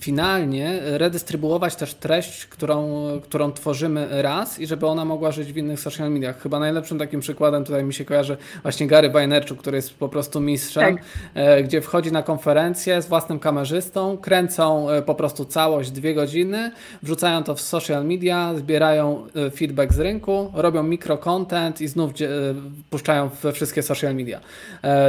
finalnie 0.00 0.80
redystrybuować 0.82 1.76
też 1.76 1.94
treść, 1.94 2.46
którą, 2.46 3.00
którą 3.22 3.52
tworzymy 3.52 4.22
raz 4.22 4.60
i 4.60 4.66
żeby 4.66 4.86
ona 4.86 5.04
mogła 5.04 5.32
żyć 5.32 5.52
w 5.52 5.56
innych 5.56 5.80
social 5.80 6.10
mediach. 6.10 6.42
Chyba 6.42 6.58
najlepszym 6.58 6.98
takim 6.98 7.20
przykładem 7.20 7.64
tutaj 7.64 7.84
mi 7.84 7.94
się 7.94 8.04
kojarzy 8.04 8.36
właśnie 8.62 8.86
Gary 8.86 9.10
Vaynerchuk, 9.10 9.58
który 9.58 9.76
jest 9.76 9.94
po 9.94 10.08
prostu 10.08 10.40
mistrzem, 10.40 10.98
tak. 11.34 11.64
gdzie 11.64 11.80
wchodzi 11.80 12.12
na 12.12 12.22
konferencję 12.22 12.37
konferencję 12.38 13.02
z 13.02 13.06
własnym 13.06 13.38
kamerzystą, 13.38 14.18
kręcą 14.18 14.90
e, 14.90 15.02
po 15.02 15.14
prostu 15.14 15.44
całość 15.44 15.90
dwie 15.90 16.14
godziny, 16.14 16.70
wrzucają 17.02 17.44
to 17.44 17.54
w 17.54 17.60
social 17.60 18.04
media, 18.04 18.54
zbierają 18.56 19.26
e, 19.46 19.50
feedback 19.50 19.92
z 19.92 19.98
rynku, 19.98 20.52
robią 20.54 20.82
mikrocontent 20.82 21.80
i 21.80 21.88
znów 21.88 22.10
e, 22.10 22.14
puszczają 22.90 23.28
we 23.42 23.52
wszystkie 23.52 23.82
social 23.82 24.14
media. 24.14 24.40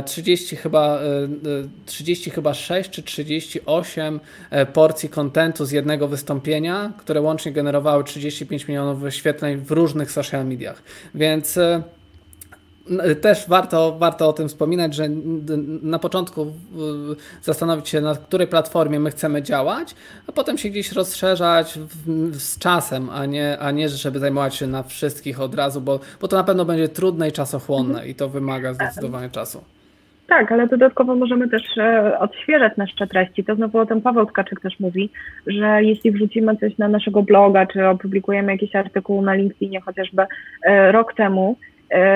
30 0.05 0.55
chyba, 0.55 0.99
30 1.85 2.29
chyba 2.29 2.53
6 2.53 2.89
czy 2.89 3.03
38 3.03 4.19
porcji 4.73 5.09
kontentu 5.09 5.65
z 5.65 5.71
jednego 5.71 6.07
wystąpienia, 6.07 6.93
które 6.97 7.21
łącznie 7.21 7.51
generowały 7.51 8.03
35 8.03 8.67
milionów 8.67 8.99
wyświetleń 8.99 9.57
w 9.57 9.71
różnych 9.71 10.11
social 10.11 10.45
mediach. 10.45 10.83
Więc 11.15 11.59
też 13.21 13.49
warto, 13.49 13.97
warto 13.99 14.29
o 14.29 14.33
tym 14.33 14.47
wspominać, 14.47 14.95
że 14.95 15.09
na 15.81 15.99
początku 15.99 16.47
zastanowić 17.41 17.89
się, 17.89 18.01
na 18.01 18.15
której 18.15 18.47
platformie 18.47 18.99
my 18.99 19.11
chcemy 19.11 19.41
działać, 19.41 19.95
a 20.27 20.31
potem 20.31 20.57
się 20.57 20.69
gdzieś 20.69 20.91
rozszerzać 20.91 21.79
z 22.31 22.59
czasem, 22.59 23.09
a 23.09 23.25
nie, 23.25 23.59
a 23.59 23.71
nie 23.71 23.89
żeby 23.89 24.19
zajmować 24.19 24.55
się 24.55 24.67
na 24.67 24.83
wszystkich 24.83 25.41
od 25.41 25.55
razu, 25.55 25.81
bo, 25.81 25.99
bo 26.21 26.27
to 26.27 26.35
na 26.35 26.43
pewno 26.43 26.65
będzie 26.65 26.89
trudne 26.89 27.29
i 27.29 27.31
czasochłonne 27.31 28.07
i 28.07 28.15
to 28.15 28.29
wymaga 28.29 28.73
zdecydowanie 28.73 29.29
czasu. 29.29 29.63
Tak, 30.29 30.51
ale 30.51 30.67
dodatkowo 30.67 31.15
możemy 31.15 31.49
też 31.49 31.77
e, 31.77 32.19
odświeżać 32.19 32.77
nasze 32.77 33.07
treści. 33.07 33.43
To 33.43 33.55
znowu 33.55 33.77
o 33.77 33.85
tym 33.85 34.01
Paweł 34.01 34.25
Tkaczyk 34.25 34.61
też 34.61 34.79
mówi, 34.79 35.09
że 35.47 35.83
jeśli 35.83 36.11
wrzucimy 36.11 36.57
coś 36.57 36.77
na 36.77 36.87
naszego 36.87 37.23
bloga, 37.23 37.65
czy 37.65 37.87
opublikujemy 37.87 38.51
jakiś 38.51 38.75
artykuł 38.75 39.21
na 39.21 39.33
LinkedInie 39.33 39.81
chociażby 39.81 40.23
e, 40.63 40.91
rok 40.91 41.13
temu, 41.13 41.57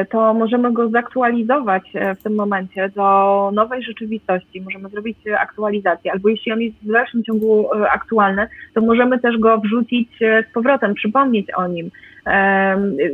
to 0.09 0.33
możemy 0.33 0.73
go 0.73 0.89
zaktualizować 0.89 1.83
e, 1.93 2.15
w 2.15 2.23
tym 2.23 2.35
momencie 2.35 2.89
do 2.89 3.51
nowej 3.53 3.83
rzeczywistości, 3.83 4.61
możemy 4.61 4.89
zrobić 4.89 5.17
aktualizację, 5.39 6.11
albo 6.11 6.29
jeśli 6.29 6.51
on 6.51 6.61
jest 6.61 6.77
w 6.81 6.91
dalszym 6.91 7.23
ciągu 7.23 7.73
e, 7.73 7.91
aktualny, 7.91 8.47
to 8.73 8.81
możemy 8.81 9.19
też 9.19 9.37
go 9.37 9.57
wrzucić 9.57 10.09
z 10.19 10.53
powrotem, 10.53 10.93
przypomnieć 10.93 11.47
o 11.55 11.67
nim. 11.67 11.91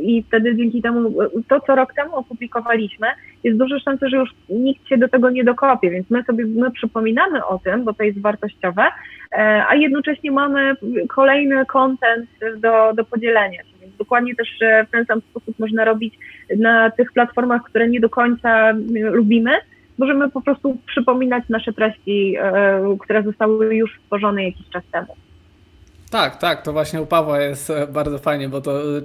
I 0.02 0.22
wtedy 0.22 0.56
dzięki 0.56 0.82
temu, 0.82 1.12
to 1.48 1.60
co 1.60 1.74
rok 1.74 1.94
temu 1.94 2.16
opublikowaliśmy, 2.16 3.06
jest 3.44 3.58
duże 3.58 3.80
szanse, 3.80 4.08
że 4.08 4.16
już 4.16 4.30
nikt 4.48 4.88
się 4.88 4.98
do 4.98 5.08
tego 5.08 5.30
nie 5.30 5.44
dokopie, 5.44 5.90
więc 5.90 6.10
my 6.10 6.22
sobie 6.22 6.44
my 6.46 6.70
przypominamy 6.70 7.44
o 7.44 7.58
tym, 7.58 7.84
bo 7.84 7.94
to 7.94 8.02
jest 8.02 8.20
wartościowe, 8.20 8.82
a 9.68 9.74
jednocześnie 9.74 10.30
mamy 10.30 10.74
kolejny 11.08 11.66
kontent 11.66 12.30
do, 12.56 12.92
do 12.94 13.04
podzielenia 13.04 13.62
dokładnie 14.00 14.34
też 14.34 14.48
w 14.88 14.90
ten 14.90 15.06
sam 15.06 15.20
sposób 15.20 15.58
można 15.58 15.84
robić 15.84 16.14
na 16.58 16.90
tych 16.90 17.12
platformach, 17.12 17.62
które 17.62 17.88
nie 17.88 18.00
do 18.00 18.08
końca 18.08 18.72
lubimy. 19.12 19.50
Możemy 19.98 20.30
po 20.30 20.40
prostu 20.40 20.78
przypominać 20.86 21.44
nasze 21.48 21.72
treści, 21.72 22.36
e, 22.38 22.96
które 23.00 23.22
zostały 23.22 23.74
już 23.74 24.00
stworzone 24.04 24.44
jakiś 24.44 24.68
czas 24.68 24.82
temu. 24.92 25.16
Tak, 26.10 26.38
tak, 26.38 26.62
to 26.62 26.72
właśnie 26.72 27.02
u 27.02 27.06
Pawła 27.06 27.40
jest 27.40 27.70
e, 27.70 27.86
bardzo 27.86 28.18
fajnie, 28.18 28.48
bo 28.48 28.60
to 28.60 28.82
e, 28.82 29.02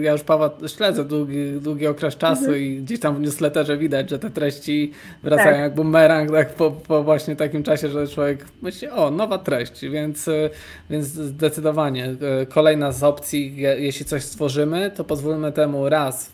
ja 0.00 0.12
już 0.12 0.22
Pawła 0.22 0.50
śledzę 0.66 1.04
długi, 1.04 1.52
długi 1.60 1.86
okres 1.86 2.16
czasu 2.16 2.44
mhm. 2.44 2.62
i 2.62 2.76
gdzieś 2.76 3.00
tam 3.00 3.16
w 3.16 3.20
newsletterze 3.20 3.76
widać, 3.76 4.10
że 4.10 4.18
te 4.18 4.30
treści 4.30 4.92
wracają 5.22 5.50
tak. 5.50 5.60
jak 5.60 5.74
bumerang 5.74 6.30
tak, 6.30 6.54
po, 6.54 6.70
po 6.70 7.02
właśnie 7.02 7.36
takim 7.36 7.62
czasie, 7.62 7.88
że 7.88 8.08
człowiek 8.08 8.46
myśli, 8.62 8.88
o, 8.88 9.10
nowa 9.10 9.38
treść, 9.38 9.80
więc, 9.80 10.28
e, 10.28 10.50
więc 10.90 11.06
zdecydowanie 11.06 12.14
kolejna 12.48 12.92
z 12.92 13.02
opcji, 13.02 13.56
jeśli 13.56 14.06
coś 14.06 14.22
stworzymy, 14.22 14.90
to 14.90 15.04
pozwólmy 15.04 15.52
temu 15.52 15.88
raz 15.88 16.32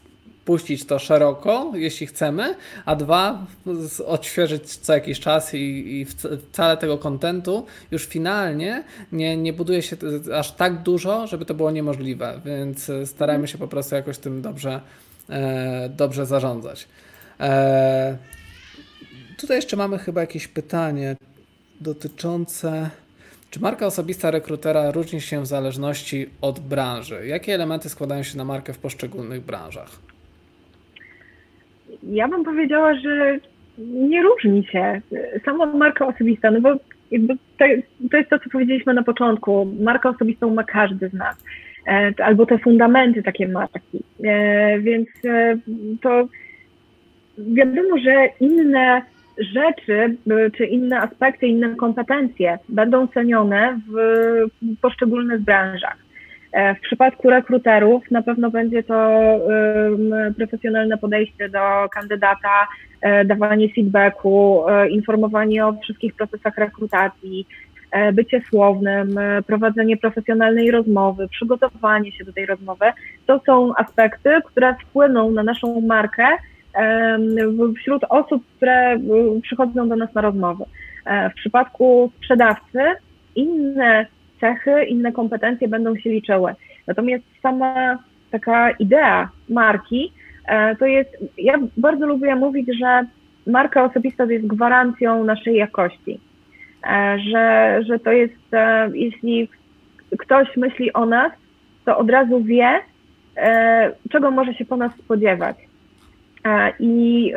puścić 0.49 0.87
to 0.87 0.99
szeroko, 0.99 1.73
jeśli 1.75 2.07
chcemy, 2.07 2.55
a 2.85 2.97
dwa, 2.97 3.47
odświeżyć 4.07 4.77
co 4.77 4.93
jakiś 4.93 5.21
czas 5.21 5.55
i, 5.55 5.59
i 6.01 6.07
wcale 6.51 6.77
tego 6.77 6.99
kontentu 6.99 7.67
już 7.91 8.07
finalnie 8.07 8.85
nie, 9.13 9.37
nie 9.37 9.53
buduje 9.53 9.83
się 9.83 9.97
aż 10.35 10.53
tak 10.53 10.83
dużo, 10.83 11.27
żeby 11.27 11.45
to 11.45 11.55
było 11.55 11.71
niemożliwe, 11.71 12.41
więc 12.45 12.91
starajmy 13.05 13.49
się 13.49 13.59
po 13.59 13.69
prostu 13.69 13.95
jakoś 13.95 14.19
tym 14.19 14.43
dobrze, 14.43 14.81
e, 15.31 15.89
dobrze 15.89 16.27
zarządzać. 16.27 16.89
E, 17.41 18.19
tutaj 19.39 19.57
jeszcze 19.57 19.77
mamy 19.77 19.99
chyba 19.99 20.21
jakieś 20.21 20.49
pytanie 20.49 21.17
dotyczące. 21.81 22.91
Czy 23.51 23.61
marka 23.61 23.87
osobista 23.87 24.31
rekrutera 24.31 24.91
różni 24.91 25.21
się 25.21 25.43
w 25.43 25.47
zależności 25.47 26.31
od 26.41 26.61
branży? 26.61 27.27
Jakie 27.27 27.55
elementy 27.55 27.89
składają 27.89 28.23
się 28.23 28.39
na 28.39 28.45
markę 28.45 28.73
w 28.73 28.79
poszczególnych 28.79 29.45
branżach? 29.45 30.08
Ja 32.03 32.29
bym 32.29 32.45
powiedziała, 32.45 32.95
że 32.95 33.39
nie 33.79 34.23
różni 34.23 34.67
się. 34.67 35.01
Sama 35.45 35.67
marka 35.67 36.07
osobista, 36.07 36.51
no 36.51 36.61
bo 36.61 36.75
to, 37.59 37.65
to 38.11 38.17
jest 38.17 38.31
to, 38.31 38.39
co 38.39 38.51
powiedzieliśmy 38.51 38.95
na 38.95 39.03
początku. 39.03 39.69
Markę 39.81 40.09
osobistą 40.09 40.55
ma 40.55 40.65
każdy 40.65 41.09
z 41.09 41.13
nas. 41.13 41.37
E, 41.89 42.13
albo 42.25 42.47
te 42.47 42.59
fundamenty 42.59 43.23
takie 43.23 43.49
marki. 43.49 44.03
E, 44.25 44.79
więc 44.79 45.09
e, 45.25 45.57
to 46.03 46.29
wiadomo, 47.39 47.99
że 47.99 48.29
inne 48.41 49.03
rzeczy, 49.39 50.17
czy 50.57 50.67
inne 50.67 51.01
aspekty, 51.01 51.47
inne 51.47 51.77
kompetencje 51.77 52.59
będą 52.69 53.07
cenione 53.07 53.81
w 53.89 54.77
poszczególnych 54.81 55.41
branżach. 55.41 55.97
E, 56.53 56.75
w 56.75 56.81
przypadku 56.81 57.31
rekruterów 57.31 58.11
na 58.11 58.23
pewno 58.23 58.51
będzie 58.51 58.83
to 58.83 59.21
profesjonalne 60.37 60.99
podejście 60.99 61.49
do 61.49 61.89
kandydata, 61.91 62.69
e, 63.01 63.25
dawanie 63.25 63.69
feedbacku, 63.75 64.65
e, 64.69 64.89
informowanie 64.89 65.67
o 65.67 65.73
wszystkich 65.73 66.15
procesach 66.15 66.59
rekrutacji, 66.59 67.47
bycie 68.13 68.41
słownym, 68.49 69.21
prowadzenie 69.47 69.97
profesjonalnej 69.97 70.71
rozmowy, 70.71 71.29
przygotowanie 71.29 72.13
się 72.13 72.25
do 72.25 72.33
tej 72.33 72.47
rozmowy. 72.47 72.85
To 73.27 73.41
są 73.47 73.73
aspekty, 73.77 74.31
które 74.45 74.75
wpłyną 74.75 75.31
na 75.31 75.43
naszą 75.43 75.81
markę 75.81 76.25
wśród 77.77 78.03
osób, 78.09 78.43
które 78.57 78.99
przychodzą 79.43 79.89
do 79.89 79.97
nas 79.97 80.15
na 80.15 80.21
rozmowy. 80.21 80.65
W 81.31 81.35
przypadku 81.35 82.13
sprzedawcy 82.17 82.81
inne 83.35 84.07
cechy, 84.41 84.85
inne 84.85 85.13
kompetencje 85.13 85.69
będą 85.69 85.97
się 85.97 86.11
liczyły. 86.11 86.55
Natomiast 86.87 87.25
sama 87.43 87.99
taka 88.31 88.71
idea 88.71 89.29
marki 89.49 90.13
e, 90.47 90.77
to 90.77 90.87
jest, 90.87 91.11
ja 91.39 91.55
bardzo 91.77 92.07
lubię 92.07 92.35
mówić, 92.35 92.69
że 92.81 93.07
marka 93.47 93.85
osobista 93.85 94.27
to 94.27 94.33
jest 94.33 94.47
gwarancją 94.47 95.25
naszej 95.25 95.57
jakości. 95.57 96.21
E, 96.87 97.19
że, 97.19 97.79
że 97.87 97.99
to 97.99 98.13
jest, 98.13 98.55
e, 98.55 98.91
jeśli 98.95 99.49
ktoś 100.19 100.57
myśli 100.57 100.93
o 100.93 101.07
nas, 101.07 101.33
to 101.85 101.99
od 101.99 102.11
razu 102.11 102.43
wie, 102.45 102.81
czego 104.11 104.31
może 104.31 104.55
się 104.55 104.65
po 104.65 104.77
nas 104.77 104.93
spodziewać. 105.05 105.57
I, 106.81 107.33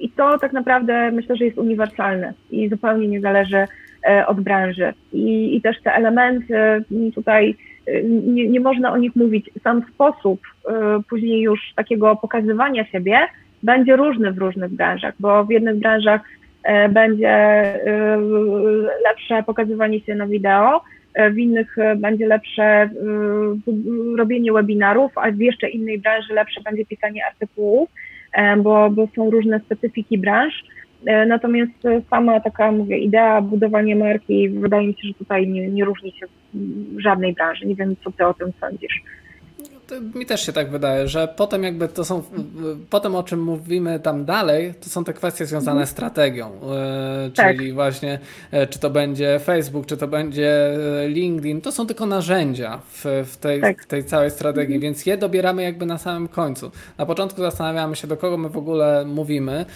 I 0.00 0.10
to 0.10 0.38
tak 0.38 0.52
naprawdę 0.52 1.10
myślę, 1.10 1.36
że 1.36 1.44
jest 1.44 1.58
uniwersalne 1.58 2.32
i 2.50 2.68
zupełnie 2.68 3.08
nie 3.08 3.20
zależy 3.20 3.66
od 4.26 4.40
branży. 4.40 4.92
I, 5.12 5.56
i 5.56 5.62
też 5.62 5.76
te 5.82 5.94
elementy 5.94 6.84
tutaj 7.14 7.56
e, 7.86 8.02
nie, 8.02 8.48
nie 8.48 8.60
można 8.60 8.92
o 8.92 8.96
nich 8.96 9.16
mówić. 9.16 9.50
Sam 9.62 9.82
sposób 9.94 10.40
e, 10.68 10.72
później 11.10 11.40
już 11.40 11.60
takiego 11.76 12.16
pokazywania 12.16 12.84
siebie 12.84 13.18
będzie 13.62 13.96
różny 13.96 14.32
w 14.32 14.38
różnych 14.38 14.70
branżach, 14.70 15.14
bo 15.20 15.44
w 15.44 15.50
jednych 15.50 15.76
branżach 15.76 16.20
będzie 16.90 17.64
lepsze 19.04 19.42
pokazywanie 19.46 20.00
się 20.00 20.14
na 20.14 20.26
wideo, 20.26 20.80
w 21.30 21.38
innych 21.38 21.76
będzie 21.96 22.26
lepsze 22.26 22.90
robienie 24.18 24.52
webinarów, 24.52 25.12
a 25.18 25.30
w 25.30 25.38
jeszcze 25.38 25.68
innej 25.68 25.98
branży 25.98 26.34
lepsze 26.34 26.60
będzie 26.60 26.86
pisanie 26.86 27.26
artykułów, 27.26 27.88
bo, 28.58 28.90
bo 28.90 29.08
są 29.16 29.30
różne 29.30 29.60
specyfiki 29.60 30.18
branż. 30.18 30.64
E, 31.06 31.26
natomiast 31.26 31.72
sama 32.10 32.40
taka, 32.40 32.72
mówię, 32.72 32.98
idea 32.98 33.40
budowania 33.40 33.96
marki, 33.96 34.48
wydaje 34.48 34.86
mi 34.86 34.94
się, 34.94 35.08
że 35.08 35.14
tutaj 35.14 35.48
nie, 35.48 35.68
nie 35.68 35.84
różni 35.84 36.12
się 36.12 36.26
w 36.54 37.00
żadnej 37.00 37.32
branży. 37.32 37.66
Nie 37.66 37.74
wiem, 37.74 37.96
co 38.04 38.12
ty 38.12 38.26
o 38.26 38.34
tym 38.34 38.52
sądzisz. 38.60 39.02
Mi 40.14 40.26
też 40.26 40.46
się 40.46 40.52
tak 40.52 40.70
wydaje, 40.70 41.08
że 41.08 41.28
potem 41.36 41.62
jakby 41.62 41.88
to 41.88 42.04
są, 42.04 42.22
potem 42.90 43.14
o 43.14 43.22
czym 43.22 43.42
mówimy 43.42 44.00
tam 44.00 44.24
dalej, 44.24 44.74
to 44.80 44.90
są 44.90 45.04
te 45.04 45.12
kwestie 45.12 45.46
związane 45.46 45.86
z 45.86 45.90
strategią, 45.90 46.46
e, 46.46 47.30
tak. 47.34 47.56
czyli 47.56 47.72
właśnie 47.72 48.18
e, 48.50 48.66
czy 48.66 48.78
to 48.78 48.90
będzie 48.90 49.40
Facebook, 49.44 49.86
czy 49.86 49.96
to 49.96 50.08
będzie 50.08 50.78
LinkedIn, 51.06 51.60
to 51.60 51.72
są 51.72 51.86
tylko 51.86 52.06
narzędzia 52.06 52.80
w, 52.92 53.24
w, 53.32 53.36
tej, 53.36 53.60
tak. 53.60 53.82
w 53.82 53.86
tej 53.86 54.04
całej 54.04 54.30
strategii, 54.30 54.74
mhm. 54.74 54.80
więc 54.80 55.06
je 55.06 55.16
dobieramy 55.16 55.62
jakby 55.62 55.86
na 55.86 55.98
samym 55.98 56.28
końcu. 56.28 56.70
Na 56.98 57.06
początku 57.06 57.40
zastanawiamy 57.40 57.96
się, 57.96 58.08
do 58.08 58.16
kogo 58.16 58.36
my 58.36 58.48
w 58.48 58.56
ogóle 58.56 59.04
mówimy, 59.04 59.66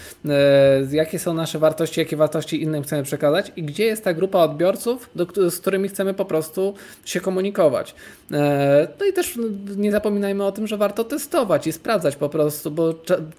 jakie 0.91 1.19
są 1.19 1.33
nasze 1.33 1.59
wartości, 1.59 1.99
jakie 1.99 2.17
wartości 2.17 2.61
innym 2.61 2.83
chcemy 2.83 3.03
przekazać 3.03 3.51
i 3.55 3.63
gdzie 3.63 3.85
jest 3.85 4.03
ta 4.03 4.13
grupa 4.13 4.39
odbiorców, 4.39 5.09
do, 5.15 5.51
z 5.51 5.59
którymi 5.59 5.89
chcemy 5.89 6.13
po 6.13 6.25
prostu 6.25 6.73
się 7.05 7.21
komunikować. 7.21 7.95
No 8.99 9.05
i 9.09 9.13
też 9.13 9.39
nie 9.77 9.91
zapominajmy 10.05 10.45
o 10.45 10.51
tym, 10.51 10.67
że 10.67 10.77
warto 10.77 11.03
testować 11.03 11.67
i 11.67 11.71
sprawdzać 11.71 12.15
po 12.15 12.29
prostu, 12.29 12.71
bo 12.71 12.93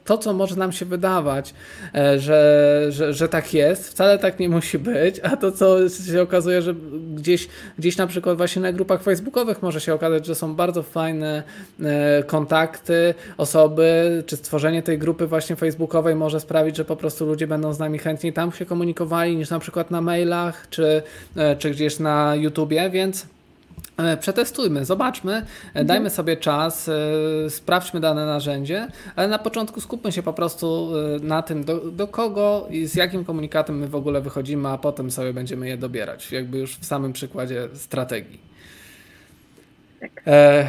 to, 0.05 0.19
co 0.19 0.33
może 0.33 0.57
nam 0.57 0.73
się 0.73 0.85
wydawać, 0.85 1.55
e, 1.95 2.19
że, 2.19 2.87
że, 2.89 3.14
że 3.14 3.29
tak 3.29 3.55
jest, 3.55 3.89
wcale 3.89 4.19
tak 4.19 4.41
nie 4.41 4.49
musi 4.49 4.79
być, 4.79 5.21
a 5.23 5.37
to, 5.37 5.53
co 5.53 5.89
się 5.89 6.23
okazuje, 6.23 6.62
że 6.62 6.75
gdzieś, 7.14 7.49
gdzieś 7.79 7.97
na 7.97 8.07
przykład 8.07 8.37
właśnie 8.37 8.62
na 8.62 8.73
grupach 8.73 9.03
facebookowych 9.03 9.62
może 9.62 9.81
się 9.81 9.95
okazać, 9.95 10.27
że 10.27 10.35
są 10.35 10.55
bardzo 10.55 10.83
fajne 10.83 11.43
e, 11.83 12.23
kontakty, 12.23 13.14
osoby, 13.37 14.23
czy 14.27 14.37
stworzenie 14.37 14.83
tej 14.83 14.99
grupy 14.99 15.27
właśnie 15.27 15.57
facebookowej 15.57 16.14
może 16.14 16.41
sprawić, 16.41 16.77
że 16.77 16.85
po 16.85 16.97
prostu 16.97 17.27
ludzie 17.27 17.47
będą 17.47 17.73
z 17.73 17.79
nami 17.79 17.99
chętniej 17.99 18.33
tam 18.33 18.53
się 18.53 18.67
komunikowali 18.67 19.37
niż 19.37 19.51
na 19.51 19.59
przykład 19.59 19.91
na 19.91 20.01
mailach, 20.01 20.67
czy, 20.71 21.03
e, 21.37 21.57
czy 21.57 21.71
gdzieś 21.71 21.99
na 21.99 22.35
YouTubie, 22.35 22.91
więc 22.91 23.36
przetestujmy, 24.20 24.84
zobaczmy, 24.84 25.32
e, 25.32 25.42
mhm. 25.68 25.86
dajmy 25.86 26.11
sobie 26.11 26.36
czas, 26.36 26.88
e, 26.88 27.51
sprawdźmy 27.51 28.01
dane 28.01 28.26
narzędzie, 28.26 28.88
ale 29.16 29.28
na 29.28 29.38
początku 29.38 29.80
skupmy 29.80 30.12
się 30.12 30.22
po 30.22 30.32
prostu 30.32 30.92
na 31.22 31.42
tym, 31.42 31.64
do, 31.64 31.76
do, 31.76 32.09
kogo 32.09 32.66
i 32.70 32.86
z 32.86 32.94
jakim 32.94 33.24
komunikatem 33.24 33.78
my 33.78 33.88
w 33.88 33.94
ogóle 33.94 34.20
wychodzimy, 34.20 34.68
a 34.68 34.78
potem 34.78 35.11
sobie 35.11 35.32
będziemy 35.32 35.68
je 35.68 35.76
dobierać, 35.76 36.32
jakby 36.32 36.59
już 36.59 36.76
w 36.76 36.84
samym 36.84 37.12
przykładzie 37.12 37.68
strategii. 37.74 38.40
Tak. 40.01 40.22
E 40.26 40.68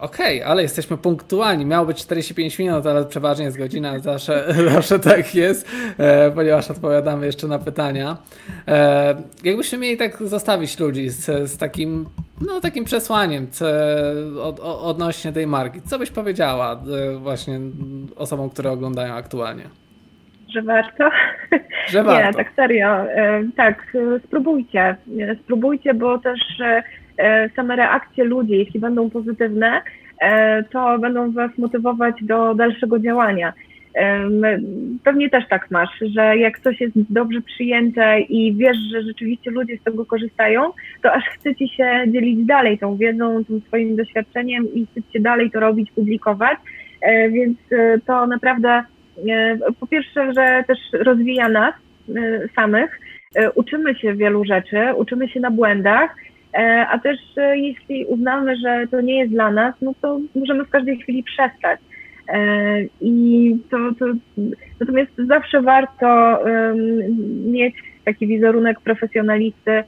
Okej, 0.00 0.36
okay, 0.36 0.50
ale 0.50 0.62
jesteśmy 0.62 0.96
punktualni. 0.96 1.66
Miało 1.66 1.86
być 1.86 2.02
45 2.02 2.58
minut, 2.58 2.86
ale 2.86 3.04
przeważnie 3.04 3.44
jest 3.44 3.58
godzina. 3.58 3.98
Zawsze, 3.98 4.44
zawsze 4.74 4.98
tak 4.98 5.34
jest, 5.34 5.70
e, 5.98 6.30
ponieważ 6.30 6.70
odpowiadamy 6.70 7.26
jeszcze 7.26 7.46
na 7.46 7.58
pytania. 7.58 8.16
E, 8.68 9.14
jakbyśmy 9.44 9.78
mieli 9.78 9.96
tak 9.96 10.16
zostawić 10.16 10.80
ludzi 10.80 11.08
z, 11.08 11.50
z 11.50 11.58
takim, 11.58 12.06
no, 12.46 12.60
takim 12.60 12.84
przesłaniem 12.84 13.46
od, 14.42 14.60
odnośnie 14.60 15.32
tej 15.32 15.46
marki, 15.46 15.82
co 15.82 15.98
byś 15.98 16.10
powiedziała 16.10 16.72
e, 16.72 17.16
właśnie 17.16 17.60
osobom, 18.16 18.50
które 18.50 18.70
oglądają 18.70 19.14
aktualnie? 19.14 19.64
Że 20.48 20.62
warto? 20.62 21.10
Że 21.90 22.04
warto. 22.04 22.26
Nie, 22.26 22.34
tak 22.34 22.52
serio. 22.56 23.04
Tak, 23.56 23.96
spróbujcie. 24.26 24.96
Spróbujcie, 25.44 25.94
bo 25.94 26.18
też 26.18 26.40
same 27.56 27.76
reakcje 27.76 28.24
ludzi, 28.24 28.52
jeśli 28.52 28.80
będą 28.80 29.10
pozytywne, 29.10 29.82
e, 30.20 30.62
to 30.62 30.98
będą 30.98 31.32
Was 31.32 31.58
motywować 31.58 32.14
do 32.20 32.54
dalszego 32.54 32.98
działania. 32.98 33.52
Pewnie 35.04 35.30
też 35.30 35.48
tak 35.48 35.70
masz, 35.70 35.98
że 36.14 36.36
jak 36.36 36.60
coś 36.60 36.80
jest 36.80 36.92
dobrze 36.96 37.40
przyjęte 37.40 38.20
i 38.20 38.54
wiesz, 38.54 38.76
że 38.92 39.02
rzeczywiście 39.02 39.50
ludzie 39.50 39.76
z 39.76 39.82
tego 39.82 40.06
korzystają, 40.06 40.70
to 41.02 41.12
aż 41.12 41.24
chce 41.24 41.54
ci 41.54 41.68
się 41.68 42.04
dzielić 42.06 42.46
dalej 42.46 42.78
tą 42.78 42.96
wiedzą, 42.96 43.44
tym 43.44 43.60
swoim 43.60 43.96
doświadczeniem 43.96 44.74
i 44.74 44.86
chce 44.86 45.12
się 45.12 45.20
dalej 45.20 45.50
to 45.50 45.60
robić, 45.60 45.90
publikować. 45.90 46.58
E, 47.02 47.30
więc 47.30 47.58
to 48.06 48.26
naprawdę 48.26 48.84
po 49.80 49.86
pierwsze, 49.86 50.32
że 50.32 50.64
też 50.66 50.78
rozwija 50.92 51.48
nas 51.48 51.74
samych, 52.56 53.00
uczymy 53.54 53.94
się 53.94 54.14
wielu 54.14 54.44
rzeczy, 54.44 54.78
uczymy 54.96 55.28
się 55.28 55.40
na 55.40 55.50
błędach 55.50 56.16
E, 56.16 56.25
a 56.64 56.98
też 56.98 57.18
e, 57.36 57.58
jeśli 57.58 58.04
uznamy, 58.04 58.56
że 58.56 58.86
to 58.90 59.00
nie 59.00 59.18
jest 59.18 59.32
dla 59.32 59.50
nas, 59.50 59.74
no 59.82 59.94
to 60.02 60.20
możemy 60.34 60.64
w 60.64 60.70
każdej 60.70 60.98
chwili 60.98 61.22
przestać. 61.22 61.80
E, 62.28 62.38
I 63.00 63.56
to, 63.70 63.76
to 63.98 64.06
natomiast 64.80 65.10
zawsze 65.16 65.62
warto 65.62 66.38
mieć 67.46 67.74
taki 68.04 68.26
wizerunek 68.26 68.80
profesjonalisty, 68.80 69.82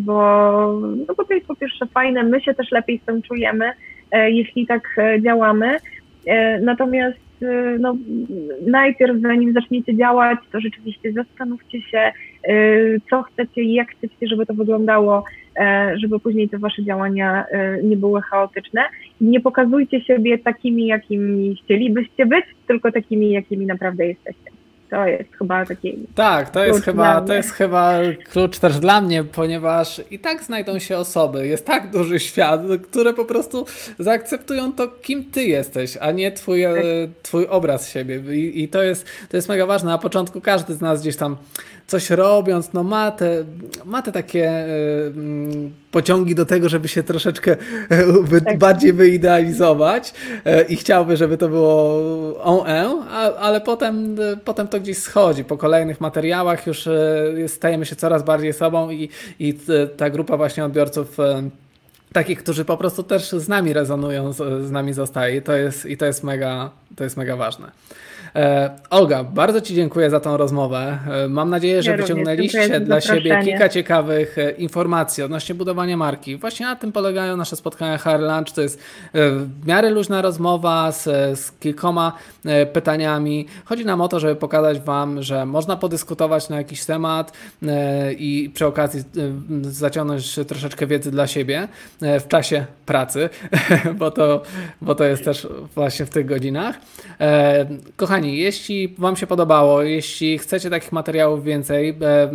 bo, 0.00 0.80
no 1.08 1.14
bo 1.14 1.24
to 1.24 1.34
jest 1.34 1.46
po 1.46 1.56
pierwsze 1.56 1.86
fajne, 1.86 2.22
my 2.22 2.40
się 2.40 2.54
też 2.54 2.70
lepiej 2.72 2.98
z 2.98 3.06
tym 3.06 3.22
czujemy, 3.22 3.72
jeśli 4.12 4.66
tak 4.66 4.96
działamy. 5.20 5.76
Natomiast 6.62 7.18
no, 7.80 7.96
najpierw 8.66 9.20
zanim 9.20 9.52
zaczniecie 9.52 9.96
działać, 9.96 10.38
to 10.52 10.60
rzeczywiście 10.60 11.12
zastanówcie 11.12 11.82
się, 11.82 12.12
co 13.10 13.22
chcecie 13.22 13.62
i 13.62 13.74
jak 13.74 13.90
chcecie, 13.90 14.26
żeby 14.28 14.46
to 14.46 14.54
wyglądało 14.54 15.24
E, 15.47 15.47
żeby 15.96 16.20
później 16.20 16.48
te 16.48 16.58
wasze 16.58 16.84
działania 16.84 17.46
e, 17.50 17.82
nie 17.82 17.96
były 17.96 18.22
chaotyczne. 18.22 18.82
Nie 19.20 19.40
pokazujcie 19.40 20.00
siebie 20.00 20.38
takimi, 20.38 20.86
jakimi 20.86 21.56
chcielibyście 21.64 22.26
być, 22.26 22.44
tylko 22.66 22.92
takimi, 22.92 23.30
jakimi 23.30 23.66
naprawdę 23.66 24.06
jesteście. 24.06 24.50
To 24.90 25.06
jest 25.06 25.36
chyba 25.38 25.66
taki. 25.66 25.98
Tak, 26.14 26.50
to 26.50 26.64
jest 26.64 26.84
chyba, 26.84 27.20
to 27.20 27.34
jest 27.34 27.52
chyba 27.52 27.98
klucz 28.30 28.58
też 28.58 28.78
dla 28.78 29.00
mnie, 29.00 29.24
ponieważ 29.24 30.02
i 30.10 30.18
tak 30.18 30.42
znajdą 30.42 30.78
się 30.78 30.98
osoby, 30.98 31.46
jest 31.46 31.66
tak 31.66 31.90
duży 31.90 32.20
świat, 32.20 32.60
które 32.90 33.14
po 33.14 33.24
prostu 33.24 33.66
zaakceptują 33.98 34.72
to, 34.72 34.88
kim 34.88 35.24
ty 35.24 35.44
jesteś, 35.44 35.96
a 36.00 36.12
nie 36.12 36.32
twój, 36.32 36.62
tak. 36.62 36.74
twój 37.22 37.46
obraz 37.46 37.92
siebie. 37.92 38.36
I, 38.36 38.62
I, 38.62 38.68
to, 38.68 38.82
jest, 38.82 39.06
to 39.30 39.36
jest 39.36 39.48
mega 39.48 39.66
ważne. 39.66 39.90
Na 39.90 39.98
początku 39.98 40.40
każdy 40.40 40.74
z 40.74 40.80
nas 40.80 41.00
gdzieś 41.00 41.16
tam 41.16 41.36
coś 41.88 42.10
robiąc, 42.10 42.72
no 42.72 42.82
ma 42.82 43.10
te, 43.10 43.44
ma 43.84 44.02
te 44.02 44.12
takie 44.12 44.66
y, 44.66 45.12
pociągi 45.90 46.34
do 46.34 46.46
tego, 46.46 46.68
żeby 46.68 46.88
się 46.88 47.02
troszeczkę 47.02 47.56
y, 48.32 48.40
tak. 48.44 48.58
bardziej 48.58 48.92
wyidealizować 48.92 50.14
y, 50.46 50.62
i 50.62 50.76
chciałby, 50.76 51.16
żeby 51.16 51.38
to 51.38 51.48
było 51.48 52.44
on 52.44 52.68
ale 53.40 53.60
potem, 53.60 54.16
potem 54.44 54.68
to 54.68 54.80
gdzieś 54.80 54.98
schodzi. 54.98 55.44
Po 55.44 55.56
kolejnych 55.56 56.00
materiałach 56.00 56.66
już 56.66 56.88
stajemy 57.46 57.86
się 57.86 57.96
coraz 57.96 58.22
bardziej 58.22 58.52
sobą 58.52 58.90
i, 58.90 59.08
i 59.38 59.54
ta 59.96 60.10
grupa 60.10 60.36
właśnie 60.36 60.64
odbiorców 60.64 61.18
takich, 62.12 62.38
którzy 62.38 62.64
po 62.64 62.76
prostu 62.76 63.02
też 63.02 63.30
z 63.30 63.48
nami 63.48 63.72
rezonują, 63.72 64.32
z, 64.32 64.66
z 64.66 64.70
nami 64.70 64.92
zostaje 64.92 65.36
i 65.36 65.42
to 65.42 65.52
jest, 65.52 65.86
i 65.86 65.96
to 65.96 66.06
jest, 66.06 66.24
mega, 66.24 66.70
to 66.96 67.04
jest 67.04 67.16
mega 67.16 67.36
ważne. 67.36 67.70
E, 68.36 68.70
Olga, 68.90 69.24
bardzo 69.24 69.60
Ci 69.60 69.74
dziękuję 69.74 70.10
za 70.10 70.20
tą 70.20 70.36
rozmowę. 70.36 70.98
E, 71.24 71.28
mam 71.28 71.50
nadzieję, 71.50 71.82
że 71.82 71.90
ja 71.90 71.96
wyciągnęliście 71.96 72.80
dla 72.80 73.00
siebie 73.00 73.40
kilka 73.44 73.68
ciekawych 73.68 74.38
e, 74.38 74.50
informacji 74.50 75.22
odnośnie 75.22 75.54
budowania 75.54 75.96
marki. 75.96 76.36
Właśnie 76.36 76.66
na 76.66 76.76
tym 76.76 76.92
polegają 76.92 77.36
nasze 77.36 77.56
spotkania 77.56 77.98
HR 77.98 78.20
Lunch. 78.20 78.54
To 78.54 78.60
jest 78.60 78.80
w 79.14 79.66
miarę 79.66 79.90
luźna 79.90 80.22
rozmowa 80.22 80.92
z, 80.92 81.04
z 81.40 81.52
kilkoma 81.52 82.12
pytaniami. 82.72 83.46
Chodzi 83.64 83.84
nam 83.84 84.00
o 84.00 84.08
to, 84.08 84.20
żeby 84.20 84.36
pokazać 84.36 84.80
Wam, 84.80 85.22
że 85.22 85.46
można 85.46 85.76
podyskutować 85.76 86.48
na 86.48 86.56
jakiś 86.56 86.84
temat 86.84 87.32
i 88.18 88.50
przy 88.54 88.66
okazji 88.66 89.02
zaciągnąć 89.62 90.34
troszeczkę 90.48 90.86
wiedzy 90.86 91.10
dla 91.10 91.26
siebie 91.26 91.68
w 92.00 92.28
czasie 92.28 92.66
pracy, 92.86 93.28
bo 93.98 94.10
to, 94.10 94.42
bo 94.82 94.94
to 94.94 95.04
jest 95.04 95.24
też 95.24 95.48
właśnie 95.74 96.06
w 96.06 96.10
tych 96.10 96.26
godzinach. 96.26 96.78
Kochani, 97.96 98.18
Kochani, 98.18 98.38
jeśli 98.38 98.88
Wam 98.98 99.16
się 99.16 99.26
podobało, 99.26 99.82
jeśli 99.82 100.38
chcecie 100.38 100.70
takich 100.70 100.92
materiałów 100.92 101.44
więcej, 101.44 101.88
e, 101.88 101.94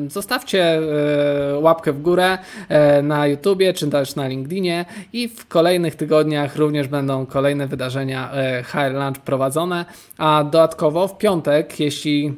zostawcie 0.09 0.63
e, 0.63 1.59
łapkę 1.59 1.91
w 1.93 2.01
górę 2.01 2.37
e, 2.69 3.01
na 3.01 3.27
YouTubie 3.27 3.73
czy 3.73 3.87
też 3.87 4.15
na 4.15 4.27
LinkedInie 4.27 4.85
i 5.13 5.27
w 5.27 5.47
kolejnych 5.47 5.95
tygodniach 5.95 6.55
również 6.55 6.87
będą 6.87 7.25
kolejne 7.25 7.67
wydarzenia 7.67 8.31
HR 8.63 8.93
Lunch 8.93 9.19
prowadzone, 9.19 9.85
a 10.17 10.43
dodatkowo 10.43 11.07
w 11.07 11.17
piątek, 11.17 11.79
jeśli 11.79 12.33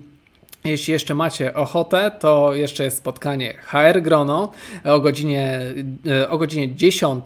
jeśli 0.66 0.94
jeszcze 0.94 1.16
macie 1.16 1.54
ochotę, 1.54 2.12
to 2.20 2.56
jeszcze 2.56 2.84
jest 2.84 2.98
spotkanie 2.98 3.54
HR 3.54 4.02
Grono 4.02 4.52
o 4.84 5.00
godzinie, 5.00 5.60
e, 6.08 6.30
o 6.30 6.38
godzinie 6.38 6.76
10. 6.76 7.26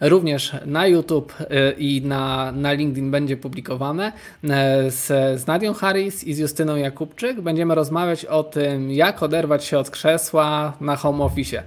Również 0.00 0.52
na 0.66 0.86
YouTube 0.86 1.34
e, 1.40 1.72
i 1.72 2.02
na, 2.02 2.52
na 2.52 2.72
LinkedIn 2.72 3.10
będzie 3.10 3.36
publikowane 3.36 4.12
e, 4.44 4.90
z, 4.90 5.06
z 5.40 5.46
Nadią 5.46 5.74
Harris 5.74 6.24
i 6.24 6.34
z 6.34 6.38
Justyną 6.38 6.76
Jakubczyk. 6.76 7.40
Będziemy 7.40 7.74
rozmawiać 7.74 8.24
o 8.24 8.44
tym, 8.44 8.90
jak 8.90 9.22
oderwać 9.22 9.64
się 9.64 9.78
od 9.78 9.90
krzesła 9.90 10.72
na 10.80 10.96
home 10.96 11.24
office. 11.24 11.62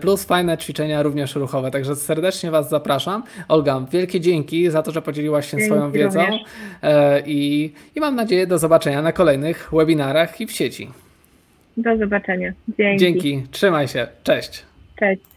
Plus 0.00 0.24
fajne 0.24 0.58
ćwiczenia 0.58 1.02
również 1.02 1.34
ruchowe. 1.34 1.70
Także 1.70 1.96
serdecznie 1.96 2.50
Was 2.50 2.68
zapraszam. 2.68 3.22
Olga, 3.48 3.86
wielkie 3.92 4.20
dzięki 4.20 4.70
za 4.70 4.82
to, 4.82 4.92
że 4.92 5.02
podzieliłaś 5.02 5.50
się 5.50 5.56
dzięki 5.56 5.66
swoją 5.66 5.90
wiedzą 5.92 6.20
i, 7.26 7.72
i 7.94 8.00
mam 8.00 8.16
nadzieję 8.16 8.46
do 8.46 8.58
zobaczenia 8.58 9.02
na 9.02 9.12
kolejnych 9.12 9.70
webinarach 9.72 10.40
w 10.46 10.52
sieci. 10.52 10.90
Do 11.76 11.96
zobaczenia. 11.96 12.52
Dzięki. 12.78 13.04
Dzięki. 13.04 13.42
Trzymaj 13.50 13.88
się. 13.88 14.06
Cześć. 14.24 14.62
Cześć. 14.98 15.35